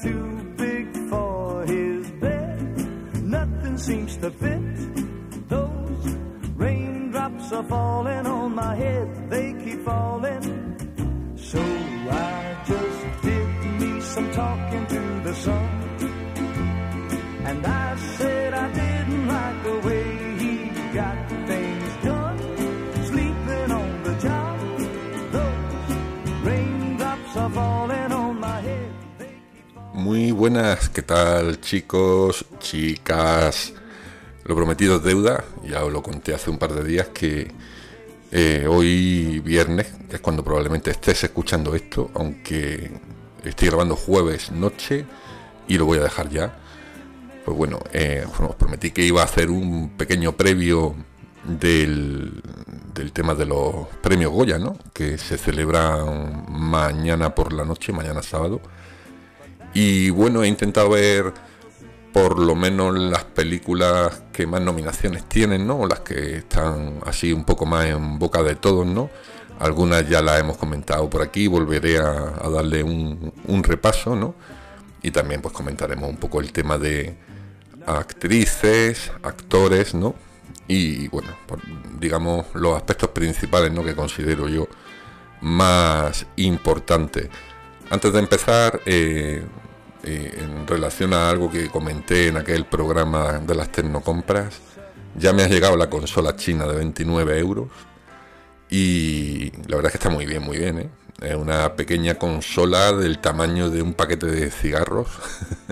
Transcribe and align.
too 0.00 0.54
big 0.56 0.96
for 1.08 1.64
his 1.66 2.10
bed. 2.12 3.22
Nothing 3.22 3.78
seems 3.78 4.16
to 4.18 4.30
fit. 4.30 5.48
Those 5.48 6.16
raindrops 6.54 7.52
are 7.52 7.64
falling 7.64 8.26
on 8.26 8.54
my 8.54 8.74
head, 8.74 9.30
they 9.30 9.51
buenas, 30.42 30.88
¿qué 30.88 31.02
tal 31.02 31.60
chicos, 31.60 32.46
chicas? 32.58 33.74
Lo 34.42 34.56
prometido 34.56 34.96
es 34.96 35.04
deuda, 35.04 35.44
ya 35.62 35.84
os 35.84 35.92
lo 35.92 36.02
conté 36.02 36.34
hace 36.34 36.50
un 36.50 36.58
par 36.58 36.72
de 36.72 36.82
días 36.82 37.10
que 37.14 37.52
eh, 38.32 38.66
hoy 38.68 39.38
viernes 39.38 39.94
es 40.10 40.18
cuando 40.18 40.42
probablemente 40.42 40.90
estés 40.90 41.22
escuchando 41.22 41.76
esto, 41.76 42.10
aunque 42.14 42.90
estoy 43.44 43.68
grabando 43.68 43.94
jueves 43.94 44.50
noche 44.50 45.04
y 45.68 45.78
lo 45.78 45.86
voy 45.86 45.98
a 45.98 46.02
dejar 46.02 46.28
ya. 46.28 46.52
Pues 47.44 47.56
bueno, 47.56 47.78
eh, 47.92 48.26
os 48.26 48.56
prometí 48.56 48.90
que 48.90 49.04
iba 49.04 49.20
a 49.20 49.26
hacer 49.26 49.48
un 49.48 49.90
pequeño 49.90 50.32
previo 50.32 50.96
del, 51.44 52.42
del 52.92 53.12
tema 53.12 53.36
de 53.36 53.46
los 53.46 53.86
premios 54.02 54.32
Goya, 54.32 54.58
¿no? 54.58 54.76
Que 54.92 55.18
se 55.18 55.38
celebran 55.38 56.46
mañana 56.48 57.32
por 57.32 57.52
la 57.52 57.64
noche, 57.64 57.92
mañana 57.92 58.24
sábado. 58.24 58.60
Y 59.74 60.10
bueno, 60.10 60.42
he 60.42 60.48
intentado 60.48 60.90
ver 60.90 61.32
por 62.12 62.38
lo 62.38 62.54
menos 62.54 62.94
las 62.98 63.24
películas 63.24 64.22
que 64.32 64.46
más 64.46 64.60
nominaciones 64.60 65.24
tienen, 65.28 65.66
¿no? 65.66 65.80
O 65.80 65.86
las 65.86 66.00
que 66.00 66.38
están 66.38 67.00
así 67.06 67.32
un 67.32 67.44
poco 67.44 67.64
más 67.64 67.86
en 67.86 68.18
boca 68.18 68.42
de 68.42 68.54
todos, 68.54 68.86
¿no? 68.86 69.10
Algunas 69.58 70.08
ya 70.08 70.20
las 70.20 70.40
hemos 70.40 70.56
comentado 70.56 71.08
por 71.08 71.22
aquí, 71.22 71.46
volveré 71.46 71.98
a, 71.98 72.48
darle 72.50 72.82
un, 72.82 73.62
repaso, 73.62 74.14
¿no? 74.14 74.34
Y 75.02 75.10
también 75.10 75.40
pues 75.40 75.54
comentaremos 75.54 76.08
un 76.08 76.16
poco 76.16 76.40
el 76.40 76.52
tema 76.52 76.78
de 76.78 77.16
actrices, 77.86 79.10
actores, 79.22 79.94
¿no? 79.94 80.14
Y 80.68 81.08
bueno, 81.08 81.28
digamos 81.98 82.46
los 82.54 82.76
aspectos 82.76 83.10
principales, 83.10 83.72
¿no? 83.72 83.84
Que 83.84 83.94
considero 83.94 84.48
yo 84.48 84.68
más 85.40 86.26
importantes. 86.36 87.28
Antes 87.90 88.12
de 88.12 88.18
empezar, 88.18 88.80
eh, 88.86 89.42
eh, 90.04 90.38
en 90.42 90.66
relación 90.66 91.12
a 91.14 91.30
algo 91.30 91.50
que 91.50 91.68
comenté 91.68 92.28
en 92.28 92.36
aquel 92.36 92.66
programa 92.66 93.38
de 93.38 93.54
las 93.54 93.70
tecnocompras, 93.70 94.60
ya 95.16 95.32
me 95.32 95.42
ha 95.42 95.48
llegado 95.48 95.76
la 95.76 95.90
consola 95.90 96.36
china 96.36 96.66
de 96.66 96.76
29 96.76 97.38
euros 97.38 97.68
y 98.70 99.50
la 99.68 99.76
verdad 99.76 99.86
es 99.86 99.92
que 99.92 99.98
está 99.98 100.08
muy 100.08 100.24
bien, 100.24 100.42
muy 100.42 100.56
bien. 100.56 100.78
¿eh? 100.78 100.90
Es 101.20 101.36
una 101.36 101.76
pequeña 101.76 102.14
consola 102.14 102.92
del 102.92 103.18
tamaño 103.18 103.70
de 103.70 103.82
un 103.82 103.94
paquete 103.94 104.26
de 104.26 104.50
cigarros, 104.50 105.08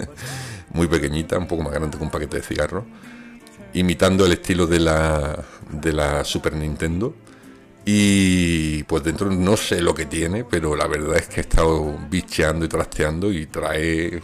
muy 0.75 0.87
pequeñita, 0.87 1.39
un 1.39 1.47
poco 1.47 1.63
más 1.63 1.73
grande 1.73 1.97
que 1.97 2.05
un 2.05 2.11
paquete 2.11 2.37
de 2.37 2.43
cigarros, 2.43 2.85
imitando 3.73 4.27
el 4.27 4.33
estilo 4.33 4.67
de 4.67 4.81
la, 4.81 5.43
de 5.71 5.93
la 5.93 6.25
Super 6.25 6.55
Nintendo. 6.55 7.15
Y 7.85 8.83
pues 8.85 9.03
dentro 9.03 9.31
no 9.31 9.57
sé 9.57 9.81
lo 9.81 9.95
que 9.95 10.07
tiene, 10.07 10.45
pero 10.45 10.77
la 10.77 10.87
verdad 10.87 11.17
es 11.17 11.29
que 11.29 11.41
he 11.41 11.41
estado 11.41 11.99
bicheando 12.11 12.65
y 12.65 12.69
trasteando 12.69 13.33
y 13.33 13.47
trae 13.47 14.23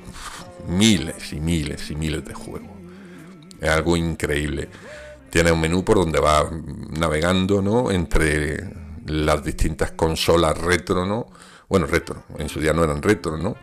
miles 0.69 1.33
y 1.33 1.41
miles 1.41 1.91
y 1.91 1.97
miles 1.97 2.25
de 2.25 2.35
juegos. 2.35 2.71
Es 3.61 3.71
algo 3.71 3.97
increíble. 3.97 4.69
Tiene 5.31 5.53
un 5.53 5.61
menú 5.61 5.85
por 5.85 5.97
donde 5.97 6.21
va 6.21 6.49
navegando, 6.99 7.63
¿no? 7.63 7.91
Entre 7.91 8.71
las 9.07 9.43
distintas 9.43 9.93
consolas 9.93 10.57
retro, 10.59 11.07
¿no? 11.07 11.27
Bueno, 11.69 11.87
retro, 11.87 12.25
en 12.39 12.49
su 12.49 12.61
día 12.61 12.73
no 12.73 12.85
eran 12.85 13.03
retro, 13.03 13.37
¿no? 13.37 13.57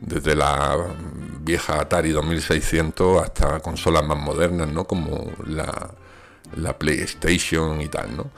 Desde 0.00 0.34
la 0.34 0.76
vieja 1.40 1.80
Atari 1.80 2.10
2600 2.10 3.22
hasta 3.22 3.60
consolas 3.60 4.04
más 4.04 4.18
modernas, 4.18 4.68
¿no? 4.68 4.84
Como 4.86 5.32
la, 5.46 5.90
la 6.56 6.78
PlayStation 6.78 7.80
y 7.80 7.88
tal, 7.88 8.16
¿no? 8.16 8.30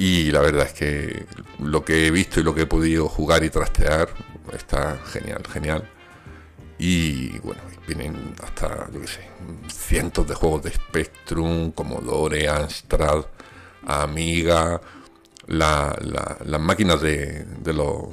Y 0.00 0.30
la 0.30 0.40
verdad 0.40 0.64
es 0.66 0.72
que 0.72 1.26
lo 1.58 1.84
que 1.84 2.06
he 2.06 2.10
visto 2.10 2.40
y 2.40 2.42
lo 2.42 2.54
que 2.54 2.62
he 2.62 2.66
podido 2.66 3.06
jugar 3.06 3.44
y 3.44 3.50
trastear 3.50 4.08
está 4.54 4.98
genial, 5.04 5.42
genial. 5.52 5.86
Y 6.78 7.38
bueno, 7.40 7.60
vienen 7.86 8.34
hasta, 8.42 8.88
yo 8.94 9.02
qué 9.02 9.06
sé, 9.06 9.20
cientos 9.68 10.26
de 10.26 10.34
juegos 10.34 10.62
de 10.62 10.70
Spectrum, 10.72 11.72
Commodore, 11.72 12.48
Amstrad, 12.48 13.26
Amiga, 13.86 14.80
la- 15.48 15.94
la- 16.00 16.38
las 16.46 16.60
máquinas 16.62 17.02
de, 17.02 17.46
los, 17.74 18.08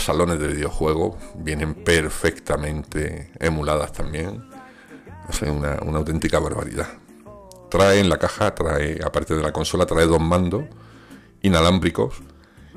salones 0.00 0.38
de 0.38 0.46
videojuegos 0.46 1.16
vienen 1.38 1.74
perfectamente 1.74 3.32
emuladas 3.40 3.90
también. 3.92 4.44
O 5.28 5.32
una, 5.50 5.80
una 5.82 5.98
auténtica 5.98 6.38
barbaridad. 6.38 6.86
Trae 7.68 7.98
en 7.98 8.08
la 8.08 8.18
caja, 8.18 8.54
trae, 8.54 9.00
aparte 9.04 9.34
de 9.34 9.42
la 9.42 9.50
consola, 9.52 9.86
trae 9.86 10.06
dos 10.06 10.20
mandos 10.20 10.66
inalámbricos, 11.42 12.14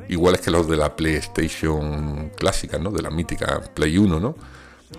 iguales 0.07 0.41
que 0.41 0.51
los 0.51 0.67
de 0.67 0.77
la 0.77 0.95
PlayStation 0.95 2.31
clásica, 2.37 2.77
¿no? 2.77 2.91
De 2.91 3.01
la 3.01 3.09
mítica 3.09 3.61
Play 3.73 3.97
1, 3.97 4.19
¿no? 4.19 4.35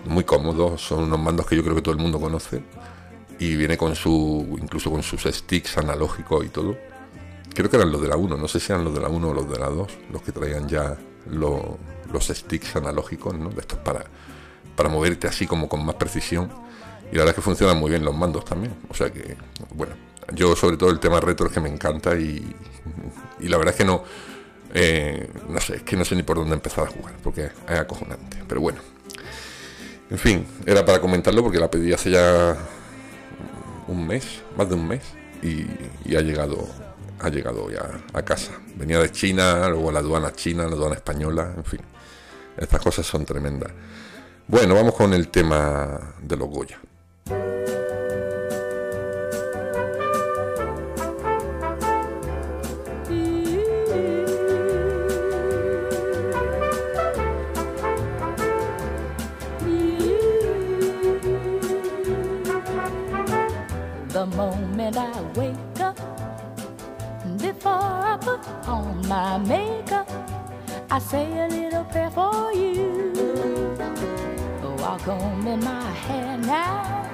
Muy 0.05 0.23
cómodos, 0.23 0.81
son 0.81 1.03
unos 1.03 1.19
mandos 1.19 1.45
que 1.47 1.55
yo 1.55 1.63
creo 1.63 1.75
que 1.75 1.81
todo 1.81 1.93
el 1.93 1.99
mundo 2.01 2.19
conoce. 2.19 2.63
Y 3.39 3.55
viene 3.55 3.75
con 3.77 3.95
su, 3.95 4.57
incluso 4.61 4.91
con 4.91 5.01
sus 5.03 5.23
sticks 5.23 5.77
analógicos 5.77 6.45
y 6.45 6.49
todo. 6.49 6.77
Creo 7.53 7.69
que 7.69 7.75
eran 7.77 7.91
los 7.91 8.01
de 8.01 8.07
la 8.07 8.15
1, 8.15 8.37
no 8.37 8.47
sé 8.47 8.59
si 8.59 8.71
eran 8.71 8.85
los 8.85 8.93
de 8.93 9.01
la 9.01 9.09
1 9.09 9.29
o 9.29 9.33
los 9.33 9.49
de 9.49 9.59
la 9.59 9.67
2, 9.67 9.91
los 10.11 10.21
que 10.21 10.31
traían 10.31 10.67
ya 10.69 10.97
lo- 11.29 11.77
los 12.13 12.27
sticks 12.27 12.75
analógicos, 12.75 13.33
¿no? 13.37 13.49
De 13.49 13.61
estos 13.61 13.79
para, 13.79 14.05
para 14.75 14.89
moverte 14.89 15.27
así 15.27 15.47
como 15.47 15.67
con 15.67 15.83
más 15.85 15.95
precisión. 15.95 16.49
Y 17.11 17.15
la 17.15 17.21
verdad 17.23 17.29
es 17.29 17.35
que 17.35 17.41
funcionan 17.41 17.77
muy 17.77 17.89
bien 17.89 18.05
los 18.05 18.15
mandos 18.15 18.45
también. 18.45 18.73
O 18.89 18.93
sea 18.93 19.11
que, 19.11 19.35
bueno, 19.73 19.95
yo 20.33 20.55
sobre 20.55 20.77
todo 20.77 20.89
el 20.89 20.99
tema 20.99 21.19
retro 21.19 21.47
es 21.47 21.53
que 21.53 21.59
me 21.59 21.69
encanta 21.69 22.15
y, 22.15 22.55
la 23.39 23.57
verdad 23.57 23.73
es 23.73 23.77
que 23.77 23.85
no, 23.85 24.03
eh, 24.73 25.29
no 25.49 25.59
sé, 25.59 25.77
es 25.77 25.83
que 25.83 25.95
no 25.95 26.05
sé 26.05 26.15
ni 26.15 26.23
por 26.23 26.37
dónde 26.37 26.53
empezar 26.53 26.85
a 26.85 26.87
jugar, 26.87 27.15
porque 27.23 27.51
es 27.67 27.79
acojonante. 27.79 28.43
Pero 28.47 28.61
bueno, 28.61 28.79
en 30.09 30.17
fin, 30.17 30.45
era 30.65 30.85
para 30.85 31.01
comentarlo 31.01 31.43
porque 31.43 31.59
la 31.59 31.69
pedí 31.69 31.93
hace 31.93 32.11
ya 32.11 32.55
un 33.87 34.07
mes, 34.07 34.41
más 34.57 34.69
de 34.69 34.75
un 34.75 34.87
mes, 34.87 35.01
y, 35.41 35.65
y 36.05 36.15
ha 36.15 36.21
llegado 36.21 36.67
ha 37.21 37.29
llegado 37.29 37.69
ya 37.69 37.87
a 38.13 38.23
casa. 38.23 38.53
Venía 38.75 38.99
de 38.99 39.11
China, 39.11 39.69
luego 39.69 39.91
la 39.91 39.99
aduana 39.99 40.33
china, 40.33 40.63
la 40.65 40.73
aduana 40.73 40.95
española, 40.95 41.53
en 41.55 41.63
fin. 41.63 41.81
Estas 42.57 42.81
cosas 42.81 43.05
son 43.05 43.25
tremendas. 43.25 43.71
Bueno, 44.47 44.75
vamos 44.75 44.95
con 44.95 45.13
el 45.13 45.29
tema 45.29 46.15
de 46.21 46.35
los 46.35 46.49
Goya. 46.49 46.79
Say 71.01 71.27
a 71.39 71.47
little 71.47 71.83
prayer 71.85 72.11
for 72.11 72.53
you. 72.53 73.11
While 74.77 74.99
combing 74.99 75.63
my 75.63 75.89
hair 75.91 76.37
now, 76.37 77.09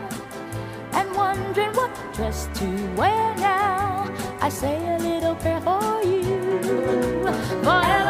and 0.93 1.15
wondering 1.15 1.73
what 1.73 1.91
dress 2.13 2.49
to 2.55 2.65
wear 2.95 3.35
now, 3.37 4.13
I 4.41 4.49
say 4.49 4.77
a 4.95 4.99
little 4.99 5.35
prayer 5.35 5.61
for 5.61 6.01
you. 6.03 6.59
Forever, 7.63 8.06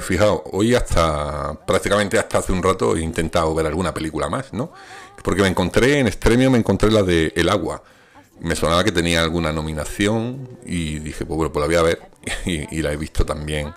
Pues 0.00 0.18
fijaos, 0.18 0.40
hoy 0.52 0.74
hasta 0.74 1.52
prácticamente 1.66 2.18
hasta 2.18 2.38
hace 2.38 2.52
un 2.52 2.62
rato 2.62 2.96
he 2.96 3.02
intentado 3.02 3.54
ver 3.54 3.66
alguna 3.66 3.92
película 3.92 4.30
más, 4.30 4.50
¿no? 4.54 4.72
Porque 5.22 5.42
me 5.42 5.48
encontré 5.48 5.98
en 5.98 6.06
Extremio, 6.06 6.50
me 6.50 6.56
encontré 6.56 6.90
la 6.90 7.02
de 7.02 7.34
El 7.36 7.50
Agua. 7.50 7.82
Me 8.38 8.56
sonaba 8.56 8.82
que 8.82 8.92
tenía 8.92 9.22
alguna 9.22 9.52
nominación 9.52 10.58
y 10.64 11.00
dije, 11.00 11.26
pues 11.26 11.36
bueno, 11.36 11.52
pues 11.52 11.60
la 11.60 11.66
voy 11.66 11.76
a 11.76 11.82
ver. 11.82 12.00
Y, 12.46 12.80
la 12.80 12.92
he 12.92 12.96
visto 12.96 13.26
también 13.26 13.74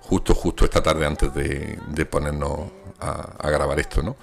justo, 0.00 0.34
justo 0.34 0.64
esta 0.64 0.82
tarde 0.82 1.06
antes 1.06 1.32
de, 1.32 1.78
de 1.86 2.04
ponernos 2.04 2.72
a, 2.98 3.48
grabar 3.48 3.78
esto, 3.78 4.02
¿no? 4.02 4.16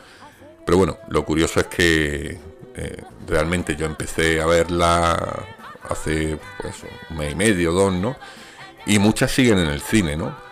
Pero 0.66 0.80
bueno, 0.80 0.98
lo 1.08 1.24
curioso 1.24 1.62
es 1.62 1.68
que 1.68 2.38
eh, 2.76 3.04
realmente 3.26 3.78
yo 3.78 3.86
empecé 3.86 4.42
a 4.42 4.48
verla 4.48 5.46
hace 5.90 6.38
pues 6.62 6.76
un 7.10 7.18
mes 7.18 7.32
y 7.32 7.36
medio, 7.36 7.72
dos, 7.72 7.94
¿no? 7.94 8.18
Y 8.86 9.00
muchas 9.00 9.32
siguen 9.32 9.60
en 9.60 9.68
el 9.68 9.80
cine, 9.80 10.18
¿no? 10.18 10.47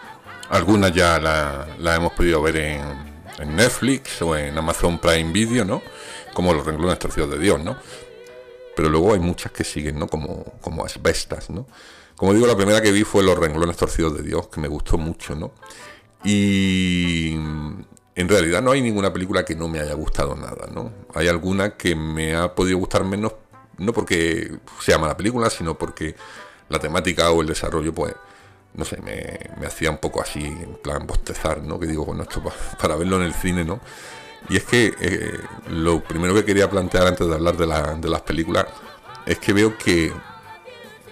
Algunas 0.55 0.93
ya 0.93 1.19
la 1.19 1.95
hemos 1.95 2.13
podido 2.13 2.41
ver 2.41 2.55
en, 2.55 3.15
Netflix 3.55 4.21
o 4.21 4.37
en 4.37 4.57
Amazon 4.57 4.97
Prime 4.99 5.33
Video, 5.33 5.65
¿no? 5.65 5.81
Como 6.33 6.53
los 6.53 6.65
renglones 6.65 6.97
torcidos 6.97 7.29
de 7.31 7.37
Dios, 7.37 7.61
¿no? 7.61 7.75
Pero 8.73 8.89
luego 8.89 9.13
hay 9.13 9.19
muchas 9.19 9.51
que 9.51 9.65
siguen, 9.65 9.99
¿no? 9.99 10.07
Como, 10.07 10.45
como 10.61 10.85
asbestas, 10.85 11.49
¿no? 11.49 11.67
Como 12.15 12.33
digo, 12.33 12.47
la 12.47 12.55
primera 12.55 12.81
que 12.81 12.93
vi 12.93 13.03
fue 13.03 13.21
Los 13.23 13.37
renglones 13.37 13.75
torcidos 13.75 14.15
de 14.15 14.23
Dios, 14.23 14.47
que 14.47 14.61
me 14.61 14.69
gustó 14.69 14.97
mucho, 14.97 15.35
¿no? 15.35 15.51
Y 16.23 17.33
en 17.33 18.29
realidad 18.29 18.61
no 18.61 18.71
hay 18.71 18.81
ninguna 18.81 19.11
película 19.11 19.43
que 19.43 19.55
no 19.55 19.67
me 19.67 19.81
haya 19.81 19.93
gustado 19.95 20.35
nada, 20.35 20.67
¿no? 20.73 20.93
Hay 21.13 21.27
alguna 21.27 21.75
que 21.75 21.95
me 21.95 22.33
ha 22.33 22.55
podido 22.55 22.77
gustar 22.77 23.03
menos, 23.03 23.33
no 23.77 23.91
porque 23.91 24.57
sea 24.79 24.97
mala 24.97 25.17
película, 25.17 25.49
sino 25.49 25.77
porque 25.77 26.15
la 26.69 26.79
temática 26.79 27.29
o 27.31 27.41
el 27.41 27.47
desarrollo, 27.47 27.93
pues, 27.93 28.15
no 28.75 28.85
sé, 28.85 28.97
me, 29.01 29.65
hacía 29.65 29.89
un 29.89 29.97
poco 29.97 30.21
así, 30.21 30.43
en 30.43 30.75
plan 30.81 31.07
bostezar, 31.07 31.61
¿no? 31.63 31.79
Que 31.79 31.87
digo, 31.87 32.05
bueno, 32.05 32.23
esto 32.23 32.41
para, 32.79 32.95
verlo 32.95 33.17
en 33.17 33.23
el 33.23 33.33
cine, 33.33 33.63
¿no? 33.63 33.79
Y 34.49 34.57
es 34.57 34.63
que 34.63 34.93
eh, 34.99 35.39
lo 35.69 36.03
primero 36.03 36.33
que 36.33 36.45
quería 36.45 36.69
plantear 36.69 37.07
antes 37.07 37.27
de 37.27 37.33
hablar 37.33 37.57
de, 37.57 37.65
de 37.65 38.09
las 38.09 38.21
películas 38.21 38.67
es 39.25 39.39
que 39.39 39.53
veo 39.53 39.77
que, 39.77 40.13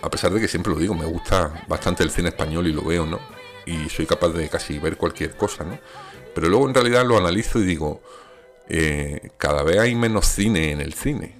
a 0.02 0.10
pesar 0.10 0.32
de 0.32 0.40
que 0.40 0.48
siempre 0.48 0.72
lo 0.72 0.80
digo, 0.80 0.94
me 0.94 1.06
gusta 1.06 1.66
bastante 1.68 2.04
el 2.04 2.12
cine 2.12 2.30
español 2.30 2.68
y 2.68 2.74
lo 2.74 2.84
veo, 2.84 3.06
¿no? 3.06 3.20
Y 3.66 3.90
soy 3.90 4.06
capaz 4.06 4.30
de 4.30 4.50
casi 4.50 4.78
ver 4.78 4.98
cualquier 4.98 5.36
cosa, 5.36 5.64
¿no? 5.64 5.80
Pero 6.36 6.50
luego 6.50 6.68
en 6.68 6.74
realidad 6.74 7.06
lo 7.06 7.18
analizo 7.18 7.60
y 7.60 7.66
digo, 7.66 8.02
eh, 8.68 9.30
cada 9.38 9.64
vez 9.64 9.80
hay 9.80 9.96
menos 9.96 10.28
cine 10.28 10.72
en 10.72 10.82
el 10.82 10.94
cine. 10.94 11.36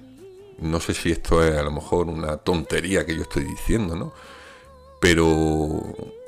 No 0.58 0.80
sé 0.80 0.94
si 0.94 1.10
esto 1.10 1.44
es 1.44 1.56
a 1.56 1.62
lo 1.62 1.70
mejor 1.70 2.06
una 2.06 2.38
tontería 2.38 3.04
que 3.04 3.14
yo 3.14 3.22
estoy 3.22 3.44
diciendo, 3.44 3.96
¿no? 3.96 4.12
Pero 5.04 5.26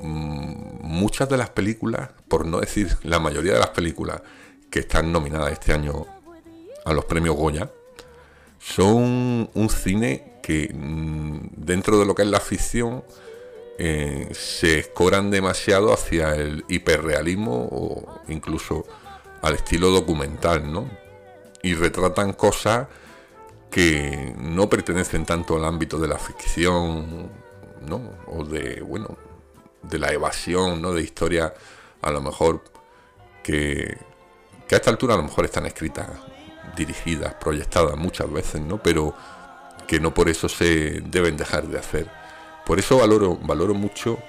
mm, 0.01 0.83
muchas 0.83 1.27
de 1.27 1.35
las 1.35 1.49
películas, 1.49 2.11
por 2.27 2.45
no 2.45 2.59
decir 2.59 2.95
la 3.01 3.17
mayoría 3.17 3.53
de 3.53 3.59
las 3.59 3.71
películas 3.71 4.21
que 4.69 4.81
están 4.81 5.11
nominadas 5.11 5.51
este 5.51 5.73
año 5.73 6.05
a 6.85 6.93
los 6.93 7.05
premios 7.05 7.35
Goya, 7.35 7.71
son 8.59 9.49
un 9.51 9.69
cine 9.71 10.33
que 10.43 10.71
mm, 10.71 11.53
dentro 11.55 11.97
de 11.97 12.05
lo 12.05 12.13
que 12.13 12.21
es 12.21 12.27
la 12.27 12.39
ficción 12.39 13.03
eh, 13.79 14.29
se 14.33 14.77
escoran 14.77 15.31
demasiado 15.31 15.91
hacia 15.91 16.35
el 16.35 16.63
hiperrealismo 16.67 17.67
o 17.71 18.21
incluso 18.27 18.85
al 19.41 19.55
estilo 19.55 19.89
documental, 19.89 20.71
¿no? 20.71 20.87
Y 21.63 21.73
retratan 21.73 22.31
cosas 22.33 22.89
que 23.71 24.35
no 24.37 24.69
pertenecen 24.69 25.25
tanto 25.25 25.55
al 25.55 25.65
ámbito 25.65 25.97
de 25.97 26.07
la 26.09 26.19
ficción, 26.19 27.31
¿no? 27.81 28.01
O 28.27 28.43
de, 28.43 28.81
bueno, 28.81 29.17
de 29.83 29.99
la 29.99 30.11
evasión, 30.11 30.81
¿no? 30.81 30.93
De 30.93 31.01
historias 31.01 31.53
a 32.01 32.11
lo 32.11 32.21
mejor 32.21 32.63
que, 33.43 33.97
que 34.67 34.75
a 34.75 34.77
esta 34.77 34.91
altura 34.91 35.13
a 35.13 35.17
lo 35.17 35.23
mejor 35.23 35.45
están 35.45 35.65
escritas, 35.65 36.07
dirigidas, 36.75 37.33
proyectadas 37.35 37.95
muchas 37.97 38.31
veces, 38.31 38.61
¿no? 38.61 38.81
Pero 38.81 39.13
que 39.87 39.99
no 39.99 40.13
por 40.13 40.29
eso 40.29 40.49
se 40.49 41.01
deben 41.01 41.37
dejar 41.37 41.67
de 41.67 41.79
hacer. 41.79 42.07
Por 42.65 42.79
eso 42.79 42.97
valoro, 42.97 43.37
valoro 43.37 43.73
mucho 43.73 44.19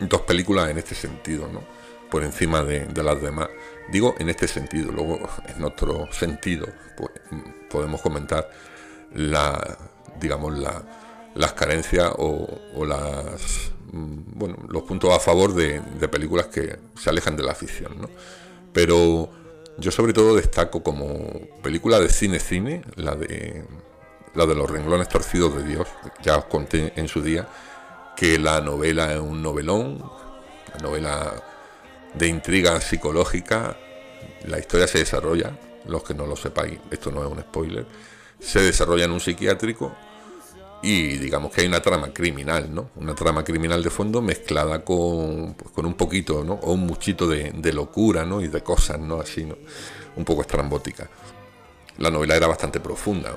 dos 0.00 0.22
películas 0.22 0.70
en 0.70 0.78
este 0.78 0.94
sentido, 0.94 1.48
¿no? 1.48 1.62
Por 2.10 2.24
encima 2.24 2.62
de, 2.62 2.88
las 3.02 3.20
demás. 3.20 3.48
Digo 3.90 4.14
en 4.18 4.30
este 4.30 4.48
sentido, 4.48 4.90
luego 4.90 5.28
en 5.46 5.62
otro 5.64 6.10
sentido 6.12 6.66
pues, 6.96 7.10
podemos 7.68 8.00
comentar 8.00 8.50
la, 9.12 9.76
digamos, 10.18 10.58
la, 10.58 10.82
las 11.36 11.52
carencias 11.52 12.10
o, 12.18 12.48
mm, 13.92 14.70
los 14.70 14.82
puntos 14.82 15.12
a 15.14 15.20
favor 15.20 15.54
de, 15.54 15.80
películas 16.08 16.46
que 16.46 16.76
se 16.98 17.10
alejan 17.10 17.36
de 17.36 17.42
la 17.42 17.54
ficción. 17.54 18.08
Pero 18.72 19.28
yo 19.78 19.90
sobre 19.90 20.12
todo 20.12 20.36
destaco 20.36 20.82
como 20.82 21.30
película 21.62 22.00
de 22.00 22.08
cine-cine, 22.08 22.82
la 22.96 23.14
de 23.14 23.64
la 24.34 24.44
de 24.44 24.54
los 24.54 24.70
renglones 24.70 25.08
torcidos 25.08 25.56
de 25.56 25.64
Dios, 25.64 25.88
ya 26.22 26.36
os 26.36 26.44
conté 26.44 26.92
en 26.96 27.08
su 27.08 27.22
día, 27.22 27.48
que 28.16 28.38
la 28.38 28.60
novela 28.60 29.14
es 29.14 29.18
un 29.18 29.42
novelón, 29.42 30.02
la 30.74 30.80
novela 30.80 31.42
de 32.12 32.26
intriga 32.28 32.78
psicológica, 32.82 33.78
la 34.44 34.58
historia 34.58 34.86
se 34.86 34.98
desarrolla, 34.98 35.58
los 35.86 36.02
que 36.02 36.12
no 36.12 36.26
lo 36.26 36.36
sepáis, 36.36 36.78
esto 36.90 37.10
no 37.10 37.24
es 37.24 37.32
un 37.32 37.40
spoiler, 37.40 37.86
se 38.38 38.60
desarrolla 38.60 39.06
en 39.06 39.12
un 39.12 39.20
psiquiátrico 39.20 39.96
y 40.82 41.16
digamos 41.18 41.52
que 41.52 41.62
hay 41.62 41.66
una 41.66 41.80
trama 41.80 42.12
criminal, 42.12 42.72
¿no? 42.74 42.90
Una 42.96 43.14
trama 43.14 43.42
criminal 43.44 43.82
de 43.82 43.90
fondo 43.90 44.22
mezclada 44.22 44.84
con, 44.84 45.54
pues, 45.54 45.70
con 45.70 45.86
un 45.86 45.94
poquito, 45.94 46.44
¿no? 46.44 46.54
O 46.54 46.72
un 46.72 46.86
muchito 46.86 47.26
de, 47.26 47.52
de, 47.52 47.72
locura, 47.72 48.24
¿no? 48.24 48.40
Y 48.40 48.48
de 48.48 48.62
cosas, 48.62 48.98
¿no? 48.98 49.20
Así, 49.20 49.44
¿no? 49.44 49.56
Un 50.16 50.24
poco 50.24 50.42
estrambótica 50.42 51.08
la 51.98 52.10
novela 52.10 52.36
era 52.36 52.46
bastante 52.46 52.80
profunda. 52.80 53.32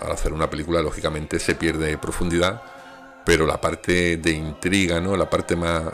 Al, 0.00 0.12
hacer 0.12 0.32
una 0.32 0.48
película, 0.48 0.82
lógicamente, 0.82 1.38
se 1.38 1.54
pierde 1.54 1.98
profundidad, 1.98 2.62
pero 3.24 3.46
la 3.46 3.60
parte 3.60 4.16
de 4.16 4.30
intriga, 4.30 5.00
¿no? 5.00 5.16
la 5.16 5.28
parte 5.28 5.56
más 5.56 5.84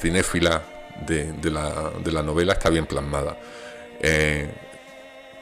cinéfila 0.00 0.62
de, 1.06 1.50
la, 1.50 2.22
novela 2.22 2.54
está 2.54 2.70
bien 2.70 2.86
plasmada. 2.86 3.38
Eh, 4.00 4.52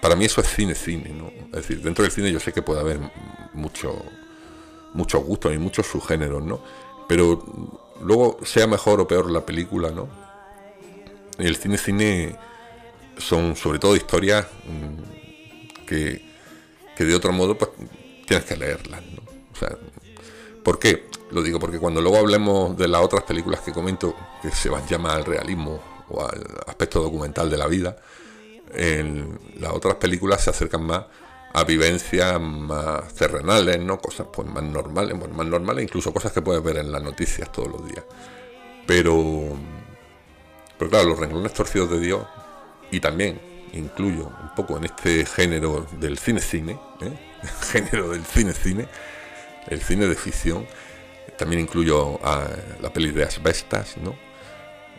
para 0.01 0.17
mí 0.17 0.25
eso 0.25 0.41
es 0.41 0.49
cine-cine. 0.49 1.11
¿no? 1.11 1.31
Es 1.47 1.67
decir, 1.67 1.81
dentro 1.83 2.03
del 2.03 2.13
cine 2.13 2.31
yo 2.31 2.41
sé 2.41 2.53
que 2.53 2.63
puede 2.63 2.81
haber 2.81 3.01
mucho, 3.55 4.05
muchos 4.95 5.25
gustos 5.25 5.55
y 5.55 5.59
muchos 5.59 5.87
subgéneros, 5.87 6.43
¿no? 6.43 6.61
pero 7.09 7.45
luego, 8.03 8.39
sea 8.45 8.67
mejor 8.67 9.01
o 9.01 9.09
peor 9.09 9.31
la 9.31 9.45
película, 9.45 9.91
¿no? 9.91 10.09
el 11.39 11.57
cine-cine 11.57 12.37
son 13.19 13.57
sobre 13.57 13.79
todo 13.79 13.97
historias 13.97 14.47
mm, 14.65 15.87
que, 15.87 16.23
de 16.99 17.15
otro 17.15 17.33
modo 17.33 17.57
pues, 17.57 17.71
tienes 18.27 18.45
que 18.47 18.57
leerlas. 18.57 19.03
¿no? 19.03 19.23
O 19.53 19.57
sea, 19.57 19.77
¿Por 20.67 20.81
qué? 20.81 21.05
Lo 21.31 21.43
digo 21.43 21.61
porque 21.61 21.79
cuando 21.79 22.01
luego 22.01 22.19
hablemos 22.19 22.77
de 22.77 22.89
las 22.89 23.01
otras 23.01 23.23
películas 23.23 23.61
que 23.61 23.73
comento, 23.73 24.17
que 24.43 24.51
se 24.51 24.69
van 24.69 24.83
a 24.83 24.87
llamar 24.89 25.17
al 25.17 25.25
realismo 25.25 25.81
o 26.09 26.25
al 26.25 26.45
aspecto 26.67 27.01
documental 27.01 27.49
de 27.49 27.57
la 27.57 27.69
vida, 27.69 27.97
en 28.75 29.39
las 29.61 29.73
otras 29.73 29.95
películas 29.95 30.43
se 30.43 30.51
acercan 30.51 30.85
más 30.85 31.05
a 31.53 31.65
vivencias 31.65 32.41
más 32.41 33.13
terrenales, 33.15 33.81
¿no? 33.81 33.99
Cosas 33.99 34.27
pues 34.33 34.49
más 34.49 34.63
normales, 34.63 35.19
bueno, 35.19 35.35
más 35.35 35.47
normales, 35.47 35.85
incluso 35.85 36.13
cosas 36.13 36.33
que 36.33 36.43
puedes 36.43 36.63
ver 36.63 36.77
en 36.79 36.93
las 36.93 37.03
noticias 37.03 37.51
todos 37.51 37.69
los 37.69 37.87
días. 37.87 38.05
Pero, 38.87 39.57
pero 40.79 40.91
claro, 40.91 41.09
los 41.09 41.19
renglones 41.19 41.53
torcidos 41.53 41.91
de 41.91 42.01
Dios 42.01 42.27
y 42.91 43.01
también 43.01 43.41
incluyo 43.73 44.27
un 44.27 44.55
poco 44.55 44.77
en 44.77 44.85
este 44.85 45.25
género 45.27 45.87
del 45.99 46.19
cine-cine, 46.19 46.79
¿eh? 47.01 47.13
género 47.73 48.11
del 48.11 48.25
cine-cine, 48.25 48.89
el 49.69 49.81
cine 49.81 50.07
de 50.07 50.15
ficción. 50.15 50.67
También 51.39 51.61
incluyo 51.61 52.19
a 52.25 52.49
la 52.81 52.91
peli 52.93 53.11
de 53.11 53.25
Asbestas, 53.25 53.97
¿no? 53.99 54.17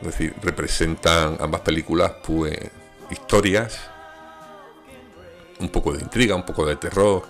Es 0.01 0.07
decir, 0.07 0.35
representan 0.43 1.37
ambas 1.39 1.61
películas, 1.61 2.13
pues, 2.23 2.55
historias, 3.09 3.89
un 5.59 5.69
poco 5.69 5.93
de 5.93 6.01
intriga, 6.01 6.35
un 6.35 6.45
poco 6.45 6.65
de 6.65 6.75
terror, 6.75 7.23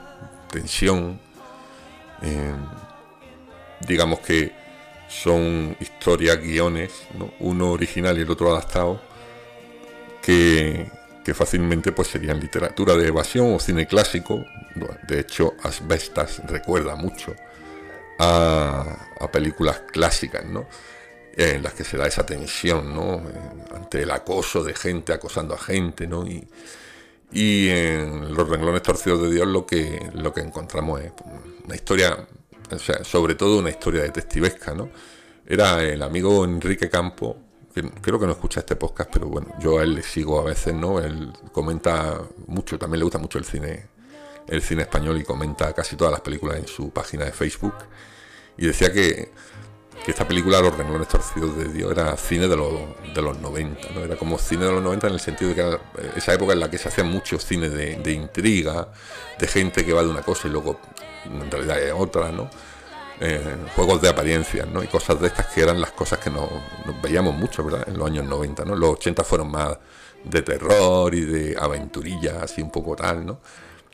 tensión. 0.51 1.19
Eh, 2.21 2.55
digamos 3.87 4.19
que 4.19 4.51
son 5.07 5.75
historias, 5.79 6.39
guiones, 6.41 6.91
uno 7.39 7.71
original 7.71 8.17
y 8.17 8.21
el 8.21 8.29
otro 8.29 8.51
adaptado, 8.51 9.01
que, 10.21 10.91
que 11.23 11.33
fácilmente 11.33 11.91
pues 11.91 12.09
serían 12.09 12.39
literatura 12.39 12.95
de 12.95 13.07
evasión 13.07 13.53
o 13.53 13.59
cine 13.59 13.87
clásico. 13.87 14.43
De 15.07 15.19
hecho, 15.19 15.55
Asbestas 15.63 16.41
recuerda 16.47 16.95
mucho 16.95 17.35
a, 18.19 19.29
películas 19.31 19.81
clásicas, 19.91 20.45
¿no? 20.45 20.67
En 21.35 21.61
las 21.61 21.73
que 21.73 21.83
se 21.83 21.97
da 21.97 22.07
esa 22.07 22.25
tensión, 22.25 22.93
¿no? 22.93 23.21
Ante 23.75 24.03
el 24.03 24.11
acoso 24.11 24.63
de 24.63 24.73
gente 24.73 25.13
acosando 25.13 25.53
a 25.53 25.57
gente, 25.57 26.07
¿no? 26.07 26.25
Y, 26.25 26.47
y 27.31 27.69
en 27.69 28.33
Los 28.33 28.47
renglones 28.47 28.81
torcidos 28.83 29.21
de 29.21 29.31
Dios 29.31 29.47
lo 29.47 29.65
que, 29.65 30.09
lo 30.13 30.33
que 30.33 30.41
encontramos 30.41 31.01
es 31.01 31.11
una 31.65 31.75
historia, 31.75 32.27
o 32.71 32.79
sea, 32.79 33.03
sobre 33.03 33.35
todo 33.35 33.59
una 33.59 33.69
historia 33.69 34.01
detectivesca, 34.03 34.73
¿no? 34.73 34.89
Era 35.45 35.83
el 35.83 36.01
amigo 36.01 36.45
Enrique 36.45 36.89
Campo, 36.89 37.37
creo 38.01 38.19
que 38.19 38.25
no 38.25 38.31
escucha 38.31 38.61
este 38.61 38.75
podcast, 38.75 39.09
pero 39.11 39.27
bueno, 39.27 39.53
yo 39.59 39.79
a 39.79 39.83
él 39.83 39.95
le 39.95 40.03
sigo 40.03 40.39
a 40.39 40.43
veces, 40.43 40.73
¿no? 40.73 40.99
Él 40.99 41.31
comenta 41.51 42.21
mucho, 42.47 42.77
también 42.77 42.99
le 42.99 43.03
gusta 43.03 43.19
mucho 43.19 43.37
el 43.37 43.45
cine, 43.45 43.87
el 44.47 44.61
cine 44.61 44.83
español 44.83 45.17
y 45.19 45.23
comenta 45.23 45.73
casi 45.73 45.95
todas 45.95 46.11
las 46.11 46.21
películas 46.21 46.57
en 46.57 46.67
su 46.67 46.89
página 46.91 47.25
de 47.25 47.31
Facebook. 47.31 47.75
Y 48.57 48.67
decía 48.67 48.91
que, 48.91 49.31
que 50.07 50.11
esta 50.11 50.25
película 50.25 50.61
Los 50.61 50.77
renglones 50.77 51.09
torcidos 51.09 51.57
de 51.57 51.67
Dios 51.67 51.91
era 51.91 52.15
cine 52.15 52.47
de 52.47 52.55
los, 52.55 52.71
de 53.13 53.21
los 53.21 53.37
90, 53.39 53.89
¿no? 53.93 54.05
Era 54.05 54.15
como 54.15 54.37
cine 54.37 54.63
de 54.63 54.71
los 54.71 54.81
90 54.81 55.07
en 55.07 55.13
el 55.13 55.19
sentido 55.19 55.49
de 55.49 55.55
que 55.55 55.61
eh, 55.61 56.11
esa 56.15 56.33
época 56.33 56.53
en 56.53 56.61
la 56.61 56.71
que 56.71 56.77
se 56.77 56.87
hacían 56.87 57.11
muchos 57.11 57.43
cine 57.43 57.67
de, 57.67 58.13
intriga, 58.13 58.87
de 59.37 59.47
gente 59.47 59.85
que 59.85 59.91
va 59.91 60.03
de 60.03 60.07
una 60.07 60.21
cosa 60.21 60.47
y 60.47 60.51
luego 60.51 60.79
en 61.25 61.51
realidad 61.51 61.81
es 61.81 61.91
otra, 61.93 62.31
¿no? 62.31 62.49
Eh, 63.19 63.57
juegos 63.75 64.01
de 64.01 64.07
apariencia, 64.07 64.65
¿no? 64.65 64.81
Y 64.81 64.87
cosas 64.87 65.19
de 65.19 65.27
estas 65.27 65.47
que 65.47 65.59
eran 65.59 65.81
las 65.81 65.91
cosas 65.91 66.19
que 66.19 66.29
nos, 66.29 66.49
veíamos 67.03 67.35
mucho, 67.35 67.65
¿verdad? 67.65 67.83
En 67.89 67.97
los 67.97 68.07
años 68.07 68.23
90, 68.23 68.63
¿no? 68.63 68.77
Los 68.77 68.91
80 68.91 69.25
fueron 69.25 69.51
más 69.51 69.77
de 70.23 70.41
terror 70.41 71.13
y 71.13 71.25
de 71.25 71.57
aventurilla, 71.59 72.43
así 72.43 72.61
un 72.61 72.71
poco 72.71 72.95
tal, 72.95 73.25
¿no? 73.25 73.39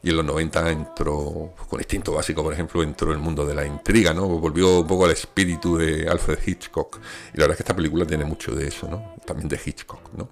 Y 0.04 0.10
en 0.10 0.18
los 0.18 0.26
90 0.26 0.70
entró, 0.70 1.54
con 1.70 1.80
Instinto 1.80 2.12
Básico, 2.12 2.44
por 2.44 2.52
ejemplo, 2.52 2.84
entró 2.84 3.14
el 3.14 3.20
mundo 3.20 3.46
de 3.46 3.56
la 3.56 3.66
intriga, 3.66 4.14
¿no? 4.14 4.28
Volvió 4.28 4.82
un 4.82 4.88
poco 4.88 5.06
al 5.06 5.12
espíritu 5.12 5.78
de 5.78 6.10
Alfred 6.10 6.40
Hitchcock. 6.46 7.00
Y 7.34 7.38
la 7.38 7.44
verdad 7.44 7.52
es 7.52 7.58
que 7.58 7.64
esta 7.64 7.76
película 7.76 8.06
tiene 8.06 8.26
mucho 8.26 8.54
de 8.54 8.68
eso, 8.68 8.90
¿no? 8.90 9.16
También 9.26 9.48
de 9.48 9.58
Hitchcock, 9.64 10.12
¿no? 10.18 10.28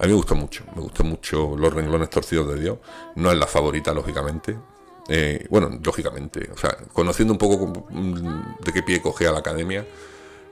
A 0.00 0.02
mí 0.02 0.08
me 0.08 0.14
gustó 0.16 0.34
mucho, 0.34 0.64
me 0.74 0.82
gustó 0.82 1.04
mucho 1.04 1.56
Los 1.56 1.72
renglones 1.72 2.10
torcidos 2.10 2.52
de 2.52 2.60
Dios. 2.60 2.78
No 3.14 3.30
es 3.30 3.38
la 3.38 3.46
favorita, 3.46 3.94
lógicamente. 3.94 4.58
Eh, 5.08 5.46
bueno, 5.48 5.78
lógicamente, 5.80 6.50
o 6.52 6.56
sea, 6.56 6.76
conociendo 6.92 7.34
un 7.34 7.38
poco 7.38 7.86
mm, 7.90 8.64
de 8.64 8.72
qué 8.72 8.82
pie 8.82 9.00
coge 9.00 9.28
a 9.28 9.32
la 9.32 9.38
academia 9.38 9.86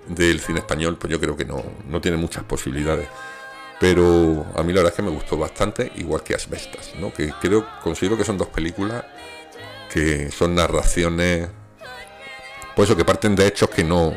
del 0.06 0.38
cine 0.38 0.60
español, 0.60 0.98
pues 0.98 1.10
yo 1.10 1.18
creo 1.18 1.36
que 1.36 1.44
no, 1.44 1.64
no 1.88 2.00
tiene 2.00 2.16
muchas 2.16 2.44
posibilidades 2.44 3.08
pero 3.82 4.46
a 4.54 4.62
mí 4.62 4.72
la 4.72 4.76
verdad 4.76 4.92
es 4.92 4.94
que 4.94 5.02
me 5.02 5.10
gustó 5.10 5.36
bastante, 5.36 5.90
igual 5.96 6.22
que 6.22 6.36
Asbestas, 6.36 6.92
¿no? 7.00 7.12
que 7.12 7.32
creo, 7.40 7.66
considero 7.82 8.16
que 8.16 8.24
son 8.24 8.38
dos 8.38 8.46
películas 8.46 9.04
que 9.90 10.30
son 10.30 10.54
narraciones, 10.54 11.48
pues 12.76 12.88
eso, 12.88 12.96
que 12.96 13.04
parten 13.04 13.34
de 13.34 13.48
hechos 13.48 13.68
que 13.70 13.82
no, 13.82 14.16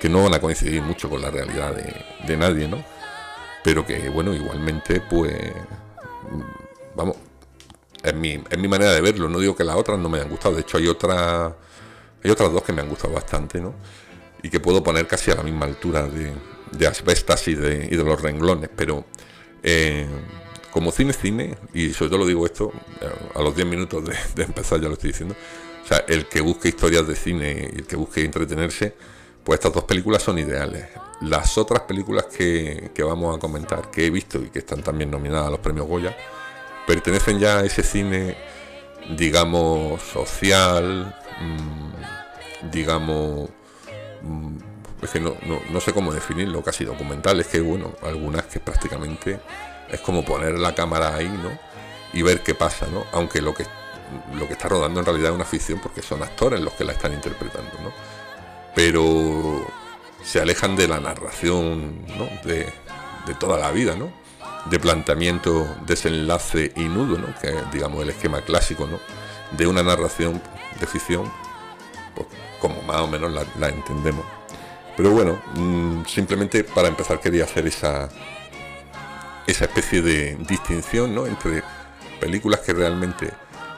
que 0.00 0.08
no 0.08 0.22
van 0.22 0.32
a 0.32 0.40
coincidir 0.40 0.80
mucho 0.80 1.10
con 1.10 1.20
la 1.20 1.30
realidad 1.30 1.74
de, 1.74 2.36
nadie, 2.38 2.68
¿no? 2.68 2.82
Pero 3.62 3.84
que, 3.84 4.08
bueno, 4.08 4.32
igualmente, 4.32 5.02
pues, 5.02 5.36
vamos, 6.94 7.18
es 8.02 8.14
mi, 8.14 8.42
es 8.48 8.58
mi 8.58 8.66
manera 8.66 8.94
de 8.94 9.02
verlo, 9.02 9.28
no 9.28 9.38
digo 9.40 9.54
que 9.54 9.62
las 9.62 9.76
otras 9.76 9.98
no 9.98 10.08
me 10.08 10.16
hayan 10.16 10.30
gustado, 10.30 10.54
de 10.54 10.62
hecho 10.62 10.78
hay 10.78 10.88
otras, 10.88 11.52
hay 12.24 12.30
otras 12.30 12.50
dos 12.50 12.62
que 12.62 12.72
me 12.72 12.80
han 12.80 12.88
gustado 12.88 13.12
bastante, 13.12 13.60
¿no? 13.60 13.74
Y 14.42 14.48
que 14.48 14.58
puedo 14.58 14.82
poner 14.82 15.06
casi 15.06 15.30
a 15.32 15.34
la 15.34 15.42
misma 15.42 15.66
altura 15.66 16.08
de, 16.08 16.32
de 16.72 16.86
asbestas 16.86 17.48
y 17.48 17.54
de, 17.54 17.88
y 17.90 17.96
de 17.96 18.04
los 18.04 18.20
renglones, 18.20 18.70
pero 18.74 19.04
eh, 19.62 20.06
como 20.70 20.92
cine, 20.92 21.12
cine, 21.12 21.56
y 21.72 21.92
sobre 21.92 22.10
todo 22.10 22.18
lo 22.18 22.26
digo 22.26 22.44
esto, 22.44 22.72
a 23.34 23.40
los 23.40 23.56
10 23.56 23.66
minutos 23.66 24.04
de, 24.34 24.42
empezar 24.42 24.80
ya 24.80 24.88
lo 24.88 24.94
estoy 24.94 25.10
diciendo, 25.10 25.34
o 25.82 25.88
sea, 25.88 26.04
el 26.08 26.26
que 26.26 26.40
busque 26.40 26.68
historias 26.68 27.06
de 27.06 27.16
cine 27.16 27.70
y 27.72 27.78
el 27.78 27.86
que 27.86 27.96
busque 27.96 28.22
entretenerse, 28.22 28.94
pues 29.42 29.58
estas 29.58 29.72
dos 29.72 29.84
películas 29.84 30.22
son 30.22 30.38
ideales. 30.38 30.86
Las 31.20 31.56
otras 31.56 31.82
películas 31.82 32.26
que, 32.26 32.90
vamos 32.98 33.36
a 33.36 33.38
comentar, 33.38 33.90
que 33.90 34.04
he 34.04 34.10
visto 34.10 34.42
y 34.42 34.50
que 34.50 34.58
están 34.58 34.82
también 34.82 35.10
nominadas 35.10 35.46
a 35.46 35.50
los 35.50 35.60
premios 35.60 35.86
Goya, 35.86 36.14
pertenecen 36.86 37.38
ya 37.38 37.60
a 37.60 37.64
ese 37.64 37.82
cine, 37.82 38.36
digamos, 39.16 40.02
social, 40.02 41.16
mm, 41.40 42.70
digamos, 42.70 43.48
mm, 44.22 44.75
es 45.02 45.10
que 45.10 45.20
no, 45.20 45.36
no, 45.70 45.80
sé 45.80 45.92
cómo 45.92 46.12
definirlo, 46.12 46.62
casi 46.62 46.84
documental, 46.84 47.38
es 47.40 47.48
que 47.48 47.60
bueno, 47.60 47.92
algunas 48.02 48.44
que 48.44 48.60
prácticamente 48.60 49.40
es 49.90 50.00
como 50.00 50.24
poner 50.24 50.58
la 50.58 50.74
cámara 50.74 51.14
ahí, 51.14 51.28
¿no? 51.28 51.50
Y 52.12 52.22
ver 52.22 52.42
qué 52.42 52.54
pasa, 52.54 52.86
¿no? 52.86 53.04
Aunque 53.12 53.42
lo 53.42 53.54
que, 53.54 53.66
lo 54.34 54.46
que 54.46 54.54
está 54.54 54.68
rodando 54.68 55.00
en 55.00 55.06
realidad 55.06 55.30
es 55.30 55.34
una 55.34 55.44
ficción 55.44 55.80
porque 55.80 56.00
son 56.00 56.22
actores 56.22 56.60
los 56.60 56.72
que 56.72 56.84
la 56.84 56.92
están 56.92 57.12
interpretando, 57.12 57.72
¿no? 57.82 57.92
Pero 58.74 59.66
se 60.24 60.40
alejan 60.40 60.76
de 60.76 60.88
la 60.88 60.98
narración, 60.98 62.06
¿no? 62.16 62.28
De, 62.44 62.72
de 63.26 63.34
toda 63.38 63.58
la 63.58 63.70
vida, 63.70 63.96
¿no? 63.96 64.10
De 64.70 64.80
planteamiento, 64.80 65.76
desenlace 65.86 66.72
y 66.74 66.84
nudo, 66.84 67.18
¿no? 67.18 67.38
Que 67.40 67.54
digamos, 67.70 68.02
el 68.02 68.10
esquema 68.10 68.40
clásico, 68.40 68.86
¿no? 68.86 68.98
De 69.56 69.66
una 69.66 69.82
narración 69.82 70.40
de 70.80 70.86
ficción, 70.86 71.30
pues 72.14 72.26
como 72.60 72.80
más 72.82 72.96
o 72.96 73.06
menos 73.06 73.30
la 73.30 73.68
entendemos. 73.68 74.24
Pero 74.96 75.10
bueno, 75.10 75.40
mm, 75.54 76.04
simplemente 76.06 76.64
para 76.64 76.88
empezar 76.88 77.20
quería 77.20 77.44
hacer 77.44 77.66
esa, 77.66 78.08
esa 79.46 79.64
especie 79.66 80.02
de 80.02 80.36
distinción 80.48 81.14
¿no? 81.14 81.26
entre 81.26 81.62
películas 82.20 82.60
que 82.60 82.72
realmente 82.72 83.30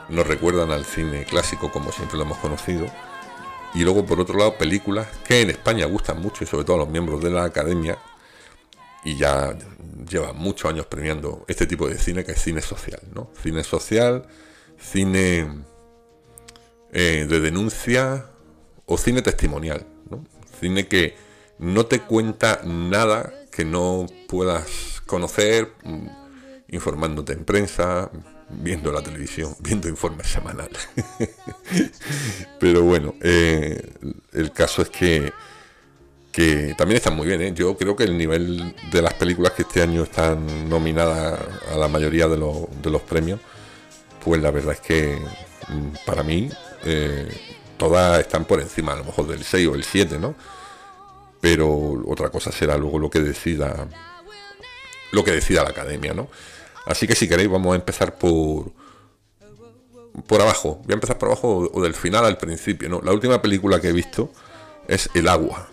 nos 0.09 0.27
recuerdan 0.27 0.71
al 0.71 0.85
cine 0.85 1.25
clásico 1.25 1.71
como 1.71 1.93
siempre 1.93 2.17
lo 2.17 2.25
hemos 2.25 2.39
conocido 2.39 2.87
y 3.75 3.85
luego 3.85 4.07
por 4.07 4.21
otro 4.21 4.39
lado 4.39 4.57
películas 4.57 5.07
que 5.27 5.43
en 5.43 5.51
España 5.51 5.87
gustan 5.87 6.23
mucho 6.23 6.45
y 6.45 6.47
sobre 6.47 6.65
todo 6.65 6.77
a 6.77 6.79
los 6.81 6.89
miembros 6.89 7.23
de 7.23 7.31
la 7.31 7.45
academia 7.45 7.99
y 9.05 9.17
ya 9.17 9.57
llevan 10.09 10.37
muchos 10.37 10.71
años 10.71 10.87
premiando 10.87 11.45
este 11.49 11.67
tipo 11.67 11.89
de 11.89 11.99
cine 11.99 12.25
que 12.25 12.33
es 12.33 12.43
cine 12.43 12.63
social, 12.63 13.01
¿no? 13.15 13.31
Cine 13.43 13.63
social, 13.63 14.27
cine 14.79 15.65
eh, 16.93 17.27
de 17.29 17.41
denuncia 17.41 18.27
o 18.87 18.97
cine 18.99 19.23
testimonial. 19.23 19.87
Cine 20.59 20.87
que 20.87 21.17
no 21.59 21.87
te 21.87 22.01
cuenta 22.01 22.61
nada 22.65 23.33
que 23.51 23.65
no 23.65 24.07
puedas 24.29 25.03
conocer 25.07 25.73
mm, 25.85 26.07
informándote 26.69 27.33
en 27.33 27.45
prensa, 27.45 28.11
viendo 28.51 28.93
la 28.93 29.03
televisión, 29.03 29.55
viendo 29.61 29.89
informes 29.89 30.29
semanales. 30.29 30.89
Pero 32.61 32.83
bueno, 32.83 33.15
eh, 33.21 33.93
el 34.33 34.53
caso 34.53 34.83
es 34.83 34.91
que, 34.91 35.33
que 36.31 36.75
también 36.77 36.99
están 36.99 37.17
muy 37.17 37.27
bien. 37.27 37.43
¿eh? 37.43 37.53
Yo 37.55 37.77
creo 37.77 37.97
que 37.97 38.05
el 38.05 38.17
nivel 38.17 38.75
de 38.93 39.03
las 39.03 39.15
películas 39.15 39.53
que 39.53 39.63
este 39.63 39.83
año 39.83 40.05
están 40.05 40.69
nominadas 40.69 41.41
a 41.73 41.77
la 41.77 41.89
mayoría 41.89 42.29
de, 42.29 42.37
de 42.37 42.91
los 42.91 43.03
premios, 43.03 43.41
pues 44.25 44.41
la 44.41 44.51
verdad 44.51 44.75
es 44.75 44.81
que 44.81 45.19
mm, 45.69 46.07
para 46.07 46.23
mí 46.23 46.49
eh, 46.85 47.29
todas 47.79 48.21
están 48.21 48.45
por 48.45 48.61
encima, 48.61 48.93
a 48.93 48.97
lo 48.97 49.05
mejor 49.05 49.27
del 49.29 49.45
6 49.45 49.69
o 49.69 49.75
el 49.75 49.85
7, 49.85 50.19
¿no? 50.19 50.35
Pero 51.41 51.69
otra 52.07 52.31
cosa 52.31 52.53
será 52.53 52.77
luego 52.77 52.99
lo 52.99 53.09
que 53.09 53.21
decida 53.21 53.89
lo 55.13 55.25
que 55.25 55.31
decida 55.31 55.63
la 55.63 55.71
academia, 55.71 56.13
¿no? 56.13 56.29
Así 56.85 57.07
que 57.07 57.15
si 57.15 57.29
queréis 57.29 57.49
vamos 57.49 57.73
a 57.73 57.77
empezar 57.77 58.19
por 58.19 58.73
por 60.27 60.41
abajo. 60.41 60.81
Voy 60.85 60.93
a 60.93 60.95
empezar 60.95 61.19
por 61.19 61.29
abajo 61.29 61.71
o 61.73 61.83
del 61.83 61.95
final 61.95 62.25
al 62.25 62.39
principio, 62.39 62.89
¿no? 62.89 63.01
La 63.03 63.13
última 63.13 63.41
película 63.41 63.81
que 63.81 63.89
he 63.89 63.93
visto 63.93 64.31
es 64.87 65.09
El 65.15 65.29
agua. 65.29 65.69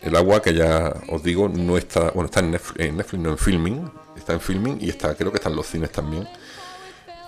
El 0.00 0.14
agua 0.14 0.42
que 0.42 0.54
ya 0.54 0.94
os 1.08 1.22
digo 1.22 1.48
no 1.48 1.76
está, 1.76 2.10
bueno, 2.12 2.26
está 2.26 2.40
en 2.40 2.52
Netflix, 2.52 3.14
no 3.14 3.30
en 3.30 3.38
filming, 3.38 3.90
está 4.16 4.32
en 4.32 4.40
filming 4.40 4.78
y 4.80 4.90
está, 4.90 5.14
creo 5.14 5.32
que 5.32 5.38
está 5.38 5.48
en 5.48 5.56
los 5.56 5.66
cines 5.66 5.90
también. 5.90 6.28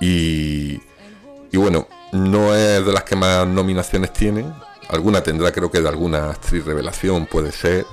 Y, 0.01 0.81
y 1.53 1.57
bueno, 1.57 1.89
no 2.13 2.55
es 2.55 2.85
de 2.85 2.93
las 2.93 3.05
que 3.05 3.17
más 3.17 3.47
nominaciones 3.47 4.13
tienen. 4.13 4.53
Alguna 4.89 5.23
tendrá, 5.23 5.53
creo 5.53 5.71
que 5.71 5.81
de 5.81 5.89
alguna 5.89 6.31
actriz 6.31 6.65
revelación, 6.65 7.27
puede 7.27 7.53
ser. 7.53 7.87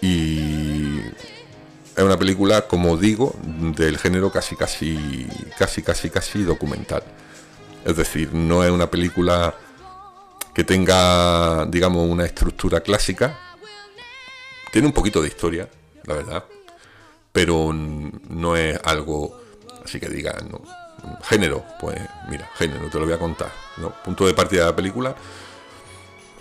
Y 0.00 1.00
es 1.96 2.02
una 2.02 2.18
película, 2.18 2.62
como 2.62 2.96
digo, 2.96 3.34
del 3.42 3.98
género 3.98 4.30
casi, 4.30 4.56
casi, 4.56 5.26
casi, 5.58 5.82
casi, 5.82 6.10
casi 6.10 6.42
documental. 6.42 7.02
Es 7.84 7.96
decir, 7.96 8.32
no 8.32 8.64
es 8.64 8.70
una 8.70 8.90
película 8.90 9.54
que 10.54 10.64
tenga, 10.64 11.66
digamos, 11.66 12.08
una 12.08 12.24
estructura 12.24 12.80
clásica. 12.80 13.38
Tiene 14.72 14.86
un 14.88 14.94
poquito 14.94 15.20
de 15.20 15.28
historia, 15.28 15.68
la 16.04 16.14
verdad, 16.14 16.44
pero 17.32 17.72
no 17.72 18.56
es 18.56 18.78
algo 18.84 19.38
así 19.84 20.00
que 20.00 20.08
diga, 20.08 20.34
no, 20.50 20.62
género, 21.22 21.64
pues 21.80 21.98
mira, 22.28 22.48
género, 22.54 22.88
te 22.88 22.98
lo 22.98 23.04
voy 23.04 23.14
a 23.14 23.18
contar. 23.18 23.50
Punto 24.04 24.26
de 24.26 24.34
partida 24.34 24.60
de 24.62 24.66
la 24.70 24.76
película. 24.76 25.14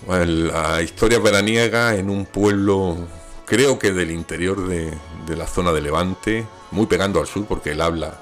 la 0.08 0.82
historia 0.82 1.20
veraniega 1.20 1.96
en 1.96 2.10
un 2.10 2.26
pueblo, 2.26 2.98
creo 3.46 3.80
que 3.80 3.92
del 3.92 4.12
interior 4.12 4.68
de, 4.68 4.98
la 5.36 5.48
zona 5.48 5.72
de 5.72 5.82
Levante, 5.82 6.46
muy 6.72 6.86
pegando 6.86 7.20
al 7.20 7.28
sur, 7.28 7.46
porque 7.46 7.72
él 7.72 7.82
habla 7.82 8.20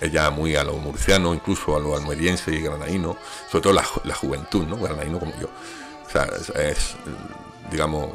ella 0.00 0.30
muy 0.30 0.56
a 0.56 0.64
lo 0.64 0.74
murciano, 0.74 1.32
incluso 1.32 1.76
a 1.76 1.80
lo 1.80 1.96
almeriense 1.96 2.52
y 2.52 2.60
granadino, 2.60 3.16
sobre 3.50 3.62
todo 3.62 3.72
la, 3.72 4.14
juventud, 4.14 4.66
¿no? 4.66 4.76
Granadino 4.76 5.18
como 5.18 5.32
yo. 5.40 5.48
O 6.06 6.10
sea, 6.10 6.28
es, 6.60 6.96
digamos, 7.70 8.10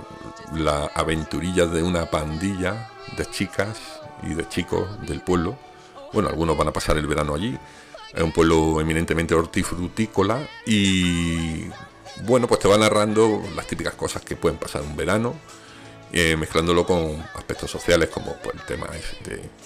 la 0.53 0.91
aventurilla 0.93 1.65
de 1.65 1.81
una 1.81 2.05
pandilla 2.05 2.89
de 3.17 3.25
chicas 3.25 3.77
y 4.23 4.33
de 4.33 4.47
chicos 4.47 4.87
del 5.07 5.21
pueblo 5.21 5.57
bueno, 6.13 6.29
algunos 6.29 6.57
van 6.57 6.67
a 6.67 6.73
pasar 6.73 6.97
el 6.97 7.07
verano 7.07 7.35
allí. 7.35 7.57
Es 8.13 8.23
un 8.23 8.31
pueblo 8.31 8.81
eminentemente 8.81 9.35
hortifrutícola 9.35 10.47
y 10.65 11.65
bueno, 12.23 12.47
pues 12.47 12.59
te 12.59 12.67
va 12.67 12.77
narrando 12.77 13.43
las 13.55 13.67
típicas 13.67 13.93
cosas 13.93 14.23
que 14.23 14.35
pueden 14.35 14.57
pasar 14.57 14.81
un 14.81 14.95
verano, 14.95 15.35
eh, 16.11 16.35
mezclándolo 16.35 16.85
con 16.85 17.23
aspectos 17.35 17.69
sociales 17.69 18.09
como 18.09 18.35
pues, 18.37 18.55
el 18.55 18.61
tema 18.63 18.87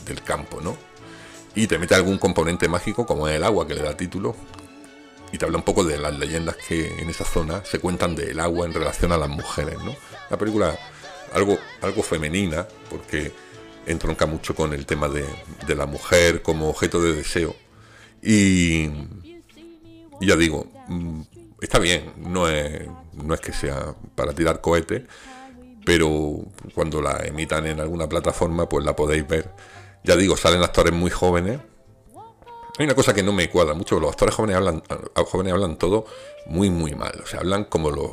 del 0.05 0.21
campo, 0.23 0.59
¿no? 0.61 0.75
Y 1.55 1.67
te 1.67 1.77
mete 1.77 1.95
algún 1.95 2.17
componente 2.17 2.67
mágico 2.67 3.05
como 3.05 3.27
es 3.27 3.35
el 3.35 3.43
agua 3.43 3.67
que 3.67 3.75
le 3.75 3.83
da 3.83 3.95
título, 3.95 4.35
y 5.33 5.37
te 5.39 5.45
habla 5.45 5.57
un 5.57 5.63
poco 5.63 5.83
de 5.83 5.97
las 5.97 6.17
leyendas 6.17 6.55
que 6.55 7.01
en 7.01 7.09
esa 7.09 7.25
zona 7.25 7.65
se 7.65 7.79
cuentan 7.79 8.15
del 8.15 8.39
agua 8.39 8.67
en 8.67 8.73
relación 8.73 9.11
a 9.11 9.17
las 9.17 9.29
mujeres, 9.29 9.79
¿no? 9.79 9.95
Una 10.29 10.37
película 10.37 10.77
algo, 11.33 11.57
algo 11.81 12.03
femenina, 12.03 12.67
porque 12.89 13.33
entronca 13.85 14.25
mucho 14.25 14.55
con 14.55 14.73
el 14.73 14.85
tema 14.85 15.09
de, 15.09 15.25
de 15.67 15.75
la 15.75 15.85
mujer 15.85 16.41
como 16.41 16.69
objeto 16.69 17.01
de 17.01 17.15
deseo. 17.15 17.55
Y, 18.21 18.87
ya 20.21 20.35
digo, 20.37 20.67
mm, 20.87 21.21
está 21.61 21.79
bien, 21.79 22.13
no 22.17 22.47
es, 22.47 22.87
no 23.13 23.33
es 23.33 23.41
que 23.41 23.51
sea 23.51 23.93
para 24.15 24.33
tirar 24.33 24.61
cohetes, 24.61 25.03
pero 25.85 26.39
cuando 26.73 27.01
la 27.01 27.17
emitan 27.25 27.67
en 27.67 27.81
alguna 27.81 28.07
plataforma, 28.07 28.69
pues 28.69 28.85
la 28.85 28.95
podéis 28.95 29.27
ver. 29.27 29.51
Ya 30.03 30.15
digo, 30.15 30.37
salen 30.37 30.63
actores 30.63 30.93
muy 30.93 31.11
jóvenes. 31.11 31.59
Hay 32.79 32.85
una 32.85 32.95
cosa 32.95 33.13
que 33.13 33.21
no 33.21 33.33
me 33.33 33.49
cuadra 33.49 33.73
mucho, 33.73 33.99
los 33.99 34.11
actores 34.11 34.33
jóvenes 34.33 34.55
hablan, 34.55 34.81
jóvenes 35.15 35.53
hablan 35.53 35.77
todo 35.77 36.05
muy, 36.47 36.69
muy 36.69 36.95
mal. 36.95 37.19
O 37.21 37.27
sea, 37.27 37.41
hablan 37.41 37.65
como 37.65 37.91
los, 37.91 38.11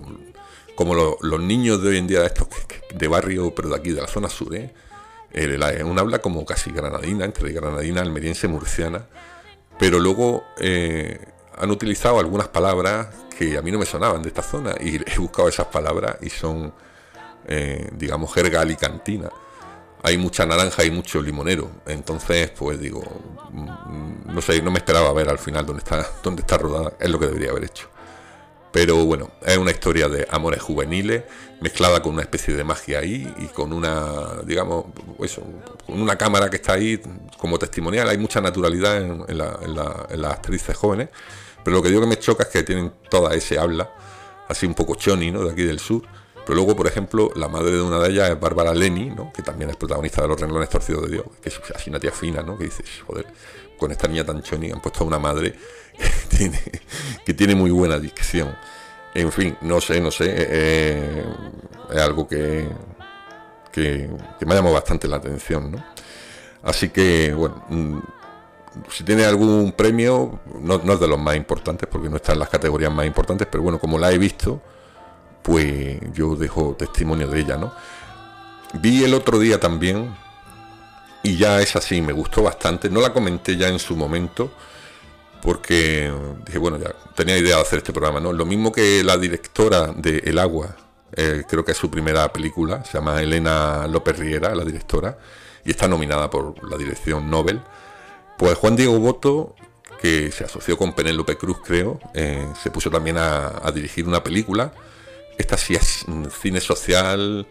como 0.75 0.95
los, 0.95 1.41
niños 1.41 1.83
de 1.83 1.91
hoy 1.91 1.99
en 1.99 2.07
día, 2.07 2.27
estos 2.27 2.49
de 2.95 3.09
barrio, 3.09 3.55
pero 3.55 3.69
de 3.69 3.77
aquí, 3.77 3.91
de 3.93 4.03
la 4.03 4.09
zona 4.09 4.29
sur, 4.29 4.55
¿eh? 4.55 4.75
Un 5.33 5.99
habla 5.99 6.19
como 6.21 6.45
casi 6.45 6.71
granadina, 6.71 7.25
entre 7.25 7.53
granadina, 7.53 8.01
almeriense, 8.01 8.49
murciana, 8.49 9.07
pero 9.79 9.99
luego 9.99 10.45
eh, 10.59 11.19
han 11.57 11.71
utilizado 11.71 12.19
algunas 12.19 12.49
palabras 12.49 13.09
que 13.37 13.57
a 13.57 13.63
mí 13.63 13.71
no 13.71 13.79
me 13.79 13.87
sonaban 13.87 14.23
de 14.23 14.29
esta 14.29 14.43
zona 14.43 14.75
y 14.81 14.97
he 14.97 15.19
buscado 15.19 15.49
esas 15.49 15.67
palabras 15.67 16.17
y 16.21 16.31
son, 16.31 16.73
eh, 17.47 17.89
digamos, 17.93 18.33
jerga 18.35 18.61
alicantina. 18.61 19.31
Hay 20.03 20.17
mucha 20.17 20.47
naranja 20.47 20.85
y 20.85 20.91
mucho 20.91 21.21
limonero, 21.21 21.71
entonces, 21.87 22.51
pues 22.51 22.81
digo, 22.81 23.03
mm, 23.53 24.35
no 24.35 24.41
sé, 24.41 24.61
no 24.63 24.71
me 24.71 24.79
esperaba 24.79 25.13
ver 25.13 25.29
al 25.29 25.39
final 25.39 25.67
dónde 25.67 25.83
está, 25.83 26.07
dónde 26.23 26.43
está 26.43 26.57
rodada, 26.57 26.95
es 26.99 27.11
lo 27.11 27.19
que 27.19 27.27
debería 27.27 27.51
haber 27.51 27.65
hecho. 27.65 27.89
Pero 28.73 29.05
bueno, 29.05 29.31
es 29.45 29.59
una 29.59 29.73
historia 29.73 30.09
de 30.09 30.27
amores 30.31 30.63
juveniles 30.63 31.25
mezclada 31.61 32.01
con 32.01 32.15
una 32.15 32.23
especie 32.23 32.55
de 32.55 32.65
magia 32.65 33.01
ahí 33.01 33.33
y 33.39 33.47
con 33.47 33.73
una, 33.73 34.43
digamos, 34.45 34.87
eso, 35.21 35.43
con 35.87 36.01
una 36.01 36.17
cámara 36.17 36.49
que 36.49 36.57
está 36.57 36.75
ahí 36.75 37.01
como 37.37 37.59
testimonial. 37.59 38.09
Hay 38.09 38.19
mucha 38.19 38.41
naturalidad 38.41 38.97
en, 39.03 39.39
las 39.39 40.33
actrices 40.33 40.77
jóvenes, 40.77 41.09
pero 41.65 41.77
lo 41.77 41.83
que 41.83 41.89
digo 41.89 42.01
que 42.01 42.07
me 42.07 42.19
choca 42.19 42.45
es 42.45 42.49
que 42.49 42.63
tienen 42.63 42.93
toda 43.11 43.35
ese 43.35 43.59
habla, 43.59 43.93
así 44.49 44.67
un 44.67 44.75
poco 44.75 44.95
choni, 44.95 45.31
¿no? 45.31 45.45
De 45.45 45.53
aquí 45.53 45.63
del 45.63 45.81
sur. 45.81 46.03
Pero 46.47 46.55
luego, 46.55 46.75
por 46.75 46.87
ejemplo, 46.87 47.31
la 47.37 47.49
madre 47.49 47.73
de 47.73 47.83
una 47.83 47.99
de 47.99 48.11
ellas 48.11 48.31
es 48.31 48.41
Bárbara 48.41 48.75
Leni, 48.75 49.11
¿no? 49.11 49.33
que 49.33 49.43
también 49.43 49.71
es 49.71 49.77
protagonista 49.77 50.23
de 50.23 50.29
Los 50.29 50.41
renglones 50.41 50.69
torcidos 50.69 51.05
de 51.05 51.11
Dios, 51.11 51.25
que 51.41 51.51
es 51.51 51.61
así 51.75 51.91
una 51.91 52.01
tía 52.01 52.11
fina, 52.11 52.43
¿no? 52.43 52.57
que 52.57 52.65
dices, 52.65 52.87
joder, 53.07 53.27
con 53.81 53.91
esta 53.91 54.07
niña 54.07 54.25
tan 54.25 54.43
choni 54.43 54.71
han 54.71 54.81
puesto 54.81 55.03
a 55.03 55.07
una 55.07 55.19
madre 55.19 55.55
que 55.99 56.37
tiene, 56.37 56.61
que 57.25 57.35
tiene 57.35 57.55
muy 57.57 57.71
buena 57.71 57.99
dicción. 57.99 58.55
En 59.15 59.33
fin, 59.33 59.57
no 59.63 59.81
sé, 59.81 60.01
no 60.01 60.11
sé. 60.11 60.27
Eh, 60.27 60.47
eh, 60.51 61.25
es 61.93 62.01
algo 62.01 62.29
que, 62.29 62.69
que, 63.73 64.09
me 64.47 64.53
ha 64.53 64.57
llamado 64.57 64.75
bastante 64.75 65.09
la 65.09 65.17
atención, 65.17 65.73
¿no? 65.73 65.85
Así 66.63 66.91
que, 66.91 67.33
bueno, 67.35 67.65
mm, 67.69 67.99
si 68.91 69.03
tiene 69.03 69.25
algún 69.25 69.73
premio, 69.73 70.39
no, 70.61 70.79
no, 70.85 70.93
es 70.93 71.01
de 71.01 71.09
los 71.09 71.19
más 71.19 71.35
importantes, 71.37 71.89
porque 71.91 72.09
no 72.09 72.17
está 72.17 72.35
en 72.35 72.39
las 72.39 72.51
categorías 72.51 72.93
más 72.93 73.07
importantes, 73.07 73.49
pero 73.51 73.63
bueno, 73.63 73.81
como 73.81 73.99
la 73.99 74.13
he 74.13 74.19
visto, 74.19 74.61
pues 75.43 75.99
yo 76.13 76.37
dejo 76.37 76.77
testimonio 76.79 77.27
de 77.27 77.41
ella, 77.41 77.57
¿no? 77.57 77.73
Vi 78.75 79.03
el 79.03 79.15
otro 79.15 79.39
día 79.39 79.59
también, 79.59 80.15
y 81.23 81.37
ya 81.37 81.61
es 81.61 81.77
así, 81.77 82.01
me 82.01 82.13
gustó 82.13 82.43
bastante, 82.43 82.89
no 82.89 83.01
la 83.01 83.13
comenté 83.13 83.57
ya 83.57 83.69
en 83.69 83.79
su 83.79 83.97
momento, 83.97 84.51
porque 85.43 86.13
dije, 86.45 86.59
bueno, 86.59 86.79
ya 86.79 86.95
tenía 87.15 87.37
idea 87.37 87.57
de 87.57 87.63
hacer 87.63 87.79
este 87.79 87.93
programa, 87.93 88.21
¿no? 88.21 88.33
Lo 88.33 88.45
mismo 88.45 88.73
que 88.73 89.03
la 89.05 89.17
directora 89.17 89.93
de 89.95 90.19
El 90.25 90.39
Agua, 90.39 90.77
eh, 91.17 91.45
creo 91.49 91.65
que 91.65 91.73
es 91.73 91.79
su 91.79 91.91
primera 91.91 92.33
película, 92.33 92.85
se 92.85 92.95
llama 92.95 93.21
Elena 93.23 93.87
López 93.89 94.19
Riera, 94.19 94.55
la 94.55 94.65
directora, 94.65 95.19
y 95.65 95.71
está 95.71 95.89
nominada 95.89 96.31
por 96.31 96.69
la 96.71 96.77
dirección 96.77 97.31
Nobel. 97.31 97.61
Pues 98.39 98.57
Juan 98.57 98.77
Diego 98.77 98.99
Boto, 98.99 99.55
que 100.01 100.33
se 100.33 100.45
asoció 100.45 100.79
con 100.79 100.95
Penélope 100.95 101.37
Cruz, 101.37 101.59
creo, 101.65 102.01
eh, 102.15 102.47
se 102.63 102.71
puso 102.71 102.91
también 102.91 103.17
a, 103.19 103.71
dirigir 103.75 104.09
una 104.09 104.23
película. 104.23 104.73
Esta 105.37 105.57
sí 105.57 105.75
es 105.75 106.07
cine 106.41 106.61
social 106.61 107.47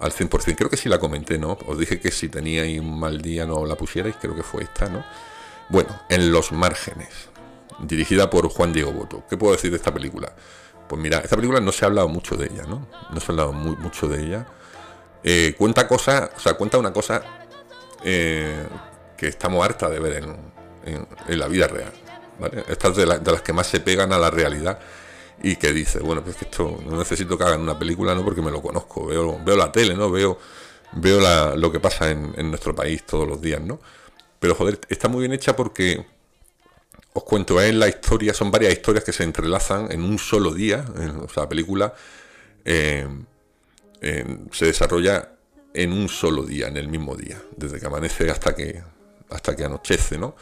al 0.00 0.12
100%, 0.12 0.56
creo 0.56 0.70
que 0.70 0.76
sí 0.76 0.88
la 0.88 0.98
comenté, 0.98 1.38
¿no? 1.38 1.58
Os 1.66 1.78
dije 1.78 2.00
que 2.00 2.10
si 2.10 2.28
teníais 2.28 2.80
un 2.80 2.98
mal 2.98 3.20
día 3.20 3.46
no 3.46 3.64
la 3.66 3.76
pusierais, 3.76 4.16
creo 4.20 4.34
que 4.34 4.42
fue 4.42 4.62
esta, 4.62 4.88
¿no? 4.88 5.04
Bueno, 5.68 6.00
En 6.08 6.32
los 6.32 6.52
márgenes 6.52 7.30
dirigida 7.82 8.28
por 8.28 8.48
Juan 8.48 8.72
Diego 8.72 8.92
Boto. 8.92 9.24
¿Qué 9.28 9.36
puedo 9.36 9.52
decir 9.52 9.70
de 9.70 9.76
esta 9.76 9.92
película? 9.92 10.32
Pues 10.88 11.00
mira, 11.00 11.18
esta 11.18 11.36
película 11.36 11.60
no 11.60 11.72
se 11.72 11.84
ha 11.84 11.88
hablado 11.88 12.08
mucho 12.08 12.36
de 12.36 12.46
ella, 12.46 12.64
¿no? 12.64 12.86
No 13.10 13.20
se 13.20 13.26
ha 13.26 13.32
hablado 13.32 13.52
muy, 13.52 13.76
mucho 13.76 14.08
de 14.08 14.22
ella. 14.22 14.46
Eh, 15.22 15.54
cuenta 15.56 15.86
cosas, 15.86 16.30
o 16.36 16.40
sea, 16.40 16.54
cuenta 16.54 16.78
una 16.78 16.92
cosa 16.92 17.22
eh, 18.04 18.66
que 19.16 19.28
estamos 19.28 19.64
harta 19.64 19.88
de 19.88 20.00
ver 20.00 20.24
en, 20.84 21.38
la 21.38 21.46
vida 21.46 21.68
real. 21.68 21.92
Estas 22.68 22.96
de, 22.96 23.06
las 23.06 23.42
que 23.42 23.52
más 23.52 23.66
se 23.66 23.80
pegan 23.80 24.12
a 24.12 24.18
la 24.18 24.30
realidad 24.30 24.78
y 25.42 25.56
que 25.56 25.72
dice, 25.72 26.00
bueno, 26.00 26.22
pues 26.22 26.36
que 26.36 26.44
esto 26.44 26.78
no 26.84 26.96
necesito 26.96 27.36
que 27.38 27.44
hagan 27.44 27.60
una 27.60 27.78
película, 27.78 28.14
¿no? 28.14 28.24
Porque 28.24 28.42
me 28.42 28.50
lo 28.50 28.60
conozco, 28.60 29.06
veo, 29.06 29.40
veo 29.44 29.56
la 29.56 29.72
tele, 29.72 29.94
¿no? 29.94 30.10
Veo, 30.10 30.38
veo 30.92 31.56
lo 31.56 31.72
que 31.72 31.80
pasa 31.80 32.10
en, 32.10 32.34
en 32.36 32.50
nuestro 32.50 32.74
país 32.74 33.04
todos 33.04 33.26
los 33.26 33.40
días, 33.40 33.60
¿no? 33.60 33.80
Pero 34.38 34.54
joder, 34.54 34.80
está 34.88 35.08
muy 35.08 35.20
bien 35.20 35.32
hecha 35.32 35.56
porque 35.56 36.04
os 37.12 37.24
cuento, 37.24 37.60
es 37.60 37.74
la 37.74 37.88
historia, 37.88 38.32
son 38.34 38.50
varias 38.50 38.72
historias 38.72 39.04
que 39.04 39.12
se 39.12 39.24
entrelazan 39.24 39.90
en 39.90 40.02
un 40.02 40.18
solo 40.18 40.52
día. 40.52 40.84
o 41.22 41.28
sea, 41.28 41.44
la 41.44 41.48
película 41.48 41.94
eh, 42.64 43.06
se 44.52 44.66
desarrolla 44.66 45.32
en 45.74 45.92
un 45.92 46.08
solo 46.08 46.44
día, 46.44 46.68
en 46.68 46.76
el 46.76 46.88
mismo 46.88 47.16
día, 47.16 47.40
desde 47.56 47.80
que 47.80 47.86
amanece 47.86 48.30
hasta 48.30 48.54
que, 48.54 48.82
hasta 49.28 49.56
que 49.56 49.64
anochece, 49.64 50.18
¿no? 50.18 50.36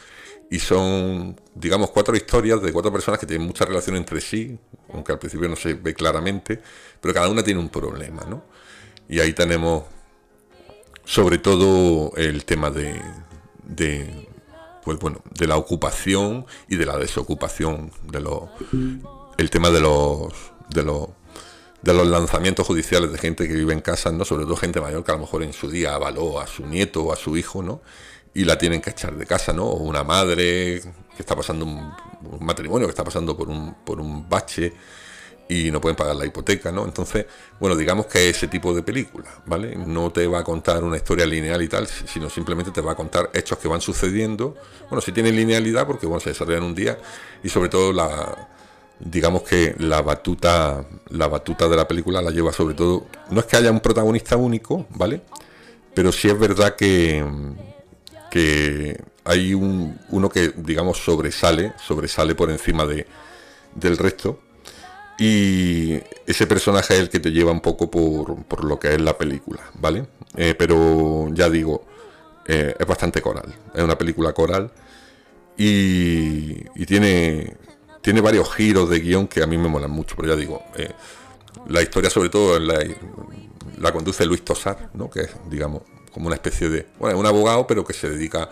Y 0.49 0.59
son, 0.59 1.39
digamos, 1.53 1.91
cuatro 1.91 2.15
historias 2.15 2.61
de 2.61 2.73
cuatro 2.73 2.91
personas 2.91 3.19
que 3.19 3.27
tienen 3.27 3.45
mucha 3.45 3.65
relación 3.65 3.95
entre 3.95 4.19
sí, 4.19 4.57
aunque 4.91 5.11
al 5.11 5.19
principio 5.19 5.47
no 5.47 5.55
se 5.55 5.75
ve 5.75 5.93
claramente, 5.93 6.59
pero 6.99 7.13
cada 7.13 7.29
una 7.29 7.43
tiene 7.43 7.59
un 7.59 7.69
problema, 7.69 8.23
¿no? 8.27 8.43
Y 9.07 9.19
ahí 9.19 9.33
tenemos 9.33 9.83
sobre 11.05 11.39
todo 11.39 12.11
el 12.17 12.45
tema 12.45 12.69
de, 12.69 12.99
de 13.63 14.27
pues 14.83 14.99
bueno, 14.99 15.21
de 15.37 15.47
la 15.47 15.57
ocupación 15.57 16.45
y 16.67 16.75
de 16.75 16.85
la 16.85 16.97
desocupación, 16.97 17.91
de 18.03 18.19
los, 18.19 18.43
el 19.37 19.49
tema 19.49 19.69
de 19.69 19.81
los, 19.81 20.33
de 20.69 20.83
los, 20.83 21.09
de 21.81 21.93
los 21.93 22.07
lanzamientos 22.07 22.65
judiciales 22.65 23.11
de 23.11 23.17
gente 23.17 23.47
que 23.47 23.53
vive 23.53 23.73
en 23.73 23.81
casa, 23.81 24.11
¿no? 24.11 24.25
Sobre 24.25 24.45
todo 24.45 24.55
gente 24.55 24.81
mayor 24.81 25.03
que 25.03 25.11
a 25.11 25.15
lo 25.15 25.21
mejor 25.21 25.43
en 25.43 25.53
su 25.53 25.69
día 25.69 25.95
avaló 25.95 26.39
a 26.39 26.47
su 26.47 26.65
nieto 26.65 27.03
o 27.03 27.13
a 27.13 27.15
su 27.15 27.37
hijo, 27.37 27.61
¿no? 27.61 27.81
Y 28.33 28.45
la 28.45 28.57
tienen 28.57 28.81
que 28.81 28.91
echar 28.91 29.15
de 29.15 29.25
casa, 29.25 29.53
¿no? 29.53 29.65
O 29.65 29.83
una 29.83 30.03
madre 30.03 30.81
que 31.15 31.19
está 31.19 31.35
pasando 31.35 31.65
un, 31.65 31.91
un 32.23 32.45
matrimonio 32.45 32.87
que 32.87 32.91
está 32.91 33.03
pasando 33.03 33.35
por 33.35 33.49
un, 33.49 33.75
por 33.83 33.99
un 33.99 34.27
bache 34.29 34.73
y 35.49 35.71
no 35.71 35.81
pueden 35.81 35.95
pagar 35.95 36.15
la 36.15 36.27
hipoteca, 36.27 36.71
¿no? 36.71 36.85
Entonces, 36.85 37.25
bueno, 37.59 37.75
digamos 37.75 38.05
que 38.05 38.29
ese 38.29 38.47
tipo 38.47 38.71
de 38.73 38.83
película, 38.83 39.29
¿vale? 39.47 39.75
No 39.75 40.11
te 40.11 40.27
va 40.27 40.39
a 40.39 40.43
contar 40.43 40.83
una 40.83 40.95
historia 40.95 41.25
lineal 41.25 41.61
y 41.63 41.67
tal, 41.67 41.87
sino 41.87 42.29
simplemente 42.29 42.69
te 42.69 42.81
va 42.81 42.91
a 42.91 42.95
contar 42.95 43.31
hechos 43.33 43.57
que 43.57 43.67
van 43.67 43.81
sucediendo. 43.81 44.55
Bueno, 44.89 45.01
si 45.01 45.11
tienen 45.11 45.35
linealidad 45.35 45.87
porque, 45.87 46.05
bueno, 46.05 46.19
se 46.19 46.29
desarrollan 46.29 46.63
un 46.63 46.75
día 46.75 46.99
y 47.43 47.49
sobre 47.49 47.67
todo 47.69 47.91
la, 47.91 48.47
digamos 48.99 49.41
que 49.41 49.75
la 49.79 50.03
batuta, 50.03 50.85
la 51.09 51.27
batuta 51.27 51.67
de 51.67 51.75
la 51.75 51.87
película 51.87 52.21
la 52.21 52.29
lleva 52.29 52.53
sobre 52.53 52.75
todo, 52.75 53.07
no 53.31 53.39
es 53.39 53.47
que 53.47 53.57
haya 53.57 53.71
un 53.71 53.79
protagonista 53.79 54.37
único, 54.37 54.85
¿vale? 54.91 55.23
Pero 55.95 56.11
sí 56.11 56.29
es 56.29 56.37
verdad 56.37 56.75
que, 56.75 57.25
que 58.29 59.01
hay 59.25 59.53
un, 59.53 59.99
uno 60.09 60.29
que, 60.29 60.53
digamos, 60.55 60.97
sobresale, 60.97 61.73
sobresale 61.85 62.35
por 62.35 62.49
encima 62.49 62.85
de, 62.85 63.05
del 63.75 63.97
resto 63.97 64.39
y 65.19 65.99
ese 66.25 66.47
personaje 66.47 66.95
es 66.95 67.01
el 67.01 67.09
que 67.09 67.19
te 67.19 67.31
lleva 67.31 67.51
un 67.51 67.59
poco 67.59 67.91
por, 67.91 68.63
lo 68.63 68.79
que 68.79 68.95
es 68.95 69.01
la 69.01 69.17
película, 69.17 69.61
¿vale? 69.75 70.07
Eh, 70.37 70.55
pero 70.57 71.27
ya 71.33 71.49
digo, 71.49 71.85
eh, 72.47 72.73
es 72.79 72.87
bastante 72.87 73.21
coral, 73.21 73.53
es 73.73 73.83
una 73.83 73.97
película 73.97 74.31
coral 74.31 74.71
y, 75.57 76.63
tiene, 76.85 77.57
tiene 78.01 78.21
varios 78.21 78.49
giros 78.53 78.89
de 78.89 79.01
guion 79.01 79.27
que 79.27 79.43
a 79.43 79.47
mí 79.47 79.57
me 79.57 79.67
molan 79.67 79.91
mucho, 79.91 80.15
pero 80.15 80.29
ya 80.29 80.35
digo, 80.37 80.63
eh, 80.77 80.93
la 81.67 81.81
historia 81.81 82.09
sobre 82.09 82.29
todo 82.29 82.57
la, 82.57 82.79
la, 83.77 83.91
conduce 83.91 84.25
Luis 84.25 84.45
Tosar, 84.45 84.89
¿no? 84.93 85.09
que 85.09 85.21
es, 85.21 85.31
digamos, 85.49 85.81
como 86.11 86.27
una 86.27 86.35
especie 86.35 86.69
de, 86.69 86.87
bueno, 86.97 87.15
es 87.15 87.19
un 87.19 87.25
abogado, 87.25 87.67
pero 87.67 87.85
que 87.85 87.93
se 87.93 88.09
dedica 88.09 88.49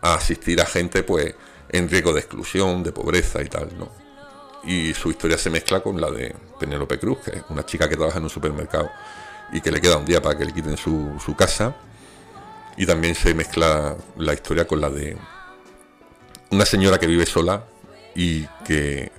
a 0.00 0.14
asistir 0.14 0.60
a 0.60 0.66
gente 0.66 1.02
pues 1.02 1.34
en 1.68 1.88
riesgo 1.88 2.12
de 2.12 2.20
exclusión, 2.20 2.82
de 2.82 2.92
pobreza 2.92 3.42
y 3.42 3.48
tal, 3.48 3.70
¿no? 3.78 4.00
y 4.64 4.92
su 4.94 5.10
historia 5.10 5.38
se 5.38 5.50
mezcla 5.50 5.80
con 5.80 6.00
la 6.00 6.10
de 6.10 6.34
Penélope 6.58 6.98
Cruz, 6.98 7.18
que 7.24 7.30
es 7.30 7.44
una 7.48 7.64
chica 7.64 7.88
que 7.88 7.96
trabaja 7.96 8.18
en 8.18 8.24
un 8.24 8.30
supermercado 8.30 8.90
y 9.52 9.60
que 9.60 9.70
le 9.70 9.80
queda 9.80 9.96
un 9.96 10.04
día 10.04 10.20
para 10.20 10.36
que 10.36 10.44
le 10.44 10.52
quiten 10.52 10.76
su, 10.76 11.18
su 11.24 11.34
casa. 11.34 11.76
Y 12.76 12.86
también 12.86 13.14
se 13.14 13.34
mezcla 13.34 13.96
la 14.16 14.32
historia 14.34 14.66
con 14.66 14.80
la 14.80 14.90
de 14.90 15.16
una 16.50 16.64
señora 16.64 16.98
que 16.98 17.06
vive 17.06 17.26
sola 17.26 17.64
y 18.14 18.46
que 18.64 19.10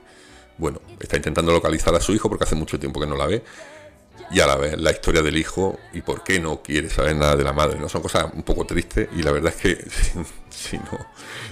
bueno, 0.58 0.80
está 1.00 1.17
intentando 1.17 1.52
localizar 1.52 1.93
a 1.95 2.00
su 2.00 2.13
hijo 2.13 2.30
porque 2.30 2.43
hace 2.43 2.56
mucho 2.56 2.80
tiempo 2.80 3.00
que 3.00 3.08
no 3.08 3.17
la 3.17 3.26
ve. 3.26 3.43
Y 4.29 4.39
a 4.39 4.47
la 4.47 4.55
vez 4.55 4.79
la 4.79 4.91
historia 4.91 5.21
del 5.21 5.38
hijo 5.38 5.79
y 5.93 6.01
por 6.01 6.23
qué 6.23 6.39
no 6.39 6.62
quiere 6.62 6.89
saber 6.89 7.15
nada 7.15 7.36
de 7.36 7.43
la 7.43 7.53
madre. 7.53 7.79
¿no? 7.79 7.89
Son 7.89 8.01
cosas 8.01 8.27
un 8.34 8.43
poco 8.43 8.65
tristes 8.65 9.10
y 9.15 9.23
la 9.23 9.31
verdad 9.31 9.53
es 9.55 9.62
que 9.62 9.86
si, 10.49 10.77
no, 10.77 11.05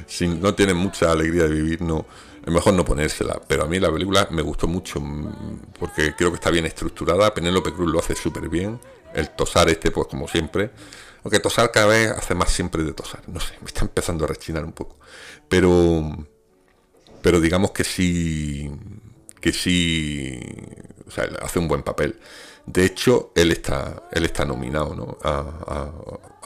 si 0.05 0.27
no 0.27 0.53
tienes 0.55 0.75
mucha 0.75 1.11
alegría 1.11 1.43
de 1.43 1.49
vivir, 1.49 1.81
no, 1.81 2.05
es 2.45 2.51
mejor 2.53 2.73
no 2.73 2.85
ponérsela. 2.85 3.41
Pero 3.47 3.63
a 3.63 3.67
mí 3.67 3.79
la 3.79 3.91
película 3.91 4.27
me 4.31 4.41
gustó 4.41 4.67
mucho 4.67 4.99
mm, 4.99 5.61
porque 5.79 6.15
creo 6.15 6.29
que 6.29 6.35
está 6.35 6.51
bien 6.51 6.65
estructurada. 6.65 7.33
Penélope 7.33 7.73
Cruz 7.73 7.91
lo 7.91 7.99
hace 7.99 8.15
súper 8.15 8.49
bien. 8.49 8.79
El 9.13 9.29
tosar 9.31 9.69
este, 9.69 9.91
pues 9.91 10.07
como 10.07 10.27
siempre. 10.27 10.71
Aunque 11.23 11.39
tosar 11.39 11.71
cada 11.71 11.87
vez 11.87 12.11
hace 12.11 12.35
más 12.35 12.51
siempre 12.51 12.83
de 12.83 12.93
tosar. 12.93 13.21
No 13.27 13.39
sé, 13.39 13.55
me 13.61 13.67
está 13.67 13.81
empezando 13.81 14.25
a 14.25 14.27
rechinar 14.27 14.63
un 14.63 14.73
poco. 14.73 14.97
Pero 15.47 16.15
pero 17.21 17.41
digamos 17.41 17.71
que 17.71 17.83
sí, 17.83 18.69
que 19.41 19.51
sí, 19.51 20.39
o 21.07 21.11
sea, 21.11 21.25
hace 21.41 21.59
un 21.59 21.67
buen 21.67 21.83
papel. 21.83 22.19
De 22.69 22.85
hecho, 22.85 23.31
él 23.33 23.51
está, 23.51 24.03
él 24.11 24.25
está 24.25 24.45
nominado 24.45 24.93
¿no? 24.93 25.17
a, 25.23 25.91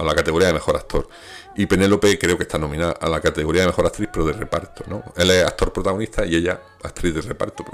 la 0.01 0.15
categoría 0.15 0.47
de 0.47 0.53
mejor 0.53 0.77
actor. 0.77 1.09
Y 1.57 1.65
Penélope 1.65 2.17
creo 2.17 2.38
que 2.38 2.43
está 2.43 2.57
nominada 2.57 2.93
a 2.93 3.09
la 3.09 3.19
categoría 3.19 3.63
de 3.63 3.67
mejor 3.67 3.86
actriz, 3.88 4.07
pero 4.12 4.25
de 4.25 4.31
reparto. 4.31 4.86
¿no? 4.88 5.03
Él 5.17 5.31
es 5.31 5.43
actor 5.43 5.73
protagonista 5.73 6.25
y 6.25 6.38
ella 6.38 6.62
actriz 6.81 7.13
de 7.13 7.21
reparto. 7.23 7.65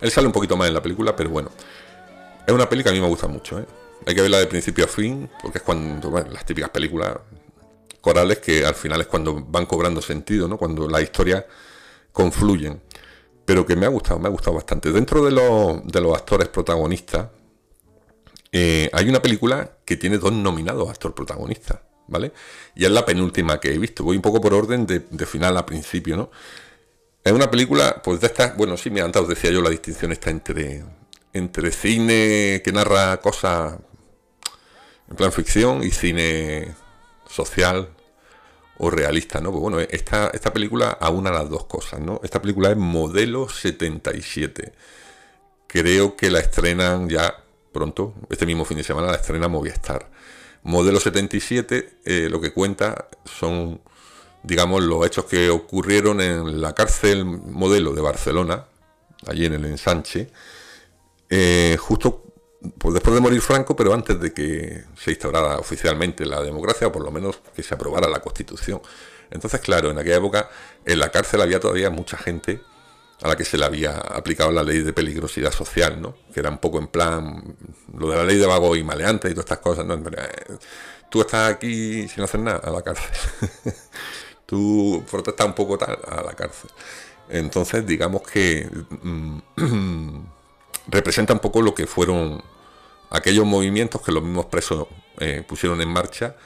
él 0.00 0.10
sale 0.12 0.28
un 0.28 0.32
poquito 0.32 0.56
más 0.56 0.68
en 0.68 0.74
la 0.74 0.80
película, 0.80 1.16
pero 1.16 1.30
bueno. 1.30 1.50
Es 2.46 2.54
una 2.54 2.68
peli 2.68 2.84
que 2.84 2.90
a 2.90 2.92
mí 2.92 3.00
me 3.00 3.08
gusta 3.08 3.26
mucho. 3.26 3.58
¿eh? 3.58 3.66
Hay 4.06 4.14
que 4.14 4.22
verla 4.22 4.38
de 4.38 4.46
principio 4.46 4.84
a 4.84 4.88
fin, 4.88 5.28
porque 5.42 5.58
es 5.58 5.64
cuando 5.64 6.08
las 6.30 6.46
típicas 6.46 6.70
películas 6.70 7.16
corales 8.00 8.38
que 8.38 8.64
al 8.64 8.76
final 8.76 9.00
es 9.00 9.08
cuando 9.08 9.44
van 9.44 9.66
cobrando 9.66 10.00
sentido, 10.00 10.46
¿no? 10.46 10.56
cuando 10.56 10.86
la 10.86 11.02
historia 11.02 11.44
confluyen. 12.12 12.80
Pero 13.44 13.66
que 13.66 13.74
me 13.74 13.86
ha 13.86 13.88
gustado, 13.88 14.20
me 14.20 14.28
ha 14.28 14.30
gustado 14.30 14.54
bastante. 14.54 14.92
Dentro 14.92 15.24
de 15.24 15.32
los, 15.32 15.84
de 15.84 16.00
los 16.00 16.16
actores 16.16 16.46
protagonistas, 16.46 17.26
eh, 18.52 18.90
hay 18.92 19.08
una 19.08 19.22
película 19.22 19.78
que 19.84 19.96
tiene 19.96 20.18
dos 20.18 20.32
nominados 20.32 20.88
actor 20.88 21.14
protagonista, 21.14 21.82
¿vale? 22.08 22.32
Y 22.74 22.84
es 22.84 22.90
la 22.90 23.04
penúltima 23.04 23.60
que 23.60 23.72
he 23.72 23.78
visto. 23.78 24.04
Voy 24.04 24.16
un 24.16 24.22
poco 24.22 24.40
por 24.40 24.54
orden 24.54 24.86
de, 24.86 25.26
final 25.26 25.56
a 25.56 25.66
principio, 25.66 26.16
¿no? 26.16 26.30
Es 27.22 27.32
una 27.32 27.50
película, 27.50 28.00
pues 28.02 28.20
de 28.20 28.26
estas, 28.26 28.56
bueno, 28.56 28.76
sí, 28.76 28.90
me 28.90 29.02
antes 29.02 29.22
os 29.22 29.28
decía 29.28 29.50
yo, 29.50 29.62
la 29.62 29.70
distinción 29.70 30.10
está 30.10 30.30
entre, 30.30 30.84
entre 31.32 31.70
cine 31.70 32.62
que 32.64 32.72
narra 32.72 33.18
cosas 33.18 33.78
en 35.08 35.16
plan 35.16 35.32
ficción 35.32 35.82
y 35.82 35.90
cine 35.90 36.74
social 37.28 37.90
o 38.78 38.90
realista, 38.90 39.40
¿no? 39.40 39.50
Pues 39.50 39.60
bueno, 39.60 39.80
esta, 39.80 40.28
esta 40.28 40.52
película 40.52 40.96
aúna 41.00 41.30
las 41.30 41.48
dos 41.50 41.66
cosas, 41.66 42.00
¿no? 42.00 42.20
Esta 42.24 42.40
película 42.40 42.70
es 42.70 42.76
Modelo 42.76 43.48
77. 43.48 44.72
Creo 45.66 46.16
que 46.16 46.30
la 46.30 46.40
estrenan 46.40 47.08
ya 47.08 47.44
pronto, 47.72 48.14
este 48.28 48.46
mismo 48.46 48.64
fin 48.64 48.78
de 48.78 48.84
semana 48.84 49.08
la 49.08 49.16
estrena 49.16 49.48
Movistar. 49.48 50.10
Modelo 50.62 51.00
77 51.00 52.00
eh, 52.04 52.28
lo 52.30 52.40
que 52.40 52.52
cuenta 52.52 53.08
son, 53.24 53.80
digamos, 54.42 54.82
los 54.82 55.06
hechos 55.06 55.24
que 55.24 55.48
ocurrieron 55.50 56.20
en 56.20 56.60
la 56.60 56.74
cárcel 56.74 57.24
modelo 57.24 57.92
de 57.92 58.02
Barcelona, 58.02 58.66
allí 59.26 59.46
en 59.46 59.54
el 59.54 59.64
ensanche, 59.64 60.30
eh, 61.30 61.76
justo 61.78 62.26
pues 62.78 62.92
después 62.92 63.14
de 63.14 63.20
morir 63.22 63.40
Franco, 63.40 63.74
pero 63.74 63.94
antes 63.94 64.20
de 64.20 64.34
que 64.34 64.84
se 64.96 65.12
instaurara 65.12 65.56
oficialmente 65.58 66.26
la 66.26 66.42
democracia, 66.42 66.88
o 66.88 66.92
por 66.92 67.02
lo 67.02 67.10
menos 67.10 67.40
que 67.54 67.62
se 67.62 67.74
aprobara 67.74 68.08
la 68.08 68.20
Constitución. 68.20 68.82
Entonces, 69.30 69.60
claro, 69.60 69.90
en 69.90 69.98
aquella 69.98 70.16
época 70.16 70.50
en 70.84 70.98
la 70.98 71.10
cárcel 71.10 71.40
había 71.40 71.60
todavía 71.60 71.88
mucha 71.88 72.18
gente 72.18 72.60
a 73.22 73.28
la 73.28 73.36
que 73.36 73.44
se 73.44 73.58
le 73.58 73.64
había 73.64 73.98
aplicado 73.98 74.50
la 74.50 74.62
ley 74.62 74.80
de 74.80 74.92
peligrosidad 74.92 75.52
social, 75.52 76.00
¿no? 76.00 76.16
Que 76.32 76.40
era 76.40 76.50
un 76.50 76.58
poco 76.58 76.78
en 76.78 76.86
plan 76.86 77.56
lo 77.96 78.08
de 78.08 78.16
la 78.16 78.24
ley 78.24 78.38
de 78.38 78.46
vago 78.46 78.76
y 78.76 78.82
maleante 78.82 79.28
y 79.28 79.32
todas 79.32 79.44
estas 79.44 79.58
cosas, 79.58 79.84
¿no? 79.84 80.00
Tú 81.10 81.20
estás 81.20 81.54
aquí 81.54 82.08
sin 82.08 82.22
hacer 82.24 82.40
nada 82.40 82.60
a 82.64 82.70
la 82.70 82.82
cárcel. 82.82 83.10
Tú 84.46 85.04
protestas 85.10 85.46
un 85.46 85.54
poco 85.54 85.76
tal 85.76 85.98
a 86.06 86.22
la 86.22 86.32
cárcel. 86.32 86.70
Entonces, 87.28 87.86
digamos 87.86 88.22
que 88.22 88.68
mm, 89.02 89.38
representa 90.88 91.32
un 91.32 91.40
poco 91.40 91.62
lo 91.62 91.74
que 91.74 91.86
fueron 91.86 92.42
aquellos 93.10 93.44
movimientos 93.44 94.00
que 94.02 94.12
los 94.12 94.22
mismos 94.22 94.46
presos 94.46 94.86
eh, 95.18 95.44
pusieron 95.46 95.80
en 95.82 95.88
marcha 95.88 96.36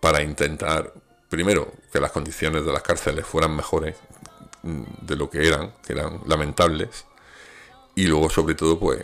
para 0.00 0.22
intentar, 0.22 0.92
primero, 1.28 1.72
que 1.92 2.00
las 2.00 2.10
condiciones 2.10 2.64
de 2.64 2.72
las 2.72 2.82
cárceles 2.82 3.26
fueran 3.26 3.54
mejores 3.54 3.96
de 4.62 5.16
lo 5.16 5.30
que 5.30 5.46
eran, 5.46 5.72
que 5.86 5.92
eran 5.94 6.20
lamentables, 6.26 7.06
y 7.94 8.06
luego, 8.06 8.30
sobre 8.30 8.54
todo, 8.54 8.78
pues, 8.78 9.00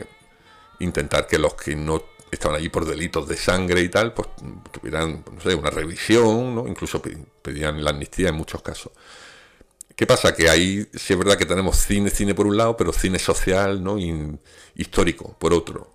intentar 0.81 1.27
que 1.27 1.39
los 1.39 1.55
que 1.55 1.77
no 1.77 2.03
estaban 2.31 2.57
allí 2.57 2.69
por 2.69 2.85
delitos 2.85 3.29
de 3.29 3.37
sangre 3.37 3.81
y 3.81 3.89
tal, 3.89 4.13
pues 4.13 4.29
tuvieran, 4.73 5.25
no 5.33 5.41
sé, 5.41 5.55
una 5.55 5.71
revisión, 5.71 6.55
¿no? 6.55 6.67
incluso 6.67 7.01
pedían 7.43 7.83
la 7.83 7.91
amnistía 7.91 8.29
en 8.29 8.35
muchos 8.35 8.63
casos. 8.63 8.93
¿Qué 9.95 10.07
pasa? 10.07 10.35
Que 10.35 10.51
ahí 10.51 10.87
sí 10.93 11.15
es 11.15 11.19
verdad 11.19 11.39
que 11.39 11.47
tenemos 11.47 11.77
cine, 11.77 12.11
cine 12.11 12.35
por 12.35 12.47
un 12.47 12.57
lado, 12.57 12.77
pero 12.77 12.93
cine 12.93 13.19
social, 13.19 13.83
¿no? 13.83 13.99
Y 13.99 14.39
histórico 14.75 15.35
por 15.39 15.55
otro. 15.55 15.91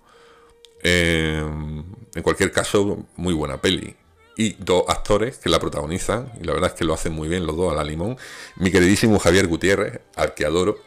Eh, 0.82 1.40
en 1.40 2.22
cualquier 2.22 2.50
caso, 2.50 3.06
muy 3.14 3.32
buena 3.32 3.60
peli. 3.60 3.94
Y 4.42 4.56
dos 4.58 4.84
actores 4.88 5.38
que 5.38 5.48
la 5.48 5.60
protagonizan, 5.60 6.32
y 6.40 6.44
la 6.44 6.52
verdad 6.52 6.70
es 6.70 6.76
que 6.76 6.84
lo 6.84 6.94
hacen 6.94 7.12
muy 7.12 7.28
bien 7.28 7.46
los 7.46 7.56
dos 7.56 7.72
a 7.72 7.76
la 7.76 7.84
limón. 7.84 8.16
Mi 8.56 8.72
queridísimo 8.72 9.20
Javier 9.20 9.46
Gutiérrez, 9.46 10.00
al 10.16 10.34
que 10.34 10.44
adoro, 10.44 10.78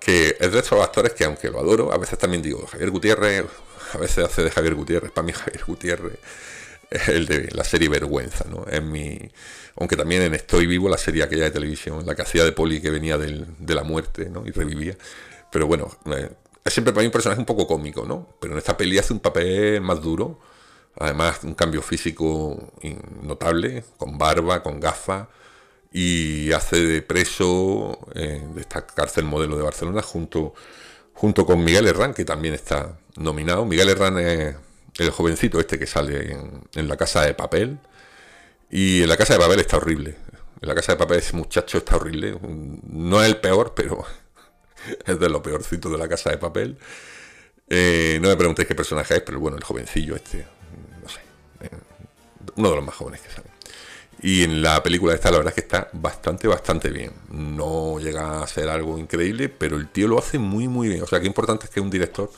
que 0.00 0.36
es 0.40 0.52
de 0.52 0.58
esos 0.60 0.82
actores 0.82 1.12
que 1.12 1.24
aunque 1.24 1.50
lo 1.50 1.60
adoro, 1.60 1.92
a 1.92 1.98
veces 1.98 2.18
también 2.18 2.42
digo, 2.42 2.66
Javier 2.66 2.90
Gutiérrez, 2.90 3.44
a 3.92 3.98
veces 3.98 4.24
hace 4.24 4.42
de 4.42 4.50
Javier 4.50 4.74
Gutiérrez, 4.74 5.10
para 5.12 5.26
mí 5.26 5.32
Javier 5.32 5.64
Gutiérrez 5.66 6.18
es 6.90 7.08
el 7.08 7.26
de 7.26 7.50
la 7.52 7.64
serie 7.64 7.88
Vergüenza, 7.88 8.44
¿no? 8.48 8.64
Es 8.66 8.82
mi 8.82 9.30
aunque 9.76 9.96
también 9.96 10.22
en 10.22 10.34
Estoy 10.34 10.66
Vivo, 10.66 10.88
la 10.88 10.98
serie 10.98 11.22
aquella 11.22 11.44
de 11.44 11.50
televisión, 11.50 12.06
la 12.06 12.14
que 12.14 12.22
hacía 12.22 12.44
de 12.44 12.52
Poli 12.52 12.80
que 12.80 12.90
venía 12.90 13.18
de 13.18 13.74
la 13.74 13.82
muerte 13.82 14.30
¿no? 14.30 14.46
y 14.46 14.50
revivía. 14.50 14.96
Pero 15.50 15.66
bueno, 15.66 15.90
eh, 16.06 16.30
es 16.64 16.72
siempre 16.72 16.92
para 16.92 17.02
mí 17.02 17.06
un 17.06 17.12
personaje 17.12 17.40
un 17.40 17.46
poco 17.46 17.66
cómico, 17.66 18.04
¿no? 18.06 18.28
Pero 18.40 18.54
en 18.54 18.58
esta 18.58 18.76
peli 18.76 18.98
hace 18.98 19.12
un 19.12 19.20
papel 19.20 19.80
más 19.80 20.00
duro, 20.00 20.40
además 20.98 21.40
un 21.44 21.54
cambio 21.54 21.82
físico 21.82 22.72
notable, 23.22 23.84
con 23.98 24.18
barba, 24.18 24.62
con 24.62 24.80
gafas, 24.80 25.28
y 25.92 26.52
hace 26.52 26.76
de 26.84 27.02
preso 27.02 27.98
eh, 28.14 28.42
de 28.54 28.60
esta 28.60 28.86
cárcel 28.86 29.24
modelo 29.24 29.56
de 29.56 29.62
Barcelona 29.62 30.02
junto, 30.02 30.54
junto 31.14 31.46
con 31.46 31.62
Miguel 31.62 31.86
Herrán, 31.86 32.14
que 32.14 32.24
también 32.24 32.54
está 32.54 32.98
nominado. 33.16 33.64
Miguel 33.64 33.90
Herrán 33.90 34.18
es 34.18 34.56
el 34.98 35.10
jovencito 35.10 35.60
este 35.60 35.78
que 35.78 35.86
sale 35.86 36.36
en, 36.74 36.88
La 36.88 36.96
Casa 36.96 37.22
de 37.22 37.34
Papel, 37.34 37.78
y 38.70 39.02
en 39.02 39.08
la 39.08 39.16
casa 39.16 39.34
de 39.34 39.40
papel 39.40 39.60
está 39.60 39.76
horrible. 39.76 40.16
En 40.60 40.68
la 40.68 40.74
casa 40.74 40.92
de 40.92 40.98
papel 40.98 41.18
ese 41.18 41.36
muchacho 41.36 41.78
está 41.78 41.94
horrible. 41.94 42.36
No 42.88 43.22
es 43.22 43.28
el 43.28 43.36
peor, 43.36 43.72
pero 43.76 44.04
es 45.06 45.20
de 45.20 45.28
lo 45.28 45.42
peorcito 45.42 45.90
de 45.90 45.98
la 45.98 46.08
casa 46.08 46.30
de 46.30 46.38
papel. 46.38 46.76
Eh, 47.68 48.18
no 48.20 48.28
me 48.28 48.36
preguntéis 48.36 48.66
qué 48.66 48.74
personaje 48.74 49.14
es, 49.14 49.20
pero 49.20 49.38
bueno, 49.38 49.56
el 49.56 49.64
jovencillo 49.64 50.16
este, 50.16 50.46
uno 52.56 52.70
de 52.70 52.76
los 52.76 52.84
más 52.84 52.94
jóvenes 52.94 53.20
que 53.20 53.30
sale. 53.30 53.48
Y 54.22 54.42
en 54.42 54.62
la 54.62 54.82
película 54.82 55.14
esta 55.14 55.30
la 55.30 55.38
verdad 55.38 55.50
es 55.50 55.54
que 55.54 55.60
está 55.60 55.88
bastante, 55.92 56.48
bastante 56.48 56.90
bien. 56.90 57.12
No 57.30 57.98
llega 57.98 58.42
a 58.42 58.46
ser 58.46 58.68
algo 58.68 58.98
increíble, 58.98 59.48
pero 59.48 59.76
el 59.76 59.88
tío 59.88 60.08
lo 60.08 60.18
hace 60.18 60.38
muy, 60.38 60.68
muy 60.68 60.88
bien. 60.88 61.02
O 61.02 61.06
sea, 61.06 61.20
qué 61.20 61.26
importante 61.26 61.66
es 61.66 61.70
que 61.70 61.80
un 61.80 61.90
director 61.90 62.30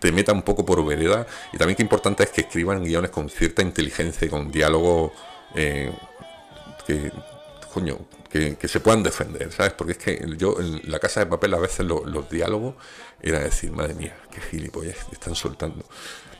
te 0.00 0.12
meta 0.12 0.32
un 0.32 0.42
poco 0.42 0.66
por 0.66 0.84
vereda 0.84 1.26
y 1.52 1.56
también 1.56 1.76
qué 1.76 1.82
importante 1.82 2.24
es 2.24 2.30
que 2.30 2.42
escriban 2.42 2.84
guiones 2.84 3.10
con 3.10 3.30
cierta 3.30 3.62
inteligencia 3.62 4.26
y 4.26 4.28
con 4.28 4.52
diálogo 4.52 5.14
eh, 5.54 5.90
que, 6.86 7.10
coño, 7.72 8.00
que, 8.30 8.68
se 8.68 8.80
puedan 8.80 9.02
defender, 9.02 9.50
¿sabes? 9.52 9.72
Porque 9.72 9.92
es 9.92 9.98
que 9.98 10.26
yo 10.36 10.60
en 10.60 10.82
la 10.90 10.98
casa 10.98 11.20
de 11.20 11.26
papel 11.26 11.54
a 11.54 11.58
veces 11.58 11.86
los 11.86 12.28
diálogos 12.28 12.74
era 13.22 13.38
decir, 13.38 13.70
madre 13.70 13.94
mía, 13.94 14.14
qué 14.30 14.40
gilipollas 14.40 14.96
están 15.12 15.34
soltando. 15.34 15.84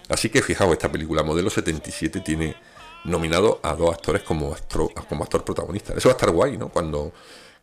Así 0.09 0.29
que 0.29 0.43
fijaos, 0.43 0.73
esta 0.73 0.91
película, 0.91 1.23
Modelo 1.23 1.51
77, 1.51 2.21
tiene 2.21 2.57
nominado 3.05 3.61
a 3.63 3.75
dos 3.75 3.95
actores 3.95 4.23
como, 4.23 4.53
actor, 4.53 4.93
como 5.09 5.25
actor 5.25 5.45
protagonista. 5.45 5.95
Eso 5.95 6.09
va 6.09 6.13
a 6.15 6.17
estar 6.17 6.31
guay, 6.31 6.57
¿no? 6.57 6.69
Cuando, 6.69 7.13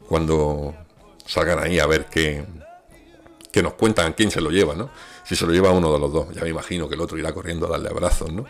cuando 0.08 0.73
salgan 1.25 1.60
ahí 1.60 1.80
a 1.80 1.88
ver 1.88 2.06
qué, 2.06 2.43
nos 3.62 3.73
cuentan 3.73 4.13
quién 4.13 4.32
se 4.32 4.41
lo 4.41 4.49
lleva, 4.49 4.75
¿no? 4.75 4.89
Si 5.23 5.36
se 5.36 5.45
lo 5.45 5.54
lleva 5.54 5.71
uno 5.71 5.91
de 5.93 5.99
los 5.99 6.12
dos, 6.12 6.34
ya 6.34 6.41
me 6.43 6.49
imagino 6.49 6.88
que 6.88 6.95
el 6.95 7.01
otro 7.01 7.17
irá 7.17 7.34
corriendo 7.34 7.67
a 7.67 7.69
darle 7.69 7.89
abrazos, 7.89 8.32
¿no? 8.32 8.45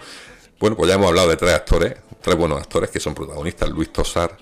Bueno, 0.59 0.75
pues 0.75 0.89
ya 0.89 0.95
hemos 0.95 1.07
hablado 1.07 1.29
de 1.29 1.37
tres 1.37 1.53
actores, 1.53 1.95
tres 2.21 2.37
buenos 2.37 2.59
actores 2.59 2.89
que 2.89 2.99
son 2.99 3.15
protagonistas, 3.15 3.69
Luis 3.69 3.91
Tosar, 3.91 4.37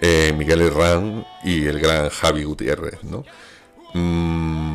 eh, 0.00 0.34
Miguel 0.36 0.60
Herrán 0.62 1.24
y 1.44 1.66
el 1.66 1.78
gran 1.78 2.08
Javi 2.08 2.42
Gutiérrez, 2.44 3.04
¿no? 3.04 3.24
Mm, 3.94 4.71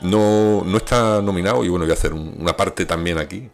no, 0.00 0.62
no 0.64 0.76
está 0.76 1.20
nominado, 1.22 1.64
y 1.64 1.68
bueno, 1.68 1.84
voy 1.84 1.92
a 1.92 1.94
hacer 1.94 2.12
una 2.12 2.56
parte 2.56 2.86
también 2.86 3.18
aquí, 3.18 3.48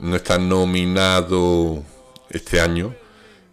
no 0.00 0.16
está 0.16 0.38
nominado 0.38 1.82
este 2.30 2.60
año, 2.60 2.94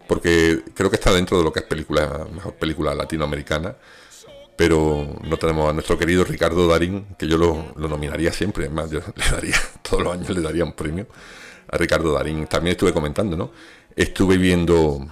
porque 0.08 0.62
creo 0.74 0.90
que 0.90 0.96
está 0.96 1.12
dentro 1.12 1.38
de 1.38 1.44
lo 1.44 1.52
que 1.52 1.60
es 1.60 1.66
película, 1.66 2.26
mejor 2.32 2.54
película 2.54 2.94
latinoamericana, 2.94 3.76
pero 4.56 5.06
no 5.24 5.36
tenemos 5.38 5.70
a 5.70 5.72
nuestro 5.72 5.98
querido 5.98 6.24
Ricardo 6.24 6.68
Darín, 6.68 7.06
que 7.18 7.26
yo 7.26 7.38
lo, 7.38 7.72
nominaría 7.76 8.32
siempre, 8.32 8.66
es 8.66 8.70
más, 8.70 8.90
yo 8.90 9.00
le 9.16 9.30
daría, 9.30 9.56
todos 9.82 10.02
los 10.02 10.12
años 10.12 10.30
le 10.30 10.40
daría 10.40 10.64
un 10.64 10.72
premio 10.72 11.06
a 11.68 11.76
Ricardo 11.76 12.12
Darín. 12.12 12.46
También 12.46 12.72
estuve 12.72 12.92
comentando, 12.92 13.36
¿no? 13.36 13.50
Estuve 13.96 14.36
viendo, 14.36 15.06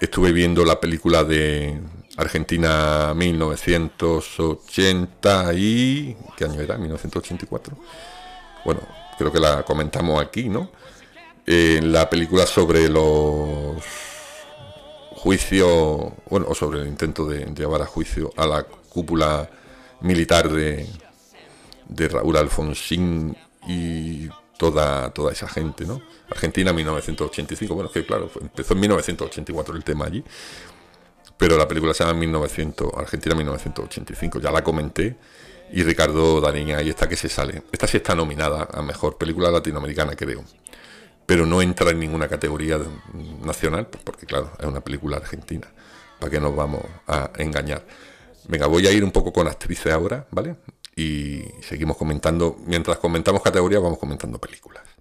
estuve 0.00 0.32
viendo 0.32 0.64
la 0.64 0.80
película 0.80 1.22
de 1.24 1.78
Argentina 2.16 3.12
1980 3.14 5.54
y... 5.54 6.16
¿Qué 6.36 6.44
año 6.44 6.60
era? 6.60 6.78
1984. 6.78 7.76
Bueno, 8.64 8.80
creo 9.18 9.32
que 9.32 9.40
la 9.40 9.64
comentamos 9.64 10.22
aquí, 10.22 10.48
¿no? 10.48 10.70
En 11.46 11.92
la 11.92 12.08
película 12.10 12.46
sobre 12.46 12.88
los 12.88 13.82
juicios, 15.12 16.12
bueno, 16.28 16.46
o 16.48 16.54
sobre 16.54 16.80
el 16.80 16.88
intento 16.88 17.24
de 17.26 17.46
llevar 17.54 17.82
a 17.82 17.86
juicio 17.86 18.32
a 18.36 18.46
la 18.46 18.64
cúpula 18.64 19.48
militar 20.00 20.50
de, 20.50 20.88
de 21.88 22.08
Raúl 22.08 22.36
Alfonsín 22.36 23.36
y 23.66 24.28
toda, 24.58 25.10
toda 25.10 25.32
esa 25.32 25.48
gente, 25.48 25.84
¿no? 25.84 26.00
Argentina 26.30 26.72
1985, 26.72 27.74
bueno, 27.74 27.90
que 27.90 28.04
claro, 28.04 28.30
empezó 28.40 28.74
en 28.74 28.80
1984 28.80 29.76
el 29.76 29.84
tema 29.84 30.06
allí, 30.06 30.24
pero 31.36 31.56
la 31.56 31.68
película 31.68 31.92
se 31.94 32.04
llama 32.04 32.18
1900, 32.20 32.94
Argentina 32.96 33.34
1985, 33.34 34.40
ya 34.40 34.50
la 34.50 34.64
comenté, 34.64 35.16
y 35.72 35.82
Ricardo 35.82 36.40
Darín 36.40 36.70
ahí 36.72 36.88
está 36.88 37.08
que 37.08 37.16
se 37.16 37.28
sale. 37.28 37.64
Esta 37.72 37.86
sí 37.86 37.96
está 37.96 38.14
nominada 38.14 38.68
a 38.72 38.82
Mejor 38.82 39.18
Película 39.18 39.50
Latinoamericana, 39.50 40.14
creo, 40.14 40.44
pero 41.26 41.44
no 41.44 41.60
entra 41.60 41.90
en 41.90 42.00
ninguna 42.00 42.28
categoría 42.28 42.78
nacional, 43.42 43.88
pues 43.88 44.02
porque 44.04 44.26
claro, 44.26 44.52
es 44.58 44.66
una 44.66 44.80
película 44.80 45.18
argentina, 45.18 45.66
para 46.18 46.30
que 46.30 46.40
nos 46.40 46.54
vamos 46.54 46.82
a 47.06 47.30
engañar. 47.38 47.84
Venga, 48.48 48.68
voy 48.68 48.86
a 48.86 48.92
ir 48.92 49.02
un 49.02 49.10
poco 49.10 49.32
con 49.32 49.48
actrices 49.48 49.92
ahora, 49.92 50.26
¿vale? 50.30 50.54
Y 50.96 51.44
seguimos 51.60 51.98
comentando, 51.98 52.56
mientras 52.66 52.96
comentamos 52.98 53.42
categorías, 53.42 53.82
vamos 53.82 53.98
comentando 53.98 54.38
películas. 54.38 54.95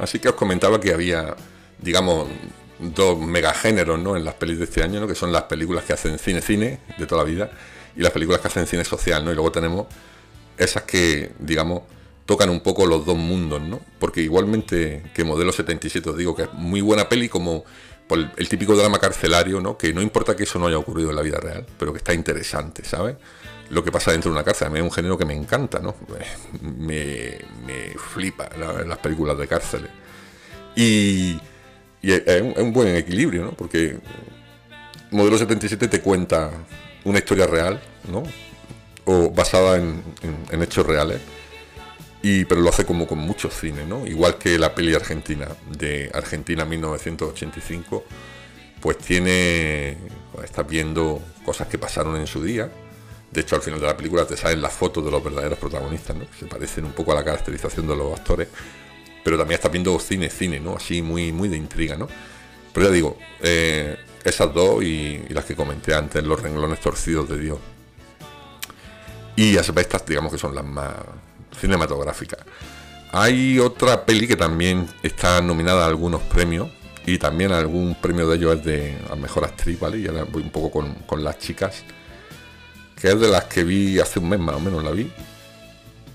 Así 0.00 0.18
que 0.18 0.28
os 0.28 0.34
comentaba 0.34 0.80
que 0.80 0.92
había, 0.92 1.36
digamos, 1.78 2.28
dos 2.78 3.18
megagéneros 3.18 3.98
¿no? 3.98 4.16
en 4.16 4.24
las 4.24 4.34
pelis 4.34 4.58
de 4.58 4.64
este 4.64 4.82
año, 4.82 5.00
¿no? 5.00 5.06
que 5.06 5.14
son 5.14 5.32
las 5.32 5.44
películas 5.44 5.84
que 5.84 5.92
hacen 5.92 6.18
cine-cine 6.18 6.80
de 6.98 7.06
toda 7.06 7.22
la 7.22 7.30
vida 7.30 7.50
y 7.96 8.00
las 8.00 8.12
películas 8.12 8.40
que 8.40 8.48
hacen 8.48 8.66
cine 8.66 8.84
social, 8.84 9.24
¿no? 9.24 9.30
Y 9.32 9.34
luego 9.34 9.50
tenemos 9.52 9.86
esas 10.56 10.84
que, 10.84 11.32
digamos, 11.38 11.82
tocan 12.24 12.48
un 12.48 12.60
poco 12.60 12.86
los 12.86 13.04
dos 13.04 13.16
mundos, 13.16 13.60
¿no? 13.60 13.80
Porque 13.98 14.22
igualmente 14.22 15.02
que 15.14 15.24
Modelo 15.24 15.52
77 15.52 16.10
os 16.10 16.16
digo 16.16 16.34
que 16.34 16.44
es 16.44 16.52
muy 16.52 16.80
buena 16.80 17.08
peli 17.08 17.28
como 17.28 17.64
el 18.36 18.48
típico 18.48 18.76
drama 18.76 18.98
carcelario, 18.98 19.60
¿no? 19.60 19.76
Que 19.76 19.92
no 19.92 20.02
importa 20.02 20.34
que 20.34 20.44
eso 20.44 20.58
no 20.58 20.66
haya 20.66 20.78
ocurrido 20.78 21.10
en 21.10 21.16
la 21.16 21.22
vida 21.22 21.38
real, 21.38 21.66
pero 21.78 21.92
que 21.92 21.98
está 21.98 22.14
interesante, 22.14 22.84
¿sabes? 22.84 23.16
Lo 23.70 23.84
que 23.84 23.92
pasa 23.92 24.12
dentro 24.12 24.30
de 24.30 24.36
una 24.36 24.44
cárcel. 24.44 24.68
A 24.68 24.70
mí 24.70 24.78
es 24.78 24.84
un 24.84 24.92
género 24.92 25.16
que 25.16 25.24
me 25.24 25.34
encanta, 25.34 25.78
¿no? 25.78 25.94
Me, 26.60 27.38
me 27.66 27.94
flipa 27.96 28.48
las 28.56 28.98
películas 28.98 29.38
de 29.38 29.46
cárceles. 29.46 29.90
Y, 30.76 31.38
es, 32.02 32.42
un, 32.56 32.72
buen 32.72 32.96
equilibrio, 32.96 33.44
¿no? 33.44 33.52
Porque 33.52 33.98
Modelo 35.10 35.38
77 35.38 35.88
te 35.88 36.00
cuenta 36.00 36.50
una 37.04 37.18
historia 37.18 37.46
real, 37.46 37.80
¿no? 38.10 38.22
O 39.04 39.30
basada 39.30 39.76
en, 39.76 40.02
hechos 40.62 40.86
reales. 40.86 41.20
Y, 42.22 42.44
pero 42.44 42.60
lo 42.60 42.68
hace 42.68 42.84
como 42.84 43.06
con 43.06 43.18
mucho 43.18 43.50
cine, 43.50 43.86
¿no? 43.86 44.06
Igual 44.06 44.36
que 44.36 44.58
la 44.58 44.74
peli 44.74 44.94
argentina, 44.94 45.48
de 45.78 46.10
Argentina 46.12 46.64
1985, 46.64 48.04
pues 48.80 48.98
tiene, 48.98 49.96
pues 50.32 50.46
estás 50.46 50.68
viendo 50.68 51.22
cosas 51.44 51.68
que 51.68 51.78
pasaron 51.78 52.16
en 52.16 52.26
su 52.26 52.42
día. 52.42 52.70
De 53.30 53.42
hecho, 53.42 53.56
al 53.56 53.62
final 53.62 53.80
de 53.80 53.86
la 53.86 53.96
película 53.96 54.26
te 54.26 54.36
salen 54.36 54.60
las 54.60 54.72
fotos 54.72 55.04
de 55.04 55.10
los 55.10 55.22
verdaderos 55.22 55.58
protagonistas, 55.58 56.16
¿no? 56.16 56.24
Se 56.38 56.46
parecen 56.46 56.84
un 56.84 56.92
poco 56.92 57.12
a 57.12 57.14
la 57.14 57.24
caracterización 57.24 57.86
de 57.86 57.96
los 57.96 58.18
actores 58.18 58.48
pero 59.22 59.38
también 59.38 59.56
está 59.56 59.68
viendo 59.68 59.98
cine, 59.98 60.30
cine, 60.30 60.60
¿no? 60.60 60.76
Así 60.76 61.02
muy, 61.02 61.32
muy 61.32 61.48
de 61.48 61.56
intriga, 61.56 61.96
¿no? 61.96 62.08
Pero 62.72 62.86
ya 62.86 62.92
digo, 62.92 63.18
eh, 63.40 63.96
esas 64.24 64.52
dos 64.54 64.82
y, 64.82 65.18
las 65.30 65.44
que 65.44 65.54
comenté 65.54 65.94
antes, 65.94 66.22
los 66.24 66.40
renglones 66.40 66.80
torcidos 66.80 67.28
de 67.28 67.38
Dios. 67.38 67.58
Y 69.36 69.56
estas, 69.56 70.06
digamos 70.06 70.32
que 70.32 70.38
son 70.38 70.54
las 70.54 70.64
más 70.64 70.94
cinematográficas. 71.58 72.40
Hay 73.12 73.58
otra 73.58 74.04
peli 74.04 74.28
que 74.28 74.36
también 74.36 74.88
está 75.02 75.40
nominada 75.40 75.84
a 75.84 75.88
algunos 75.88 76.22
premios 76.22 76.70
y 77.06 77.18
también 77.18 77.50
algún 77.52 77.96
premio 77.96 78.28
de 78.28 78.36
ellos 78.36 78.56
es 78.56 78.64
de 78.64 78.98
a 79.10 79.16
mejor 79.16 79.44
actriz, 79.44 79.80
¿vale? 79.80 79.98
Y 79.98 80.06
ahora 80.06 80.24
voy 80.24 80.42
un 80.42 80.50
poco 80.50 80.70
con, 80.70 80.94
con 81.06 81.24
las 81.24 81.38
chicas, 81.38 81.82
que 83.00 83.08
es 83.08 83.20
de 83.20 83.28
las 83.28 83.44
que 83.44 83.64
vi 83.64 83.98
hace 83.98 84.18
un 84.18 84.28
mes 84.28 84.38
más 84.38 84.56
o 84.56 84.60
menos, 84.60 84.84
la 84.84 84.90
vi. 84.90 85.10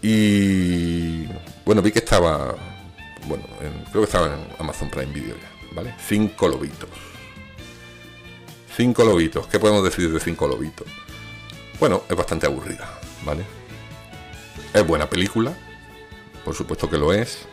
Y 0.01 1.25
bueno, 1.65 1.81
vi 1.81 1.91
que 1.91 1.99
estaba 1.99 2.55
bueno, 3.27 3.43
creo 3.59 4.01
que 4.01 4.05
estaba 4.05 4.27
en 4.27 4.47
Amazon 4.59 4.89
Prime 4.89 5.11
Video 5.11 5.35
ya, 5.35 5.75
¿vale? 5.75 5.95
Cinco 6.07 6.47
lobitos. 6.47 6.89
Cinco 8.75 9.03
lobitos. 9.03 9.47
¿Qué 9.47 9.59
podemos 9.59 9.83
decir 9.83 10.11
de 10.11 10.19
cinco 10.19 10.47
lobitos? 10.47 10.87
Bueno, 11.79 12.03
es 12.09 12.15
bastante 12.15 12.45
aburrida, 12.45 12.87
¿vale? 13.25 13.43
Es 14.73 14.85
buena 14.85 15.09
película, 15.09 15.53
por 16.43 16.53
supuesto 16.53 16.89
que 16.89 16.97
lo 16.97 17.13
es, 17.13 17.45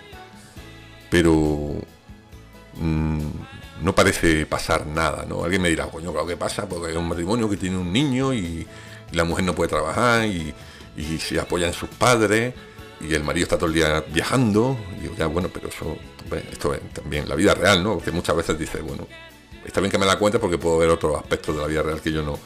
pero 1.10 1.74
mm, 2.74 3.20
no 3.82 3.94
parece 3.94 4.46
pasar 4.46 4.86
nada, 4.86 5.24
¿no? 5.26 5.44
Alguien 5.44 5.62
me 5.62 5.68
dirá, 5.68 5.86
coño, 5.86 6.12
claro 6.12 6.26
que 6.26 6.36
pasa, 6.36 6.68
porque 6.68 6.90
hay 6.90 6.96
un 6.96 7.08
matrimonio 7.08 7.48
que 7.48 7.56
tiene 7.56 7.78
un 7.78 7.92
niño 7.92 8.34
y, 8.34 8.66
la 9.12 9.24
mujer 9.24 9.44
no 9.44 9.54
puede 9.54 9.68
trabajar 9.68 10.26
y, 10.26 10.54
y 10.96 11.18
se 11.18 11.40
apoya 11.40 11.66
en 11.66 11.72
sus 11.72 11.88
padres 11.88 12.54
y 13.02 13.14
el 13.14 13.24
marido 13.24 13.44
está 13.44 13.56
todo 13.56 13.68
el 13.68 13.74
día 13.74 14.04
viajando, 14.12 14.78
y 15.02 15.16
ya 15.18 15.26
bueno, 15.26 15.48
pero 15.52 15.68
eso, 15.68 15.96
esto 16.50 16.74
es 16.74 16.80
también 16.92 17.28
la 17.28 17.34
vida 17.34 17.54
real, 17.54 17.82
¿no? 17.82 17.98
Que 17.98 18.12
muchas 18.12 18.36
veces 18.36 18.58
dice, 18.58 18.80
bueno, 18.80 19.08
está 19.64 19.80
bien 19.80 19.90
que 19.90 19.98
me 19.98 20.06
la 20.06 20.18
cuentes 20.18 20.40
porque 20.40 20.58
puedo 20.58 20.78
ver 20.78 20.88
otros 20.90 21.16
aspectos 21.16 21.56
de 21.56 21.62
la 21.62 21.66
vida 21.66 21.82
real 21.82 22.00
que 22.00 22.12
yo 22.12 22.22
no, 22.22 22.38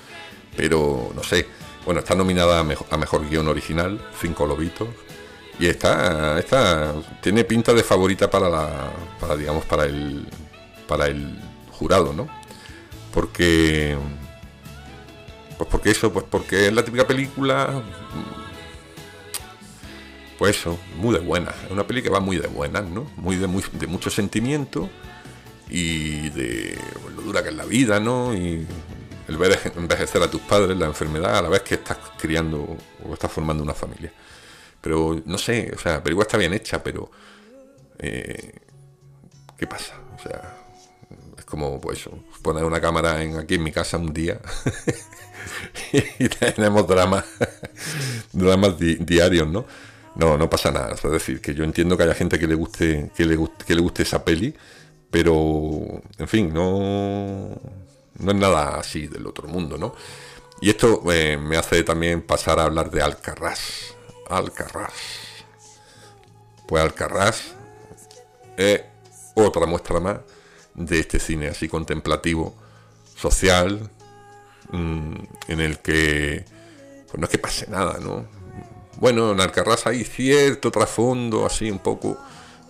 pero 0.57 1.13
no 1.15 1.23
sé. 1.23 1.47
Bueno, 1.85 2.01
está 2.01 2.15
nominada 2.15 2.61
a 2.61 2.97
mejor, 2.97 3.29
guion 3.29 3.47
original, 3.47 4.01
Cinco 4.21 4.47
Lobitos, 4.47 4.89
y 5.59 5.67
está, 5.67 6.39
esta 6.39 6.95
tiene 7.23 7.45
pinta 7.45 7.73
de 7.73 7.83
favorita 7.83 8.29
para 8.29 8.49
la, 8.49 8.91
para 9.21 9.37
digamos, 9.37 9.65
para 9.67 9.85
el, 9.85 10.27
para 10.89 11.07
el 11.07 11.39
jurado, 11.71 12.13
¿no? 12.13 12.29
Porque, 13.13 13.97
pues 15.57 15.71
porque 15.71 15.91
eso, 15.91 16.13
pues 16.13 16.25
porque 16.29 16.67
es 16.67 16.73
la 16.73 16.85
típica 16.85 17.07
película 17.07 17.83
pues 20.39 20.59
eso, 20.59 20.79
muy 20.97 21.15
de 21.15 21.21
buena. 21.21 21.55
Es 21.65 21.71
una 21.71 21.87
peli 21.87 22.03
que 22.03 22.11
va 22.11 22.21
muy 22.21 22.37
de 22.39 22.49
buena, 22.49 22.81
¿no? 22.81 23.11
Muy 23.17 23.37
de, 23.37 23.47
muy, 23.47 23.65
de 23.73 23.87
mucho 23.87 24.11
sentimiento 24.11 24.89
y 25.69 26.29
de 26.31 26.79
lo 27.15 27.23
dura 27.23 27.43
que 27.43 27.49
es 27.49 27.55
la 27.55 27.65
vida, 27.65 28.01
¿no? 28.01 28.35
Y 28.35 28.67
el 29.29 29.37
ver 29.39 29.59
envejecer 29.77 30.23
a 30.23 30.31
tus 30.31 30.43
padres, 30.43 30.77
la 30.77 30.87
enfermedad, 30.87 31.39
a 31.39 31.43
la 31.43 31.49
vez 31.49 31.63
que 31.63 31.77
estás 31.77 31.99
criando 32.19 32.77
o 33.05 33.15
estás 33.15 33.33
formando 33.33 33.63
una 33.63 33.75
familia. 33.75 34.13
Pero 34.81 35.21
no 35.25 35.39
sé, 35.39 35.73
o 35.75 35.79
sea, 35.79 35.95
la 35.95 36.03
película 36.03 36.25
está 36.25 36.37
bien 36.37 36.53
hecha, 36.53 36.83
pero. 36.83 37.11
Eh, 37.99 38.53
¿Qué 39.57 39.67
pasa? 39.67 39.95
O 40.15 40.23
sea, 40.23 40.55
como, 41.47 41.81
pues 41.81 42.09
poner 42.43 42.65
una 42.65 42.81
cámara 42.81 43.23
en, 43.23 43.39
aquí 43.39 43.55
en 43.55 43.63
mi 43.63 43.73
casa 43.73 43.97
un 43.97 44.13
día 44.13 44.39
y 46.19 46.29
tenemos 46.29 46.87
dramas, 46.87 47.25
dramas 48.33 48.77
diarios, 48.79 49.49
¿no? 49.49 49.67
No, 50.15 50.39
no 50.39 50.49
pasa 50.49 50.71
nada. 50.71 50.95
Es 50.95 51.03
decir, 51.03 51.41
que 51.41 51.55
yo 51.55 51.65
entiendo 51.65 51.97
que 51.97 52.05
haya 52.05 52.15
gente 52.15 52.39
que 52.39 52.47
le 52.47 52.55
guste, 52.55 53.11
que 53.15 53.27
le 53.27 53.37
guste, 53.37 53.65
que 53.65 53.75
le 53.75 53.83
guste 53.83 54.03
esa 54.03 54.25
peli, 54.25 54.55
pero, 55.11 56.03
en 56.19 56.29
fin, 56.29 56.53
no, 56.53 57.51
no 58.19 58.31
es 58.31 58.37
nada 58.37 58.79
así 58.79 59.07
del 59.07 59.27
otro 59.27 59.47
mundo, 59.49 59.77
¿no? 59.79 59.95
Y 60.61 60.71
esto 60.71 61.03
eh, 61.13 61.37
me 61.37 61.57
hace 61.57 61.83
también 61.83 62.23
pasar 62.23 62.59
a 62.59 62.65
hablar 62.65 62.91
de 62.91 63.03
Alcarrás. 63.03 63.95
Alcarrás. 64.29 64.95
Pues 66.67 66.83
Alcarrás 66.83 67.55
es 68.57 68.83
otra 69.35 69.67
muestra 69.67 70.01
más 70.01 70.19
de 70.75 70.99
este 70.99 71.19
cine 71.19 71.49
así 71.49 71.69
contemplativo, 71.69 72.55
social, 73.15 73.91
mm, 74.73 75.15
en 75.49 75.61
el 75.61 75.79
que 75.79 76.45
pues 77.07 77.21
no 77.21 77.25
es 77.25 77.31
que 77.31 77.39
pase 77.39 77.67
nada, 77.69 77.99
¿no? 78.01 78.27
Bueno, 78.99 79.33
en 79.33 79.41
Alcarrás 79.41 79.87
hay 79.87 80.05
cierto 80.05 80.71
trasfondo 80.71 81.45
así 81.45 81.71
un 81.71 81.79
poco, 81.79 82.19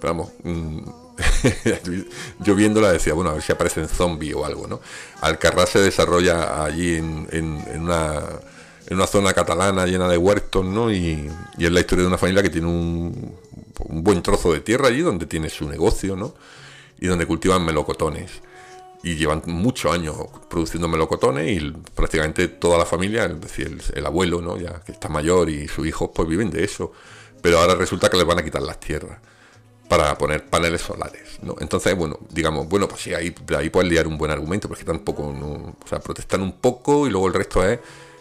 pero 0.00 0.14
vamos, 0.14 0.32
mm, 0.42 0.80
yo 2.40 2.54
viéndola 2.54 2.92
decía, 2.92 3.14
bueno, 3.14 3.30
a 3.30 3.34
ver 3.34 3.42
si 3.42 3.52
aparecen 3.52 3.88
zombies 3.88 4.34
o 4.34 4.44
algo, 4.44 4.66
¿no? 4.66 4.80
Alcarrás 5.20 5.70
se 5.70 5.80
desarrolla 5.80 6.64
allí 6.64 6.96
en, 6.96 7.26
en, 7.30 7.80
una, 7.80 8.22
en 8.86 8.96
una 8.96 9.06
zona 9.06 9.32
catalana 9.32 9.86
llena 9.86 10.08
de 10.08 10.18
huertos, 10.18 10.64
¿no? 10.64 10.92
Y, 10.92 11.30
es 11.58 11.72
la 11.72 11.80
historia 11.80 12.02
de 12.02 12.08
una 12.08 12.18
familia 12.18 12.42
que 12.42 12.50
tiene 12.50 12.66
un, 12.66 13.34
buen 13.88 14.22
trozo 14.22 14.52
de 14.52 14.60
tierra 14.60 14.88
allí 14.88 15.00
donde 15.00 15.26
tiene 15.26 15.48
su 15.48 15.68
negocio, 15.68 16.16
¿no? 16.16 16.34
Y 17.00 17.06
donde 17.06 17.26
cultivan 17.26 17.64
melocotones. 17.64 18.30
Y 19.06 19.14
llevan 19.14 19.42
muchos 19.46 19.92
años 19.92 20.16
produciendo 20.50 20.88
melocotones 20.88 21.50
y 21.50 21.70
prácticamente 21.94 22.48
toda 22.48 22.78
la 22.78 22.84
familia, 22.84 23.26
es 23.26 23.40
decir, 23.40 23.66
el, 23.68 23.98
el 23.98 24.06
abuelo, 24.06 24.40
¿no? 24.40 24.58
Ya 24.58 24.80
que 24.84 24.92
está 24.92 25.08
mayor 25.08 25.48
y 25.48 25.68
sus 25.68 25.86
hijos, 25.86 26.10
pues 26.14 26.28
viven 26.28 26.50
de 26.50 26.64
eso. 26.64 26.92
Pero 27.40 27.60
ahora 27.60 27.74
resulta 27.74 28.08
que 28.08 28.16
les 28.16 28.26
van 28.26 28.38
a 28.38 28.44
quitar 28.44 28.62
las 28.62 28.80
tierras 28.80 29.18
para 29.88 30.16
poner 30.18 30.46
paneles 30.46 30.82
solares, 30.82 31.38
¿no? 31.42 31.54
Entonces, 31.60 31.96
bueno, 31.96 32.18
digamos, 32.30 32.68
bueno, 32.68 32.88
pues 32.88 33.02
sí, 33.02 33.14
ahí, 33.14 33.34
de 33.46 33.56
ahí 33.56 33.70
puedes 33.70 33.90
liar 33.90 34.06
un 34.06 34.18
buen 34.18 34.30
argumento, 34.30 34.68
porque 34.68 34.84
tampoco, 34.84 35.32
no, 35.32 35.76
o 35.82 35.88
sea, 35.88 36.00
protestan 36.00 36.42
un 36.42 36.52
poco 36.52 37.06
y 37.06 37.10
luego 37.10 37.28
el 37.28 37.34
resto 37.34 37.64
es 37.64 37.78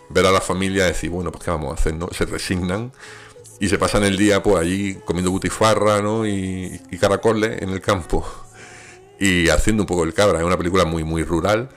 ver 0.09 0.25
a 0.25 0.31
la 0.31 0.41
familia 0.41 0.85
y 0.85 0.89
decir, 0.89 1.09
bueno, 1.09 1.31
pues 1.31 1.43
qué 1.43 1.51
vamos 1.51 1.71
a 1.71 1.73
hacer, 1.79 1.95
¿no? 1.95 2.09
Se 2.11 2.25
resignan 2.25 2.91
y 3.59 3.69
se 3.69 3.77
pasan 3.77 4.03
el 4.03 4.17
día, 4.17 4.43
pues 4.43 4.57
allí 4.57 4.95
comiendo 5.05 5.31
butifarra, 5.31 6.01
¿no? 6.01 6.27
Y, 6.27 6.79
caracoles 6.99 7.61
en 7.61 7.69
el 7.69 7.81
campo 7.81 8.25
y 9.19 9.49
haciendo 9.49 9.83
un 9.83 9.87
poco 9.87 10.03
el 10.03 10.13
cabra. 10.13 10.39
Es 10.39 10.45
una 10.45 10.57
película 10.57 10.85
muy, 10.85 11.03
muy 11.03 11.23
rural. 11.23 11.69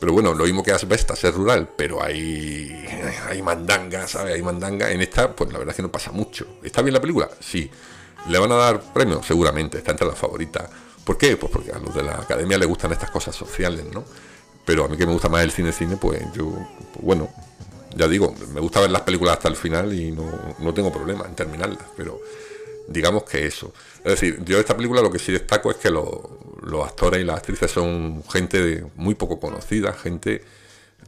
Pero 0.00 0.12
bueno, 0.12 0.34
lo 0.34 0.44
mismo 0.44 0.62
que 0.62 0.72
Asbestas 0.72 1.22
es 1.24 1.34
rural, 1.34 1.70
pero 1.76 2.02
hay, 2.02 2.86
hay 3.28 3.40
mandanga, 3.40 4.06
¿sabes? 4.06 4.34
Hay 4.34 4.42
mandanga. 4.42 4.90
En 4.90 5.00
esta, 5.00 5.34
pues 5.34 5.50
la 5.52 5.58
verdad 5.58 5.72
es 5.72 5.76
que 5.76 5.82
no 5.82 5.90
pasa 5.90 6.12
mucho. 6.12 6.58
¿Está 6.62 6.82
bien 6.82 6.94
la 6.94 7.00
película? 7.00 7.30
Sí. 7.40 7.70
¿Le 8.28 8.38
van 8.38 8.52
a 8.52 8.56
dar 8.56 8.80
premio? 8.92 9.22
Seguramente, 9.22 9.78
está 9.78 9.92
entre 9.92 10.06
las 10.06 10.18
favoritas. 10.18 10.68
¿Por 11.04 11.16
qué? 11.16 11.36
Pues 11.36 11.52
porque 11.52 11.70
a 11.72 11.78
los 11.78 11.94
de 11.94 12.02
la 12.02 12.16
academia 12.16 12.58
les 12.58 12.68
gustan 12.68 12.92
estas 12.92 13.10
cosas 13.10 13.34
sociales, 13.34 13.84
¿no? 13.92 14.04
Pero 14.64 14.84
a 14.84 14.88
mí 14.88 14.96
que 14.96 15.06
me 15.06 15.12
gusta 15.12 15.28
más 15.28 15.42
el 15.42 15.50
cine-cine, 15.50 15.96
pues 15.96 16.22
yo, 16.32 16.50
pues 16.92 17.04
bueno, 17.04 17.28
ya 17.94 18.08
digo, 18.08 18.34
me 18.52 18.60
gusta 18.60 18.80
ver 18.80 18.90
las 18.90 19.02
películas 19.02 19.34
hasta 19.36 19.48
el 19.48 19.56
final 19.56 19.92
y 19.92 20.10
no, 20.10 20.24
no 20.58 20.74
tengo 20.74 20.92
problema 20.92 21.26
en 21.26 21.34
terminarlas, 21.34 21.84
pero 21.96 22.20
digamos 22.88 23.24
que 23.24 23.46
eso. 23.46 23.72
Es 23.98 24.20
decir, 24.20 24.42
yo 24.44 24.56
de 24.56 24.60
esta 24.60 24.76
película 24.76 25.00
lo 25.00 25.10
que 25.10 25.18
sí 25.18 25.32
destaco 25.32 25.70
es 25.70 25.76
que 25.76 25.90
los, 25.90 26.06
actores 26.84 27.20
y 27.20 27.24
las 27.24 27.36
actrices 27.36 27.70
son 27.70 28.22
gente 28.24 28.86
muy 28.96 29.14
poco 29.14 29.38
conocida, 29.38 29.92
gente 29.92 30.42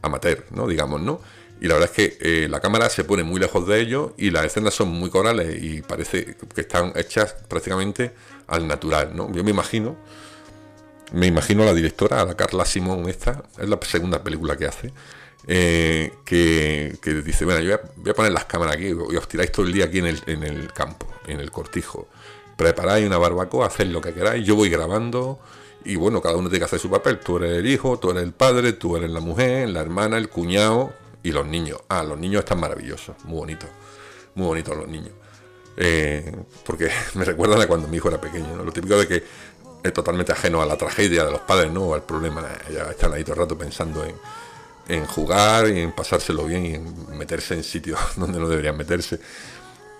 amateur, 0.01 0.45
¿no? 0.51 0.67
Digamos, 0.67 1.01
¿no? 1.01 1.19
y 1.59 1.67
la 1.67 1.73
verdad 1.75 1.89
es 1.91 1.95
que 1.95 2.17
eh, 2.21 2.47
la 2.47 2.59
cámara 2.59 2.89
se 2.89 3.03
pone 3.03 3.23
muy 3.23 3.39
lejos 3.39 3.67
de 3.67 3.79
ellos 3.79 4.11
y 4.17 4.29
las 4.29 4.45
escenas 4.45 4.73
son 4.73 4.89
muy 4.89 5.09
corales 5.09 5.61
y 5.61 5.81
parece 5.81 6.35
que 6.53 6.61
están 6.61 6.93
hechas 6.95 7.35
prácticamente 7.47 8.11
al 8.45 8.67
natural, 8.67 9.15
¿no? 9.15 9.31
Yo 9.33 9.43
me 9.43 9.49
imagino, 9.51 9.97
me 11.13 11.25
imagino 11.25 11.63
a 11.63 11.65
la 11.65 11.73
directora, 11.73 12.21
a 12.21 12.25
la 12.25 12.35
Carla 12.35 12.63
Simón 12.65 13.09
esta, 13.09 13.43
es 13.57 13.67
la 13.67 13.79
segunda 13.81 14.23
película 14.23 14.55
que 14.55 14.67
hace, 14.67 14.93
eh, 15.47 16.13
que, 16.25 16.97
dice, 17.25 17.45
bueno, 17.45 17.61
yo 17.61 17.79
voy 17.95 18.11
a, 18.11 18.13
poner 18.13 18.31
las 18.31 18.45
cámaras 18.45 18.75
aquí 18.75 18.87
y 18.87 19.15
os 19.15 19.27
tiráis 19.27 19.51
todo 19.51 19.65
el 19.65 19.71
día 19.71 19.85
aquí 19.85 19.99
en 19.99 20.07
el, 20.07 20.21
en 20.27 20.43
el 20.43 20.73
campo, 20.73 21.07
en 21.25 21.39
el 21.39 21.51
cortijo. 21.51 22.07
Preparáis 22.57 23.05
una 23.05 23.17
barbacoa, 23.17 23.67
haced 23.67 23.87
lo 23.87 24.01
que 24.01 24.13
queráis, 24.13 24.45
yo 24.45 24.55
voy 24.55 24.69
grabando 24.69 25.39
y 25.85 25.95
bueno, 25.95 26.21
cada 26.21 26.35
uno 26.35 26.49
tiene 26.49 26.59
que 26.59 26.65
hacer 26.65 26.79
su 26.79 26.89
papel. 26.89 27.19
Tú 27.19 27.37
eres 27.37 27.59
el 27.59 27.67
hijo, 27.67 27.97
tú 27.97 28.11
eres 28.11 28.23
el 28.23 28.33
padre, 28.33 28.73
tú 28.73 28.97
eres 28.97 29.09
la 29.09 29.21
mujer, 29.21 29.69
la 29.69 29.79
hermana, 29.79 30.17
el 30.17 30.27
cuñado, 30.27 30.93
y 31.23 31.31
los 31.31 31.45
niños. 31.45 31.79
Ah, 31.89 32.03
los 32.03 32.17
niños 32.17 32.39
están 32.39 32.59
maravillosos, 32.59 33.15
muy 33.25 33.39
bonitos. 33.39 33.69
Muy 34.35 34.47
bonitos 34.47 34.77
los 34.77 34.87
niños. 34.87 35.11
Eh, 35.75 36.35
porque 36.65 36.89
me 37.15 37.25
recuerdan 37.25 37.61
a 37.61 37.67
cuando 37.67 37.87
mi 37.87 37.97
hijo 37.97 38.09
era 38.09 38.19
pequeño, 38.19 38.55
¿no? 38.55 38.63
Lo 38.63 38.71
típico 38.71 38.97
de 38.97 39.07
que 39.07 39.23
es 39.83 39.93
totalmente 39.93 40.31
ajeno 40.31 40.61
a 40.61 40.65
la 40.65 40.77
tragedia 40.77 41.23
de 41.23 41.31
los 41.31 41.41
padres, 41.41 41.71
¿no? 41.71 41.93
Al 41.93 42.03
problema. 42.03 42.47
Ya 42.71 42.83
están 42.91 43.13
ahí 43.13 43.23
todo 43.23 43.33
el 43.33 43.39
rato 43.39 43.57
pensando 43.57 44.03
en, 44.03 44.15
en 44.87 45.05
jugar 45.05 45.69
y 45.69 45.81
en 45.81 45.91
pasárselo 45.91 46.45
bien 46.45 46.65
y 46.65 46.73
en 46.75 47.17
meterse 47.17 47.53
en 47.53 47.63
sitios 47.63 47.99
donde 48.15 48.39
no 48.39 48.47
deberían 48.47 48.77
meterse. 48.77 49.19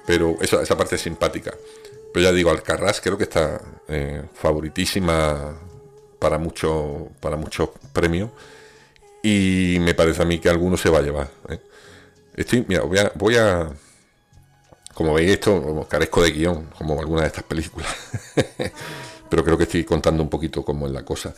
Pero 0.06 0.38
esa, 0.41 0.62
esa 0.62 0.78
parte 0.78 0.95
es 0.95 1.02
simpática. 1.02 1.54
Pero 2.13 2.23
ya 2.23 2.32
digo, 2.32 2.50
Alcarrás 2.50 3.02
creo 3.02 3.17
que 3.17 3.26
está 3.26 3.62
eh, 3.88 4.23
favoritísima 4.34 5.58
para, 6.19 6.38
mucho, 6.38 7.10
para 7.19 7.36
muchos 7.36 7.69
premios 7.93 8.32
y 9.21 9.78
me 9.82 9.93
parece 9.93 10.21
a 10.21 10.26
mí 10.26 10.39
que 10.39 10.50
alguno 10.50 10.78
se 10.78 10.89
va 10.89 11.00
a 11.00 11.02
llevar. 11.02 11.30
¿eh? 11.50 11.60
Estoy, 12.36 12.65
mira, 12.67 12.84
voy 13.15 13.36
a, 13.36 13.69
como 14.93 15.13
veis 15.13 15.32
esto, 15.32 15.86
carezco 15.89 16.23
de 16.23 16.32
guion, 16.32 16.69
como 16.78 17.00
algunas 17.00 17.23
de 17.23 17.28
estas 17.28 17.43
películas, 17.43 17.93
pero 19.30 19.43
creo 19.43 19.58
que 19.58 19.63
estoy 19.63 19.84
contando 19.84 20.23
un 20.23 20.30
poquito 20.30 20.63
cómo 20.63 20.88
es 20.88 20.93
la 20.93 21.04
cosa. 21.04 21.36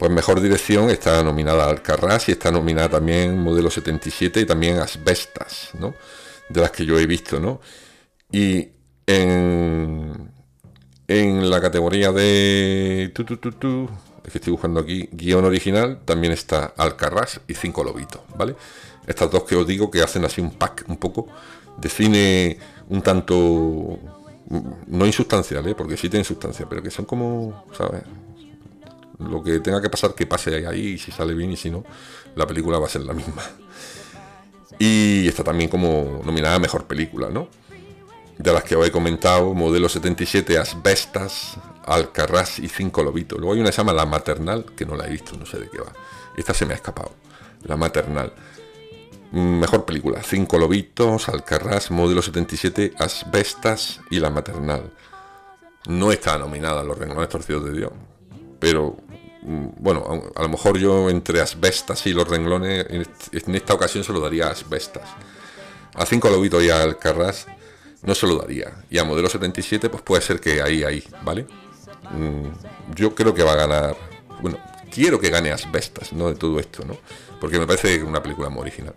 Pues 0.00 0.10
mejor 0.10 0.40
dirección 0.40 0.88
está 0.88 1.22
nominada 1.22 1.68
Alcarrás 1.68 2.26
y 2.30 2.32
está 2.32 2.50
nominada 2.50 2.88
también 2.88 3.36
Modelo 3.36 3.70
77 3.70 4.40
y 4.40 4.46
también 4.46 4.78
Asbestas, 4.78 5.72
¿no? 5.78 5.94
De 6.48 6.62
las 6.62 6.70
que 6.70 6.86
yo 6.86 6.98
he 6.98 7.04
visto, 7.04 7.38
¿no? 7.38 7.60
Y 8.32 8.70
en, 9.06 10.30
la 11.06 11.60
categoría 11.60 12.12
de 12.12 13.12
tu, 13.12 13.26
que 13.26 14.38
estoy 14.38 14.52
buscando 14.52 14.80
aquí, 14.80 15.10
guion 15.12 15.44
original, 15.44 16.00
también 16.06 16.32
está 16.32 16.72
Alcarrás 16.78 17.42
y 17.46 17.52
Cinco 17.52 17.84
Lobitos, 17.84 18.22
¿vale? 18.38 18.56
Estas 19.06 19.30
dos 19.30 19.44
que 19.44 19.54
os 19.54 19.66
digo 19.66 19.90
que 19.90 20.00
hacen 20.00 20.24
así 20.24 20.40
un 20.40 20.52
pack 20.52 20.86
un 20.88 20.96
poco 20.96 21.28
de 21.76 21.90
cine 21.90 22.58
un 22.88 23.02
tanto 23.02 23.98
no 24.86 25.04
insustancial, 25.04 25.68
¿eh? 25.68 25.74
porque 25.74 25.98
sí 25.98 26.08
tienen 26.08 26.24
sustancia, 26.24 26.66
pero 26.66 26.82
que 26.82 26.90
son 26.90 27.04
como, 27.04 27.66
¿sabes? 27.76 28.02
Lo 29.20 29.42
que 29.42 29.60
tenga 29.60 29.80
que 29.82 29.90
pasar, 29.90 30.14
que 30.14 30.26
pase 30.26 30.66
ahí, 30.66 30.94
y 30.94 30.98
si 30.98 31.12
sale 31.12 31.34
bien 31.34 31.52
y 31.52 31.56
si 31.56 31.70
no, 31.70 31.84
la 32.34 32.46
película 32.46 32.78
va 32.78 32.86
a 32.86 32.90
ser 32.90 33.02
la 33.02 33.12
misma. 33.12 33.42
Y 34.78 35.28
está 35.28 35.44
también 35.44 35.68
como 35.68 36.22
nominada 36.24 36.58
Mejor 36.58 36.86
Película, 36.86 37.28
¿no? 37.28 37.48
De 38.38 38.50
las 38.50 38.64
que 38.64 38.76
os 38.76 38.86
he 38.86 38.90
comentado, 38.90 39.52
Modelo 39.52 39.90
77, 39.90 40.56
Asbestas, 40.56 41.58
Alcarrás 41.84 42.58
y 42.58 42.68
Cinco 42.68 43.02
Lobitos. 43.02 43.38
Luego 43.38 43.52
hay 43.52 43.60
una 43.60 43.68
que 43.68 43.74
se 43.74 43.82
llama 43.82 43.92
La 43.92 44.06
Maternal, 44.06 44.64
que 44.74 44.86
no 44.86 44.96
la 44.96 45.06
he 45.06 45.10
visto, 45.10 45.36
no 45.36 45.44
sé 45.44 45.58
de 45.58 45.68
qué 45.68 45.78
va. 45.78 45.92
Esta 46.34 46.54
se 46.54 46.64
me 46.64 46.72
ha 46.72 46.76
escapado. 46.76 47.12
La 47.64 47.76
Maternal. 47.76 48.32
Mejor 49.32 49.84
película. 49.84 50.22
Cinco 50.22 50.58
Lobitos, 50.58 51.28
Alcarrás, 51.28 51.90
Modelo 51.90 52.22
77, 52.22 52.94
Asbestas 52.98 54.00
y 54.10 54.18
La 54.18 54.30
Maternal. 54.30 54.90
No 55.88 56.10
está 56.10 56.38
nominada 56.38 56.80
a 56.80 56.84
los 56.84 56.96
renglones 56.96 57.28
torcidos 57.28 57.66
de 57.66 57.72
Dios. 57.72 57.92
Pero, 58.58 58.96
mm, 59.08 59.09
bueno, 59.42 60.30
a, 60.34 60.42
lo 60.42 60.48
mejor 60.48 60.78
yo 60.78 61.08
entre 61.08 61.40
Asbestas 61.40 62.06
y 62.06 62.12
los 62.12 62.28
renglones, 62.28 62.86
en 62.90 63.54
esta 63.54 63.74
ocasión 63.74 64.04
se 64.04 64.12
lo 64.12 64.20
daría 64.20 64.48
a 64.48 64.50
Asbestas. 64.50 65.08
A 65.94 66.06
Cinco 66.06 66.28
Lobitos 66.30 66.62
y 66.62 66.70
a 66.70 66.82
Alcarrás 66.82 67.46
no 68.02 68.14
se 68.14 68.26
lo 68.26 68.36
daría. 68.36 68.84
Y 68.90 68.98
a 68.98 69.04
Modelo 69.04 69.28
77, 69.28 69.88
pues 69.90 70.02
puede 70.02 70.22
ser 70.22 70.40
que 70.40 70.62
ahí, 70.62 70.84
ahí, 70.84 71.04
¿vale? 71.22 71.46
Mm, 72.10 72.94
yo 72.94 73.14
creo 73.14 73.34
que 73.34 73.42
va 73.42 73.52
a 73.52 73.56
ganar. 73.56 73.96
Bueno, 74.40 74.58
quiero 74.90 75.20
que 75.20 75.30
gane 75.30 75.52
Asbestas, 75.52 76.12
¿no? 76.12 76.28
De 76.28 76.36
todo 76.36 76.58
esto, 76.60 76.84
¿no? 76.84 76.96
Porque 77.40 77.58
me 77.58 77.66
parece 77.66 78.02
una 78.02 78.22
película 78.22 78.48
muy 78.48 78.62
original. 78.62 78.94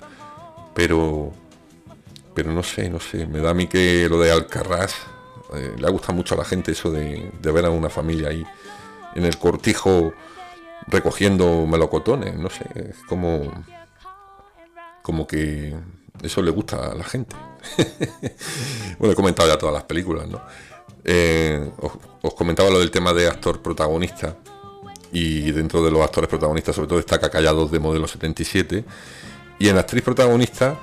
Pero. 0.74 1.32
Pero 2.34 2.52
no 2.52 2.64
sé, 2.64 2.90
no 2.90 3.00
sé. 3.00 3.28
Me 3.28 3.40
da 3.40 3.52
a 3.52 3.54
mí 3.54 3.68
que 3.68 4.08
lo 4.10 4.20
de 4.20 4.32
Alcarrás. 4.32 4.96
Eh, 5.54 5.76
le 5.78 5.88
ha 5.88 5.92
gustado 5.92 6.14
mucho 6.14 6.34
a 6.34 6.38
la 6.40 6.46
gente 6.46 6.72
eso 6.72 6.90
de, 6.90 7.30
ver 7.42 7.66
a 7.66 7.70
una 7.70 7.90
familia 7.90 8.30
ahí 8.30 8.44
en 9.14 9.26
el 9.26 9.38
cortijo 9.38 10.14
recogiendo 10.88 11.66
melocotones. 11.66 12.36
No 12.38 12.50
sé, 12.50 12.66
es 12.76 12.98
como. 13.08 13.52
Como 15.02 15.28
que 15.28 15.76
eso 16.22 16.42
le 16.42 16.52
gusta 16.52 16.92
a 16.92 16.96
la 16.96 17.04
gente. 17.04 17.36
bueno, 19.00 19.14
he 19.14 19.16
comentado 19.16 19.50
ya 19.50 19.58
todas 19.58 19.74
las 19.74 19.84
películas, 19.84 20.28
¿no? 20.28 20.42
Eh, 21.04 21.72
os, 22.22 22.34
comentaba 22.34 22.70
lo 22.70 22.80
del 22.80 22.92
tema 22.92 23.14
de 23.14 23.28
actor 23.28 23.62
protagonista. 23.62 24.38
y 25.12 25.52
dentro 25.52 25.84
de 25.84 25.92
los 25.92 26.02
actores 26.02 26.30
protagonistas 26.30 26.76
sobre 26.76 26.88
todo 26.88 26.98
destaca 26.98 27.30
Callados 27.30 27.70
de 27.72 27.80
modelo 27.80 28.08
77 28.08 28.84
y 29.60 29.68
en 29.70 29.76
la 29.76 29.82
actriz 29.82 30.02
protagonista 30.02 30.76